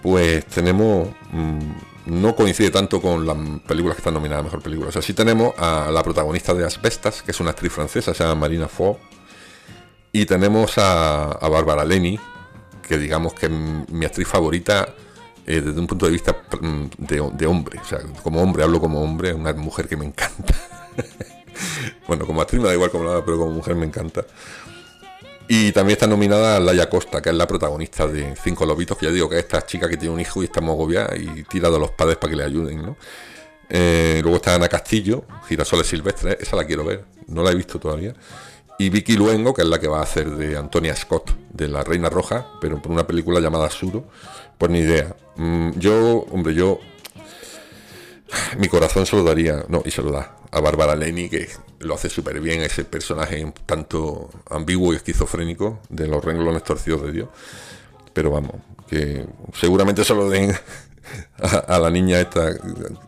pues 0.00 0.46
tenemos 0.46 1.08
mm, 1.32 1.58
no 2.06 2.36
coincide 2.36 2.70
tanto 2.70 3.00
con 3.00 3.26
las 3.26 3.36
películas 3.66 3.96
que 3.96 4.00
están 4.00 4.14
nominadas 4.14 4.42
a 4.42 4.44
mejor 4.44 4.62
película 4.62 4.90
o 4.90 4.92
sea 4.92 5.02
sí 5.02 5.12
tenemos 5.12 5.54
a 5.58 5.90
la 5.90 6.04
protagonista 6.04 6.54
de 6.54 6.64
Asbestas 6.64 7.22
que 7.22 7.32
es 7.32 7.40
una 7.40 7.50
actriz 7.50 7.72
francesa 7.72 8.14
se 8.14 8.22
llama 8.22 8.42
Marina 8.42 8.68
Fo 8.68 8.96
y 10.20 10.26
tenemos 10.26 10.78
a, 10.78 11.32
a 11.32 11.48
Bárbara 11.48 11.84
Leni 11.84 12.18
que 12.82 12.98
digamos 12.98 13.34
que 13.34 13.46
es 13.46 13.52
mi 13.52 14.04
actriz 14.06 14.26
favorita 14.26 14.94
eh, 15.46 15.60
desde 15.60 15.78
un 15.78 15.86
punto 15.86 16.06
de 16.06 16.12
vista 16.12 16.36
mm, 16.60 16.84
de, 16.98 17.46
hombre, 17.46 17.78
o 17.78 17.84
sea, 17.84 18.00
como 18.22 18.42
hombre, 18.42 18.62
hablo 18.64 18.80
como 18.80 19.02
hombre, 19.02 19.32
una 19.32 19.52
mujer 19.52 19.86
que 19.86 19.96
me 19.96 20.06
encanta. 20.06 20.54
bueno, 22.08 22.26
como 22.26 22.40
actriz 22.40 22.60
me 22.60 22.68
da 22.68 22.74
igual 22.74 22.90
como 22.90 23.04
nada, 23.04 23.24
pero 23.24 23.38
como 23.38 23.52
mujer 23.52 23.74
me 23.76 23.86
encanta. 23.86 24.24
Y 25.48 25.72
también 25.72 25.94
está 25.94 26.06
nominada 26.06 26.60
Laia 26.60 26.90
Costa, 26.90 27.22
que 27.22 27.30
es 27.30 27.34
la 27.34 27.46
protagonista 27.46 28.06
de 28.06 28.34
Cinco 28.36 28.66
Lobitos, 28.66 28.98
que 28.98 29.06
ya 29.06 29.12
digo 29.12 29.28
que 29.28 29.36
es 29.36 29.44
esta 29.44 29.64
chica 29.64 29.88
que 29.88 29.96
tiene 29.96 30.14
un 30.14 30.20
hijo 30.20 30.42
y 30.42 30.46
está 30.46 30.60
mogoviada 30.60 31.16
y 31.16 31.44
tira 31.44 31.70
de 31.70 31.78
los 31.78 31.92
padres 31.92 32.18
para 32.18 32.30
que 32.30 32.36
le 32.36 32.44
ayuden, 32.44 32.82
¿no? 32.82 32.96
Eh, 33.70 34.20
luego 34.22 34.36
está 34.36 34.54
Ana 34.54 34.68
Castillo, 34.68 35.24
Girasoles 35.46 35.86
Silvestres, 35.86 36.38
esa 36.40 36.56
la 36.56 36.64
quiero 36.64 36.84
ver, 36.84 37.04
no 37.26 37.42
la 37.42 37.52
he 37.52 37.54
visto 37.54 37.78
todavía. 37.78 38.14
Y 38.78 38.90
Vicky 38.90 39.16
Luengo, 39.16 39.52
que 39.54 39.62
es 39.62 39.68
la 39.68 39.80
que 39.80 39.88
va 39.88 39.98
a 39.98 40.04
hacer 40.04 40.30
de 40.30 40.56
Antonia 40.56 40.94
Scott, 40.94 41.34
de 41.52 41.66
La 41.66 41.82
Reina 41.82 42.08
Roja, 42.08 42.46
pero 42.60 42.80
por 42.80 42.92
una 42.92 43.06
película 43.06 43.40
llamada 43.40 43.68
Suro. 43.70 44.04
Pues 44.56 44.70
ni 44.70 44.78
idea. 44.78 45.16
Mm, 45.36 45.78
yo, 45.78 46.26
hombre, 46.30 46.54
yo. 46.54 46.78
Mi 48.58 48.68
corazón 48.68 49.06
se 49.06 49.16
lo 49.16 49.24
daría, 49.24 49.64
no, 49.68 49.82
y 49.84 49.90
se 49.90 50.02
lo 50.02 50.12
da 50.12 50.36
a 50.50 50.60
Bárbara 50.60 50.94
Leni, 50.94 51.28
que 51.28 51.48
lo 51.80 51.94
hace 51.94 52.08
súper 52.08 52.40
bien, 52.40 52.60
ese 52.62 52.84
personaje 52.84 53.52
tanto 53.66 54.30
ambiguo 54.50 54.92
y 54.92 54.96
esquizofrénico 54.96 55.80
de 55.88 56.08
los 56.08 56.24
renglones 56.24 56.62
torcidos 56.62 57.02
de 57.02 57.12
Dios. 57.12 57.28
Pero 58.12 58.30
vamos, 58.30 58.56
que 58.88 59.26
seguramente 59.54 60.04
se 60.04 60.14
lo 60.14 60.28
den 60.28 60.52
a, 61.38 61.78
la 61.78 61.90
niña 61.90 62.20
esta 62.20 62.52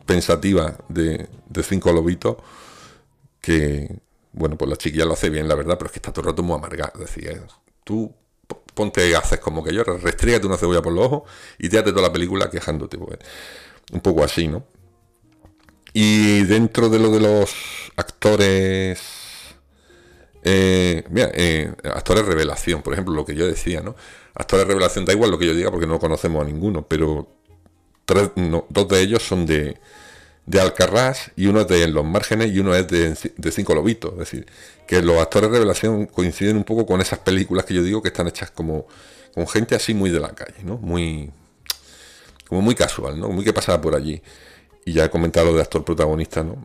pensativa 0.07 0.77
de, 0.89 1.29
cinco 1.63 1.93
lobitos, 1.93 2.37
que, 3.41 4.01
bueno, 4.33 4.57
pues 4.57 4.71
la 4.71 4.77
chiquilla 4.77 5.05
lo 5.05 5.15
hace 5.15 5.31
bien, 5.31 5.49
la 5.49 5.55
verdad, 5.55 5.77
pero 5.79 5.87
es 5.87 5.93
que 5.93 5.99
está 5.99 6.13
todo 6.13 6.23
el 6.23 6.33
rato 6.33 6.43
muy 6.43 6.55
amargada. 6.55 6.93
Decía, 6.99 7.43
tú 7.85 8.15
ponte, 8.75 9.15
haces 9.17 9.41
como 9.41 9.63
que 9.63 9.75
yo, 9.75 9.85
restrígate 9.85 10.47
una 10.47 10.57
cebolla 10.57 10.83
por 10.83 10.93
los 10.93 11.07
ojos 11.07 11.23
y 11.59 11.69
te 11.69 11.83
toda 11.83 12.03
la 12.03 12.13
película 12.13 12.51
quejándote. 12.51 12.99
Pues, 12.99 13.19
un 13.93 14.01
poco 14.01 14.23
así, 14.25 14.49
¿no? 14.49 14.65
Y 15.93 16.45
dentro 16.45 16.89
de 16.89 16.99
lo 16.99 17.11
de 17.11 17.21
los 17.21 17.53
actores. 17.97 19.01
Eh, 20.43 21.05
mira, 21.11 21.31
eh, 21.35 21.75
actores 21.85 22.25
revelación, 22.25 22.83
por 22.83 22.93
ejemplo, 22.95 23.15
lo 23.15 23.25
que 23.25 23.35
yo 23.35 23.47
decía, 23.47 23.83
¿no? 23.83 23.97
Actores 24.35 24.67
revelación, 24.67 25.05
da 25.05 25.13
igual 25.13 25.31
lo 25.31 25.39
que 25.39 25.47
yo 25.47 25.55
diga 25.55 25.71
porque 25.71 25.87
no 25.87 25.99
conocemos 25.99 26.43
a 26.43 26.47
ninguno, 26.47 26.87
pero 26.87 27.29
tres, 28.07 28.31
dos 28.37 28.89
de 28.89 29.01
ellos 29.01 29.23
son 29.23 29.45
de, 29.45 29.79
de 30.51 30.61
Alcarrás 30.61 31.31
y 31.37 31.47
uno 31.47 31.61
es 31.61 31.69
de 31.69 31.87
Los 31.87 32.05
Márgenes 32.05 32.51
y 32.51 32.59
uno 32.59 32.75
es 32.75 32.89
de, 32.89 33.17
de 33.37 33.53
Cinco 33.53 33.73
Lobitos. 33.73 34.13
Es 34.15 34.19
decir, 34.19 34.47
que 34.85 35.01
los 35.01 35.19
actores 35.19 35.49
de 35.49 35.59
revelación 35.59 36.07
coinciden 36.07 36.57
un 36.57 36.65
poco 36.65 36.87
con 36.87 37.01
esas 37.01 37.21
películas 37.21 37.65
que 37.65 37.75
yo 37.75 37.85
digo 37.85 38.03
que 38.03 38.09
están 38.09 38.27
hechas 38.27 38.51
como 38.51 38.89
con 39.33 39.47
gente 39.47 39.77
así 39.77 39.95
muy 39.95 40.11
de 40.11 40.19
la 40.19 40.31
calle, 40.31 40.65
¿no? 40.65 40.77
Muy 40.79 41.31
como 42.49 42.63
muy 42.63 42.75
casual, 42.75 43.21
¿no? 43.21 43.29
Muy 43.29 43.45
que 43.45 43.53
pasaba 43.53 43.81
por 43.81 43.95
allí. 43.95 44.21
Y 44.85 44.93
ya 44.93 45.05
he 45.05 45.11
comentado 45.11 45.53
lo 45.53 45.55
de 45.55 45.63
actor 45.63 45.85
protagonista, 45.85 46.43
¿no? 46.43 46.65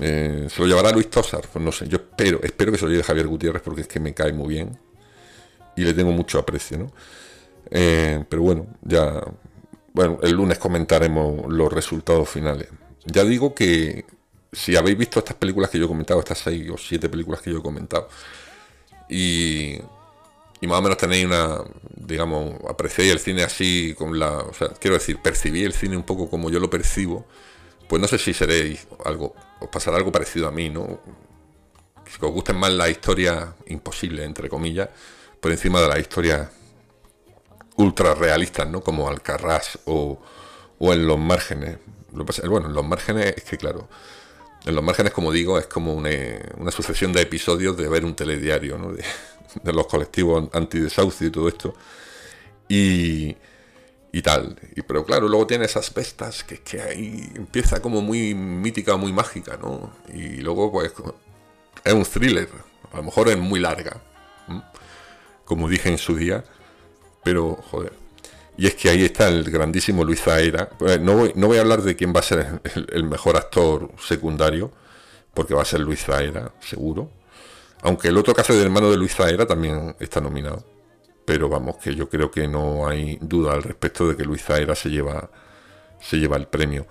Eh, 0.00 0.46
¿Se 0.48 0.60
lo 0.60 0.68
llevará 0.68 0.92
Luis 0.92 1.10
Tosar? 1.10 1.48
Pues 1.52 1.64
no 1.64 1.72
sé, 1.72 1.88
yo 1.88 1.96
espero, 1.96 2.40
espero 2.44 2.70
que 2.70 2.78
se 2.78 2.84
lo 2.84 2.92
lleve 2.92 3.02
Javier 3.02 3.26
Gutiérrez 3.26 3.62
porque 3.62 3.80
es 3.80 3.88
que 3.88 3.98
me 3.98 4.14
cae 4.14 4.32
muy 4.32 4.54
bien 4.54 4.78
y 5.74 5.82
le 5.82 5.94
tengo 5.94 6.12
mucho 6.12 6.38
aprecio, 6.38 6.78
¿no? 6.78 6.92
Eh, 7.72 8.24
pero 8.28 8.42
bueno, 8.42 8.68
ya, 8.82 9.20
bueno, 9.92 10.20
el 10.22 10.30
lunes 10.30 10.58
comentaremos 10.58 11.52
los 11.52 11.72
resultados 11.72 12.28
finales. 12.28 12.68
Ya 13.06 13.24
digo 13.24 13.54
que 13.54 14.04
si 14.52 14.76
habéis 14.76 14.98
visto 14.98 15.20
estas 15.20 15.36
películas 15.36 15.70
que 15.70 15.78
yo 15.78 15.84
he 15.84 15.88
comentado, 15.88 16.20
estas 16.20 16.38
seis 16.38 16.68
o 16.70 16.76
siete 16.76 17.08
películas 17.08 17.40
que 17.40 17.52
yo 17.52 17.58
he 17.58 17.62
comentado, 17.62 18.08
y, 19.08 19.78
más 20.62 20.78
o 20.78 20.82
menos 20.82 20.98
tenéis 20.98 21.26
una, 21.26 21.60
digamos, 21.94 22.56
apreciáis 22.68 23.12
el 23.12 23.20
cine 23.20 23.44
así, 23.44 23.94
con 23.96 24.18
la, 24.18 24.38
o 24.38 24.52
sea, 24.52 24.68
quiero 24.80 24.94
decir, 24.94 25.18
percibí 25.22 25.62
el 25.62 25.72
cine 25.72 25.96
un 25.96 26.02
poco 26.02 26.28
como 26.28 26.50
yo 26.50 26.58
lo 26.58 26.68
percibo, 26.68 27.26
pues 27.88 28.02
no 28.02 28.08
sé 28.08 28.18
si 28.18 28.32
seréis 28.32 28.88
algo, 29.04 29.34
os 29.60 29.68
pasará 29.68 29.98
algo 29.98 30.10
parecido 30.10 30.48
a 30.48 30.50
mí, 30.50 30.68
¿no? 30.70 31.00
Si 32.06 32.24
os 32.24 32.32
gusten 32.32 32.56
más 32.56 32.72
la 32.72 32.88
historia 32.88 33.54
imposible, 33.66 34.24
entre 34.24 34.48
comillas, 34.48 34.88
por 35.40 35.52
encima 35.52 35.80
de 35.80 35.88
las 35.88 35.98
historias 36.00 36.48
ultra 37.76 38.14
realistas, 38.14 38.68
¿no? 38.68 38.80
Como 38.80 39.08
Alcarrás 39.08 39.78
o 39.84 40.18
en 40.80 41.06
los 41.06 41.18
márgenes. 41.18 41.78
Bueno, 42.48 42.68
en 42.68 42.74
los 42.74 42.84
márgenes 42.84 43.34
es 43.36 43.44
que, 43.44 43.56
claro, 43.56 43.88
en 44.64 44.74
los 44.74 44.82
márgenes, 44.82 45.12
como 45.12 45.32
digo, 45.32 45.58
es 45.58 45.66
como 45.66 45.94
una, 45.94 46.70
sucesión 46.70 47.12
de 47.12 47.22
episodios 47.22 47.76
de 47.76 47.88
ver 47.88 48.04
un 48.04 48.14
telediario, 48.14 48.78
¿no? 48.78 48.92
de, 48.92 49.72
los 49.72 49.86
colectivos 49.86 50.48
antidesahucio 50.52 51.28
y 51.28 51.30
todo 51.30 51.48
esto. 51.48 51.74
Y, 52.68 53.36
y 54.12 54.22
tal. 54.22 54.58
Y, 54.74 54.82
pero 54.82 55.04
claro, 55.04 55.28
luego 55.28 55.46
tiene 55.46 55.66
esas 55.66 55.90
pestas 55.90 56.42
que, 56.42 56.58
que 56.58 56.80
ahí 56.80 57.30
empieza 57.34 57.80
como 57.80 58.02
muy 58.02 58.34
mítica, 58.34 58.96
muy 58.96 59.12
mágica, 59.12 59.56
¿no? 59.56 59.92
Y 60.12 60.38
luego, 60.38 60.72
pues, 60.72 60.92
es 61.84 61.92
un 61.92 62.04
thriller. 62.04 62.48
A 62.92 62.96
lo 62.98 63.02
mejor 63.04 63.28
es 63.28 63.38
muy 63.38 63.60
larga, 63.60 64.02
como 65.44 65.68
dije 65.68 65.90
en 65.90 65.98
su 65.98 66.16
día. 66.16 66.44
Pero, 67.22 67.56
joder, 67.70 67.92
y 68.58 68.66
es 68.66 68.74
que 68.74 68.88
ahí 68.88 69.04
está 69.04 69.28
el 69.28 69.44
grandísimo 69.50 70.04
Luis 70.04 70.22
Zaera. 70.22 70.68
Pues, 70.68 71.00
no 71.00 71.16
voy, 71.16 71.32
no 71.34 71.46
voy 71.46 71.58
a 71.58 71.60
hablar 71.60 71.82
de 71.82 71.94
quién 71.94 72.12
va 72.14 72.20
a 72.20 72.22
ser 72.22 72.60
el, 72.90 73.04
mejor 73.04 73.36
actor 73.36 73.90
secundario, 73.98 74.70
porque 75.34 75.54
va 75.54 75.62
a 75.62 75.66
ser 75.66 75.80
Luis 75.80 76.04
Zaera, 76.04 76.52
seguro. 76.60 77.10
Aunque 77.82 78.08
el 78.08 78.16
otro 78.16 78.34
caso 78.34 78.54
del 78.54 78.64
hermano 78.64 78.90
de 78.90 78.96
Luis 78.96 79.14
Zaera 79.14 79.46
también 79.46 79.94
está 80.00 80.20
nominado. 80.20 80.64
Pero 81.26 81.48
vamos, 81.48 81.76
que 81.76 81.94
yo 81.94 82.08
creo 82.08 82.30
que 82.30 82.48
no 82.48 82.88
hay 82.88 83.18
duda 83.20 83.52
al 83.52 83.62
respecto 83.62 84.08
de 84.08 84.16
que 84.16 84.24
Luis 84.24 84.42
Zaera 84.42 84.74
se 84.74 84.88
lleva, 84.88 85.30
se 86.00 86.16
lleva 86.16 86.36
el 86.36 86.46
premio. 86.46 86.86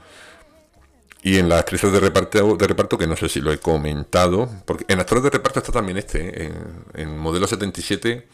Y 1.24 1.40
en 1.40 1.50
las 1.50 1.62
actrices 1.62 1.92
de 1.92 2.00
reparto, 2.00 2.56
de 2.56 2.68
reparto, 2.68 2.98
que 3.00 3.08
no 3.08 3.16
sé 3.16 3.28
si 3.30 3.42
lo 3.42 3.52
he 3.52 3.58
comentado, 3.58 4.48
porque 4.66 4.86
en 4.88 5.00
actores 5.00 5.24
de 5.24 5.32
reparto 5.32 5.60
está 5.60 5.72
también 5.72 5.98
este, 5.98 6.46
en, 6.46 6.54
en 6.94 7.18
Modelo 7.18 7.48
77 7.48 8.28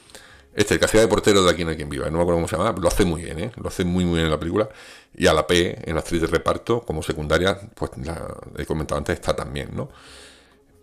este, 0.53 0.73
el 0.73 0.79
que 0.79 0.97
de 0.97 1.07
portero 1.07 1.43
de 1.43 1.51
Aquí 1.51 1.63
no 1.63 1.71
hay 1.71 1.77
quien 1.77 1.89
viva, 1.89 2.05
no 2.05 2.17
me 2.17 2.21
acuerdo 2.23 2.37
cómo 2.37 2.47
se 2.47 2.57
llama, 2.57 2.75
lo 2.77 2.87
hace 2.87 3.05
muy 3.05 3.23
bien, 3.23 3.39
¿eh? 3.39 3.51
lo 3.55 3.69
hace 3.69 3.85
muy 3.85 4.03
muy 4.03 4.15
bien 4.15 4.25
en 4.25 4.31
la 4.31 4.39
película. 4.39 4.69
Y 5.15 5.27
a 5.27 5.33
la 5.33 5.47
P, 5.47 5.89
en 5.89 5.95
la 5.95 6.01
actriz 6.01 6.21
de 6.21 6.27
reparto, 6.27 6.81
como 6.81 7.01
secundaria, 7.03 7.59
pues 7.75 7.91
la 7.97 8.37
he 8.57 8.65
comentado 8.65 8.97
antes, 8.97 9.15
está 9.15 9.35
también, 9.35 9.69
¿no? 9.73 9.89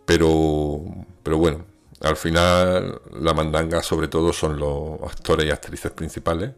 Pero, 0.04 0.82
pero 1.22 1.38
bueno, 1.38 1.64
al 2.00 2.16
final 2.16 3.00
la 3.20 3.34
mandanga 3.34 3.82
sobre 3.82 4.08
todo 4.08 4.32
son 4.32 4.58
los 4.58 5.02
actores 5.02 5.46
y 5.46 5.50
actrices 5.50 5.92
principales. 5.92 6.52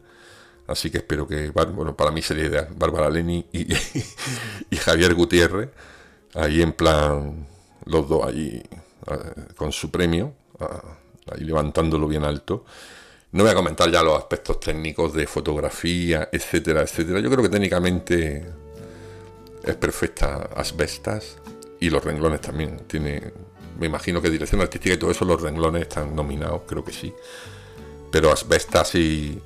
Así 0.67 0.89
que 0.89 0.99
espero 0.99 1.27
que, 1.27 1.49
bueno, 1.49 1.97
para 1.97 2.11
mí 2.11 2.21
sería 2.21 2.45
ideal, 2.45 2.67
Bárbara 2.75 3.09
Leni 3.09 3.45
y, 3.51 4.75
Javier 4.77 5.13
Gutiérrez, 5.15 5.69
ahí 6.35 6.61
en 6.61 6.71
plan, 6.71 7.47
los 7.85 8.07
dos 8.07 8.25
allí 8.25 8.61
con 9.57 9.71
su 9.73 9.91
premio, 9.91 10.33
ahí 11.29 11.43
levantándolo 11.43 12.07
bien 12.07 12.23
alto. 12.23 12.63
No 13.33 13.43
voy 13.43 13.51
a 13.51 13.55
comentar 13.55 13.89
ya 13.89 14.03
los 14.03 14.17
aspectos 14.17 14.59
técnicos 14.59 15.13
de 15.13 15.25
fotografía, 15.25 16.27
etcétera, 16.31 16.81
etcétera. 16.81 17.21
Yo 17.21 17.29
creo 17.29 17.43
que 17.43 17.49
técnicamente 17.49 18.45
es 19.63 19.75
perfecta 19.75 20.49
Asbestas 20.55 21.37
y 21.79 21.89
los 21.89 22.03
renglones 22.03 22.41
también. 22.41 22.81
Tiene, 22.87 23.31
me 23.79 23.87
imagino 23.87 24.21
que 24.21 24.29
dirección 24.29 24.59
artística 24.59 24.95
y 24.95 24.97
todo 24.97 25.11
eso, 25.11 25.23
los 25.23 25.41
renglones 25.41 25.83
están 25.83 26.13
nominados, 26.13 26.63
creo 26.67 26.83
que 26.83 26.91
sí. 26.91 27.13
Pero 28.11 28.33
Asbestas 28.33 28.95
y, 28.95 29.41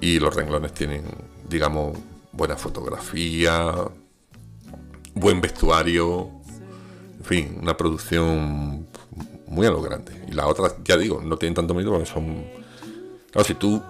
y 0.00 0.20
los 0.20 0.32
renglones 0.32 0.72
tienen, 0.72 1.02
digamos, 1.48 1.98
buena 2.30 2.56
fotografía, 2.56 3.74
buen 5.14 5.40
vestuario, 5.40 6.30
en 7.18 7.24
fin, 7.24 7.58
una 7.60 7.76
producción 7.76 8.86
muy 9.48 9.66
a 9.66 9.70
lo 9.70 9.82
grande. 9.82 10.12
Y 10.28 10.32
las 10.32 10.46
otras, 10.46 10.76
ya 10.84 10.96
digo, 10.96 11.20
no 11.20 11.36
tienen 11.36 11.54
tanto 11.54 11.74
mérito 11.74 11.90
porque 11.90 12.06
son 12.06 12.63
Claro, 13.34 13.48
si 13.48 13.54
tú 13.54 13.82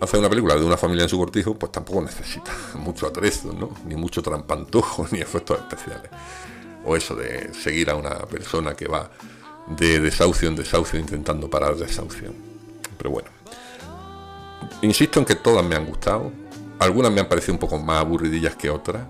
haces 0.00 0.18
una 0.18 0.28
película 0.28 0.56
de 0.56 0.64
una 0.64 0.76
familia 0.76 1.04
en 1.04 1.08
su 1.08 1.16
cortijo, 1.16 1.54
pues 1.54 1.70
tampoco 1.70 2.02
necesitas 2.02 2.52
mucho 2.74 3.06
atrezo, 3.06 3.52
¿no? 3.52 3.70
Ni 3.86 3.94
mucho 3.94 4.20
trampantujo, 4.22 5.06
ni 5.12 5.20
efectos 5.20 5.60
especiales. 5.60 6.10
O 6.84 6.96
eso 6.96 7.14
de 7.14 7.54
seguir 7.54 7.90
a 7.90 7.94
una 7.94 8.26
persona 8.26 8.74
que 8.74 8.88
va 8.88 9.08
de 9.68 10.00
desahucio 10.00 10.48
en 10.48 10.56
desahucio 10.56 10.98
intentando 10.98 11.48
parar 11.48 11.76
desahucio. 11.76 12.32
Pero 12.98 13.10
bueno. 13.10 13.28
Insisto 14.82 15.20
en 15.20 15.26
que 15.26 15.36
todas 15.36 15.64
me 15.64 15.76
han 15.76 15.86
gustado. 15.86 16.32
Algunas 16.80 17.12
me 17.12 17.20
han 17.20 17.28
parecido 17.28 17.54
un 17.54 17.60
poco 17.60 17.78
más 17.78 18.00
aburridillas 18.00 18.56
que 18.56 18.68
otras. 18.68 19.06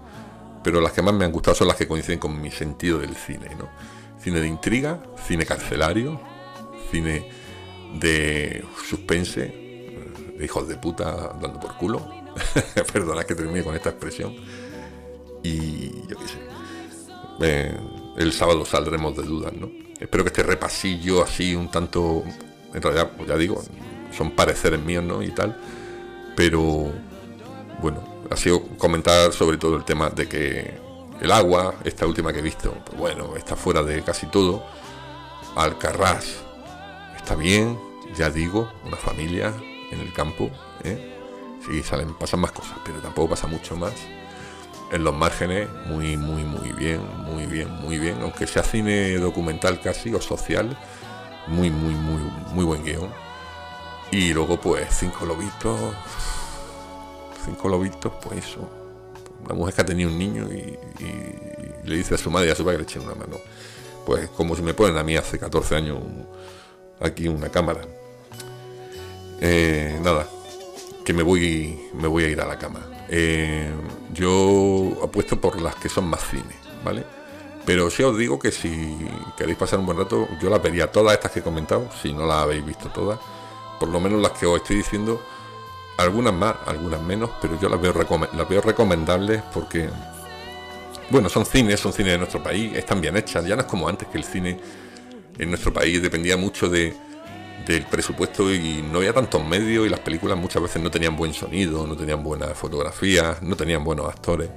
Pero 0.63 0.83
las 0.83 0.93
que 0.93 1.01
más 1.01 1.15
me 1.15 1.25
han 1.25 1.33
gustado 1.33 1.55
son 1.55 1.69
las 1.69 1.79
que 1.79 1.89
coinciden 1.89 2.19
con 2.19 2.39
mi 2.39 2.51
sentido 2.51 2.99
del 2.99 3.17
cine, 3.17 3.57
¿no? 3.59 3.71
Cine 4.21 4.39
de 4.39 4.49
intriga, 4.49 5.03
cine 5.27 5.47
carcelario, 5.47 6.21
cine 6.91 7.42
de 7.99 8.65
suspense, 8.89 9.41
de 10.37 10.45
hijos 10.45 10.69
de 10.69 10.77
puta 10.77 11.37
dando 11.41 11.61
por 11.61 11.77
culo. 11.77 12.07
Perdona 12.93 13.25
que 13.25 13.35
termine 13.35 13.63
con 13.63 13.75
esta 13.75 13.91
expresión. 13.91 14.35
Y 15.43 16.07
yo 16.09 16.17
qué 16.17 16.29
sé. 16.29 16.39
Eh, 17.41 17.77
el 18.17 18.33
sábado 18.33 18.65
saldremos 18.65 19.17
de 19.17 19.23
dudas, 19.23 19.53
¿no? 19.53 19.71
Espero 19.99 20.25
que 20.25 20.29
este 20.29 20.43
repasillo 20.43 21.23
así 21.23 21.55
un 21.55 21.71
tanto, 21.71 22.25
en 22.75 22.83
realidad, 22.83 23.13
ya 23.27 23.37
digo, 23.37 23.63
son 24.17 24.33
pareceres 24.33 24.81
míos, 24.81 25.05
¿no? 25.05 25.23
Y 25.23 25.31
tal. 25.31 25.57
Pero, 26.37 26.93
bueno, 27.81 28.27
ha 28.31 28.37
sido 28.37 28.63
comentar 28.79 29.33
sobre 29.33 29.59
todo 29.59 29.77
el 29.77 29.85
tema 29.85 30.11
de 30.11 30.29
que 30.29 30.75
el 31.21 31.31
agua, 31.31 31.75
esta 31.85 32.07
última 32.07 32.33
que 32.33 32.41
he 32.41 32.43
visto, 32.43 32.75
pues 32.85 32.99
bueno, 32.99 33.37
está 33.37 33.57
fuera 33.57 33.83
de 33.83 34.03
casi 34.03 34.27
todo. 34.27 34.65
Alcarrás 35.55 36.43
está 37.23 37.37
bien, 37.37 37.79
ya 38.17 38.31
digo, 38.31 38.71
una 38.85 38.97
familia 38.97 39.55
en 39.91 40.01
el 40.01 40.13
campo, 40.13 40.51
¿eh? 40.83 41.09
Sí, 41.65 41.83
salen, 41.83 42.15
pasan 42.15 42.41
más 42.41 42.51
cosas, 42.51 42.77
pero 42.85 42.99
tampoco 42.99 43.31
pasa 43.31 43.47
mucho 43.47 43.77
más. 43.77 43.95
En 44.91 45.05
los 45.05 45.15
márgenes, 45.15 45.69
muy, 45.87 46.17
muy, 46.17 46.43
muy 46.43 46.73
bien, 46.73 47.01
muy 47.25 47.47
bien, 47.47 47.71
muy 47.71 47.99
bien. 47.99 48.19
Aunque 48.21 48.47
sea 48.47 48.65
cine 48.65 49.17
documental 49.19 49.81
casi 49.81 50.13
o 50.13 50.21
social, 50.21 50.77
muy, 51.47 51.71
muy, 51.71 51.95
muy, 51.95 52.21
muy 52.53 52.65
buen 52.65 52.85
guion. 52.85 53.09
Y 54.11 54.35
luego, 54.35 54.61
pues, 54.61 54.89
cinco 54.91 55.25
lobitos. 55.25 55.95
Cinco 57.45 57.69
lobitos, 57.69 58.13
pues 58.23 58.45
eso. 58.45 58.69
Una 59.45 59.55
mujer 59.55 59.75
que 59.75 59.81
ha 59.81 59.87
tenido 59.87 60.11
un 60.11 60.19
niño 60.19 60.49
y, 60.53 60.79
le 61.85 61.97
dice 61.97 62.17
a 62.17 62.19
su 62.19 62.31
madre 62.31 62.49
y 62.49 62.51
a 62.51 62.55
su 62.55 62.65
padre 62.65 62.79
que 62.79 62.83
le 62.83 62.89
echen 62.91 63.03
una 63.03 63.15
mano. 63.15 63.37
Pues 64.05 64.29
como 64.31 64.57
si 64.57 64.63
me 64.63 64.75
ponen 64.75 64.99
a 64.99 65.05
mí 65.05 65.17
hace 65.17 65.39
14 65.39 65.77
años 65.77 65.99
aquí 67.03 67.29
una 67.29 67.49
cámara. 67.49 67.81
Eh, 69.41 69.99
nada, 70.03 70.27
que 71.05 71.13
me 71.13 71.23
voy, 71.23 71.91
me 71.95 72.07
voy 72.07 72.25
a 72.25 72.29
ir 72.29 72.41
a 72.41 72.47
la 72.47 72.59
cama. 72.59 72.81
Eh, 73.09 73.71
yo 74.13 75.01
apuesto 75.03 75.41
por 75.41 75.61
las 75.61 75.75
que 75.77 75.89
son 75.89 76.07
más 76.07 76.23
cine, 76.31 76.55
¿vale? 76.85 77.05
Pero 77.65 77.91
sí 77.91 78.03
os 78.03 78.17
digo 78.17 78.39
que 78.39 78.51
si 78.51 78.97
queréis 79.37 79.59
pasar 79.59 79.79
un 79.79 79.87
buen 79.87 79.99
rato, 79.99 80.29
yo 80.41 80.51
las 80.51 80.63
vería 80.63 80.91
todas 80.91 81.15
estas 81.15 81.31
que 81.31 81.41
he 81.41 81.43
comentado, 81.43 81.89
si 82.01 82.13
no 82.13 82.27
las 82.27 82.39
habéis 82.39 82.65
visto 82.65 82.89
todas, 82.89 83.19
por 83.79 83.89
lo 83.89 84.01
menos 84.01 84.21
las 84.21 84.33
que 84.33 84.47
os 84.47 84.61
estoy 84.61 84.77
diciendo, 84.77 85.21
algunas 85.99 86.33
más, 86.33 86.57
algunas 86.67 87.01
menos, 87.01 87.31
pero 87.41 87.59
yo 87.61 87.69
las 87.69 87.81
veo, 87.81 87.95
las 88.33 88.49
veo 88.49 88.61
recomendables 88.61 89.43
porque, 89.55 89.89
bueno, 91.11 91.29
son 91.29 91.47
cines, 91.47 91.79
son 91.79 91.93
cines 91.93 92.13
de 92.13 92.19
nuestro 92.19 92.43
país, 92.43 92.75
están 92.75 93.01
bien 93.01 93.17
hechas, 93.17 93.45
ya 93.45 93.55
no 93.55 93.63
es 93.63 93.69
como 93.69 93.89
antes 93.89 94.09
que 94.09 94.19
el 94.19 94.25
cine 94.25 94.59
en 95.39 95.49
nuestro 95.49 95.73
país 95.73 96.03
dependía 96.03 96.37
mucho 96.37 96.69
de, 96.69 96.95
del 97.67 97.85
presupuesto 97.87 98.53
y 98.53 98.83
no 98.83 98.99
había 98.99 99.13
tantos 99.13 99.45
medios 99.45 99.87
y 99.87 99.89
las 99.89 100.01
películas 100.01 100.37
muchas 100.37 100.63
veces 100.63 100.83
no 100.83 100.91
tenían 100.91 101.17
buen 101.17 101.33
sonido, 101.33 101.87
no 101.87 101.97
tenían 101.97 102.23
buena 102.23 102.49
fotografía, 102.49 103.39
no 103.43 103.57
tenían 103.57 103.85
buenos 103.85 104.09
actores. 104.09 104.51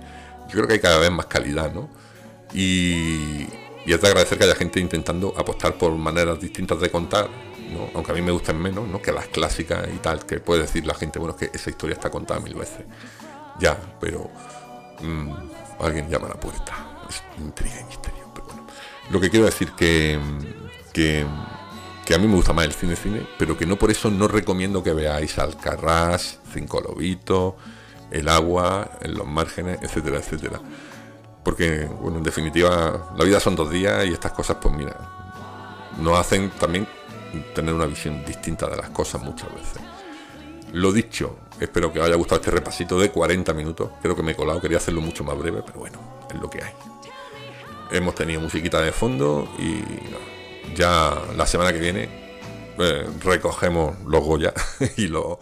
Yo 0.47 0.53
creo 0.53 0.67
que 0.67 0.73
hay 0.73 0.79
cada 0.79 0.99
vez 0.99 1.11
más 1.11 1.25
calidad, 1.27 1.73
¿no? 1.73 1.89
Y, 2.53 3.47
es 3.85 4.01
de 4.01 4.07
agradecer 4.07 4.37
que 4.37 4.45
haya 4.45 4.55
gente 4.55 4.79
intentando 4.79 5.33
apostar 5.37 5.77
por 5.77 5.91
maneras 5.91 6.39
distintas 6.39 6.79
de 6.79 6.89
contar, 6.89 7.29
¿no? 7.71 7.89
aunque 7.93 8.11
a 8.11 8.15
mí 8.15 8.21
me 8.21 8.31
gusten 8.31 8.59
menos, 8.59 8.87
¿no? 8.87 8.99
que 8.99 9.11
las 9.11 9.27
clásicas 9.27 9.87
y 9.93 9.97
tal, 9.97 10.25
que 10.25 10.39
puede 10.39 10.61
decir 10.61 10.87
la 10.87 10.95
gente, 10.95 11.19
bueno, 11.19 11.35
es 11.39 11.47
que 11.47 11.55
esa 11.55 11.69
historia 11.69 11.93
está 11.93 12.09
contada 12.09 12.39
mil 12.39 12.55
veces. 12.55 12.83
Ya, 13.59 13.77
pero 14.01 14.31
mm, 15.01 15.31
alguien 15.79 16.09
llama 16.09 16.25
a 16.25 16.29
la 16.29 16.39
puerta. 16.39 16.97
Es 17.07 17.21
intriga 17.39 17.79
y 17.79 17.83
misterio, 17.83 18.31
pero 18.33 18.47
bueno. 18.47 18.65
Lo 19.11 19.21
que 19.21 19.29
quiero 19.29 19.45
decir 19.45 19.71
que, 19.73 20.19
que 22.05 22.13
a 22.13 22.17
mí 22.17 22.27
me 22.27 22.35
gusta 22.35 22.53
más 22.53 22.65
el 22.65 22.73
cine 22.73 22.95
cine, 22.95 23.27
pero 23.37 23.57
que 23.57 23.65
no 23.65 23.75
por 23.75 23.91
eso 23.91 24.09
no 24.09 24.27
recomiendo 24.27 24.81
que 24.81 24.93
veáis 24.93 25.37
Alcarrás, 25.37 26.39
Cinco 26.53 26.79
Lobitos, 26.81 27.55
El 28.11 28.29
Agua, 28.29 28.91
En 29.01 29.15
los 29.15 29.27
Márgenes, 29.27 29.79
etcétera, 29.81 30.19
etcétera. 30.19 30.61
Porque, 31.43 31.85
bueno, 32.01 32.17
en 32.17 32.23
definitiva, 32.23 33.13
la 33.15 33.25
vida 33.25 33.39
son 33.39 33.55
dos 33.55 33.69
días 33.69 34.05
y 34.05 34.13
estas 34.13 34.31
cosas, 34.31 34.57
pues 34.61 34.73
mira, 34.73 34.95
nos 35.99 36.17
hacen 36.17 36.49
también 36.51 36.87
tener 37.53 37.73
una 37.73 37.85
visión 37.85 38.23
distinta 38.25 38.67
de 38.67 38.77
las 38.77 38.89
cosas 38.89 39.21
muchas 39.21 39.53
veces. 39.53 39.81
Lo 40.71 40.91
dicho, 40.91 41.37
espero 41.59 41.91
que 41.91 41.99
os 41.99 42.05
haya 42.05 42.15
gustado 42.15 42.39
este 42.39 42.51
repasito 42.51 42.99
de 42.99 43.11
40 43.11 43.53
minutos. 43.53 43.91
Creo 44.01 44.15
que 44.15 44.23
me 44.23 44.31
he 44.31 44.35
colado, 44.35 44.61
quería 44.61 44.77
hacerlo 44.77 45.01
mucho 45.01 45.23
más 45.23 45.37
breve, 45.37 45.61
pero 45.65 45.79
bueno, 45.79 45.99
es 46.33 46.39
lo 46.39 46.49
que 46.49 46.63
hay. 46.63 46.73
Hemos 47.91 48.15
tenido 48.15 48.41
musiquita 48.41 48.81
de 48.81 48.91
fondo 48.91 49.47
y 49.59 49.83
ya 50.75 51.21
la 51.35 51.45
semana 51.47 51.73
que 51.73 51.79
viene 51.79 52.25
eh, 52.77 53.05
recogemos 53.23 53.97
los 54.05 54.23
Goya 54.23 54.53
y, 54.97 55.07
lo, 55.07 55.39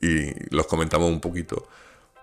y 0.00 0.54
los 0.54 0.66
comentamos 0.66 1.08
un 1.08 1.20
poquito. 1.20 1.68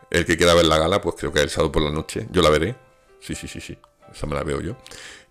El 0.10 0.26
que 0.26 0.38
quiera 0.38 0.54
ver 0.54 0.66
la 0.66 0.78
gala, 0.78 1.02
pues 1.02 1.16
creo 1.18 1.34
que 1.34 1.41
el 1.41 1.50
sábado 1.50 1.72
por 1.72 1.82
la 1.82 1.91
noche. 1.91 2.28
Yo 2.32 2.41
la 2.41 2.50
veré. 2.50 2.76
Sí, 3.20 3.36
sí, 3.36 3.48
sí, 3.48 3.60
sí. 3.62 3.78
Esa 4.14 4.28
me 4.28 4.36
la 4.36 4.44
veo 4.44 4.62
yo. 4.62 4.78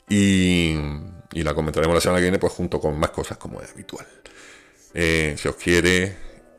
Y, 0.09 0.75
la 1.33 1.55
comentaremos 1.55 1.95
la 1.95 2.01
semana 2.01 2.19
que 2.19 2.25
viene, 2.25 2.39
pues 2.39 2.53
junto 2.53 2.81
con 2.81 2.99
más 2.99 3.11
cosas 3.11 3.39
como 3.39 3.61
es 3.61 3.71
habitual. 3.71 4.07
Eh, 4.95 5.37
si 5.39 5.49
os 5.49 5.57
quiere, 5.57 6.17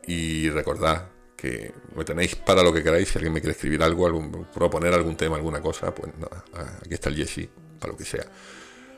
y 0.08 0.50
recordad 0.50 1.10
que 1.36 1.74
me 1.96 2.06
tenéis 2.06 2.36
para 2.36 2.64
lo 2.64 2.72
que 2.72 2.82
queráis. 2.82 3.10
Si 3.10 3.18
alguien 3.18 3.34
me 3.34 3.42
quiere 3.42 3.54
escribir 3.54 3.84
algo, 3.84 4.10
proponer 4.54 4.94
algún 4.94 5.18
tema, 5.18 5.36
alguna 5.36 5.62
cosa, 5.62 5.94
pues 5.94 6.14
nada, 6.18 6.46
aquí 6.80 6.94
está 6.94 7.10
el 7.10 7.18
Jesse, 7.18 7.50
para 7.80 7.92
lo 7.92 7.98
que 7.98 8.06
sea. 8.06 8.26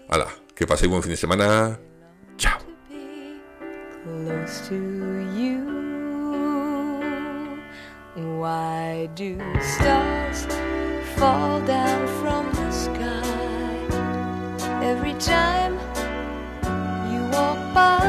Hala, 0.10 0.28
que 0.56 0.66
paséis 0.66 0.90
buen 0.90 1.02
fin 1.02 1.12
de 1.12 1.18
semana. 1.18 1.80
Chao. 2.38 2.58
Why 8.16 9.10
do 9.16 9.38
stars 9.60 10.48
fall 11.18 11.60
down 11.66 12.08
from 12.22 12.46
the 12.54 12.72
sky 12.72 13.24
every 14.82 15.14
time 15.16 15.74
you 17.12 17.22
walk 17.32 17.60
by? 17.74 18.05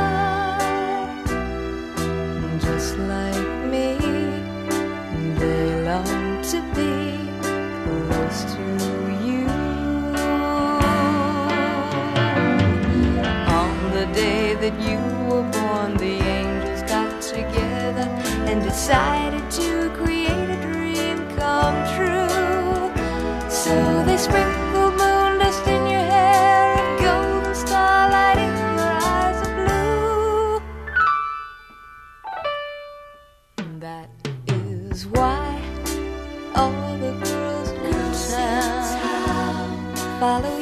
That 14.71 14.81
you 14.91 14.99
were 15.29 15.49
born, 15.53 15.97
the 15.97 16.19
angels 16.39 16.83
got 16.91 17.23
together 17.23 18.09
and 18.49 18.65
decided 18.65 19.49
to 19.49 19.91
create 19.95 20.49
a 20.57 20.61
dream 20.61 21.19
come 21.39 21.77
true. 21.95 22.91
So 23.49 23.75
they 24.05 24.17
sprinkled 24.17 24.95
moon 24.95 25.39
dust 25.39 25.65
in 25.69 25.87
your 25.87 26.07
hair 26.15 26.79
and 26.81 26.99
golden 27.01 27.55
starlight 27.55 28.39
in 28.39 28.55
your 28.75 28.95
eyes 29.15 29.41
of 29.47 29.51
blue. 29.57 30.61
That 33.79 34.09
is 34.49 35.07
why 35.07 35.63
all 36.57 36.99
the 36.99 37.13
girls 37.23 37.71
in 37.71 38.33
town 38.35 39.97
follow 40.19 40.56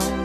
down 0.00 0.21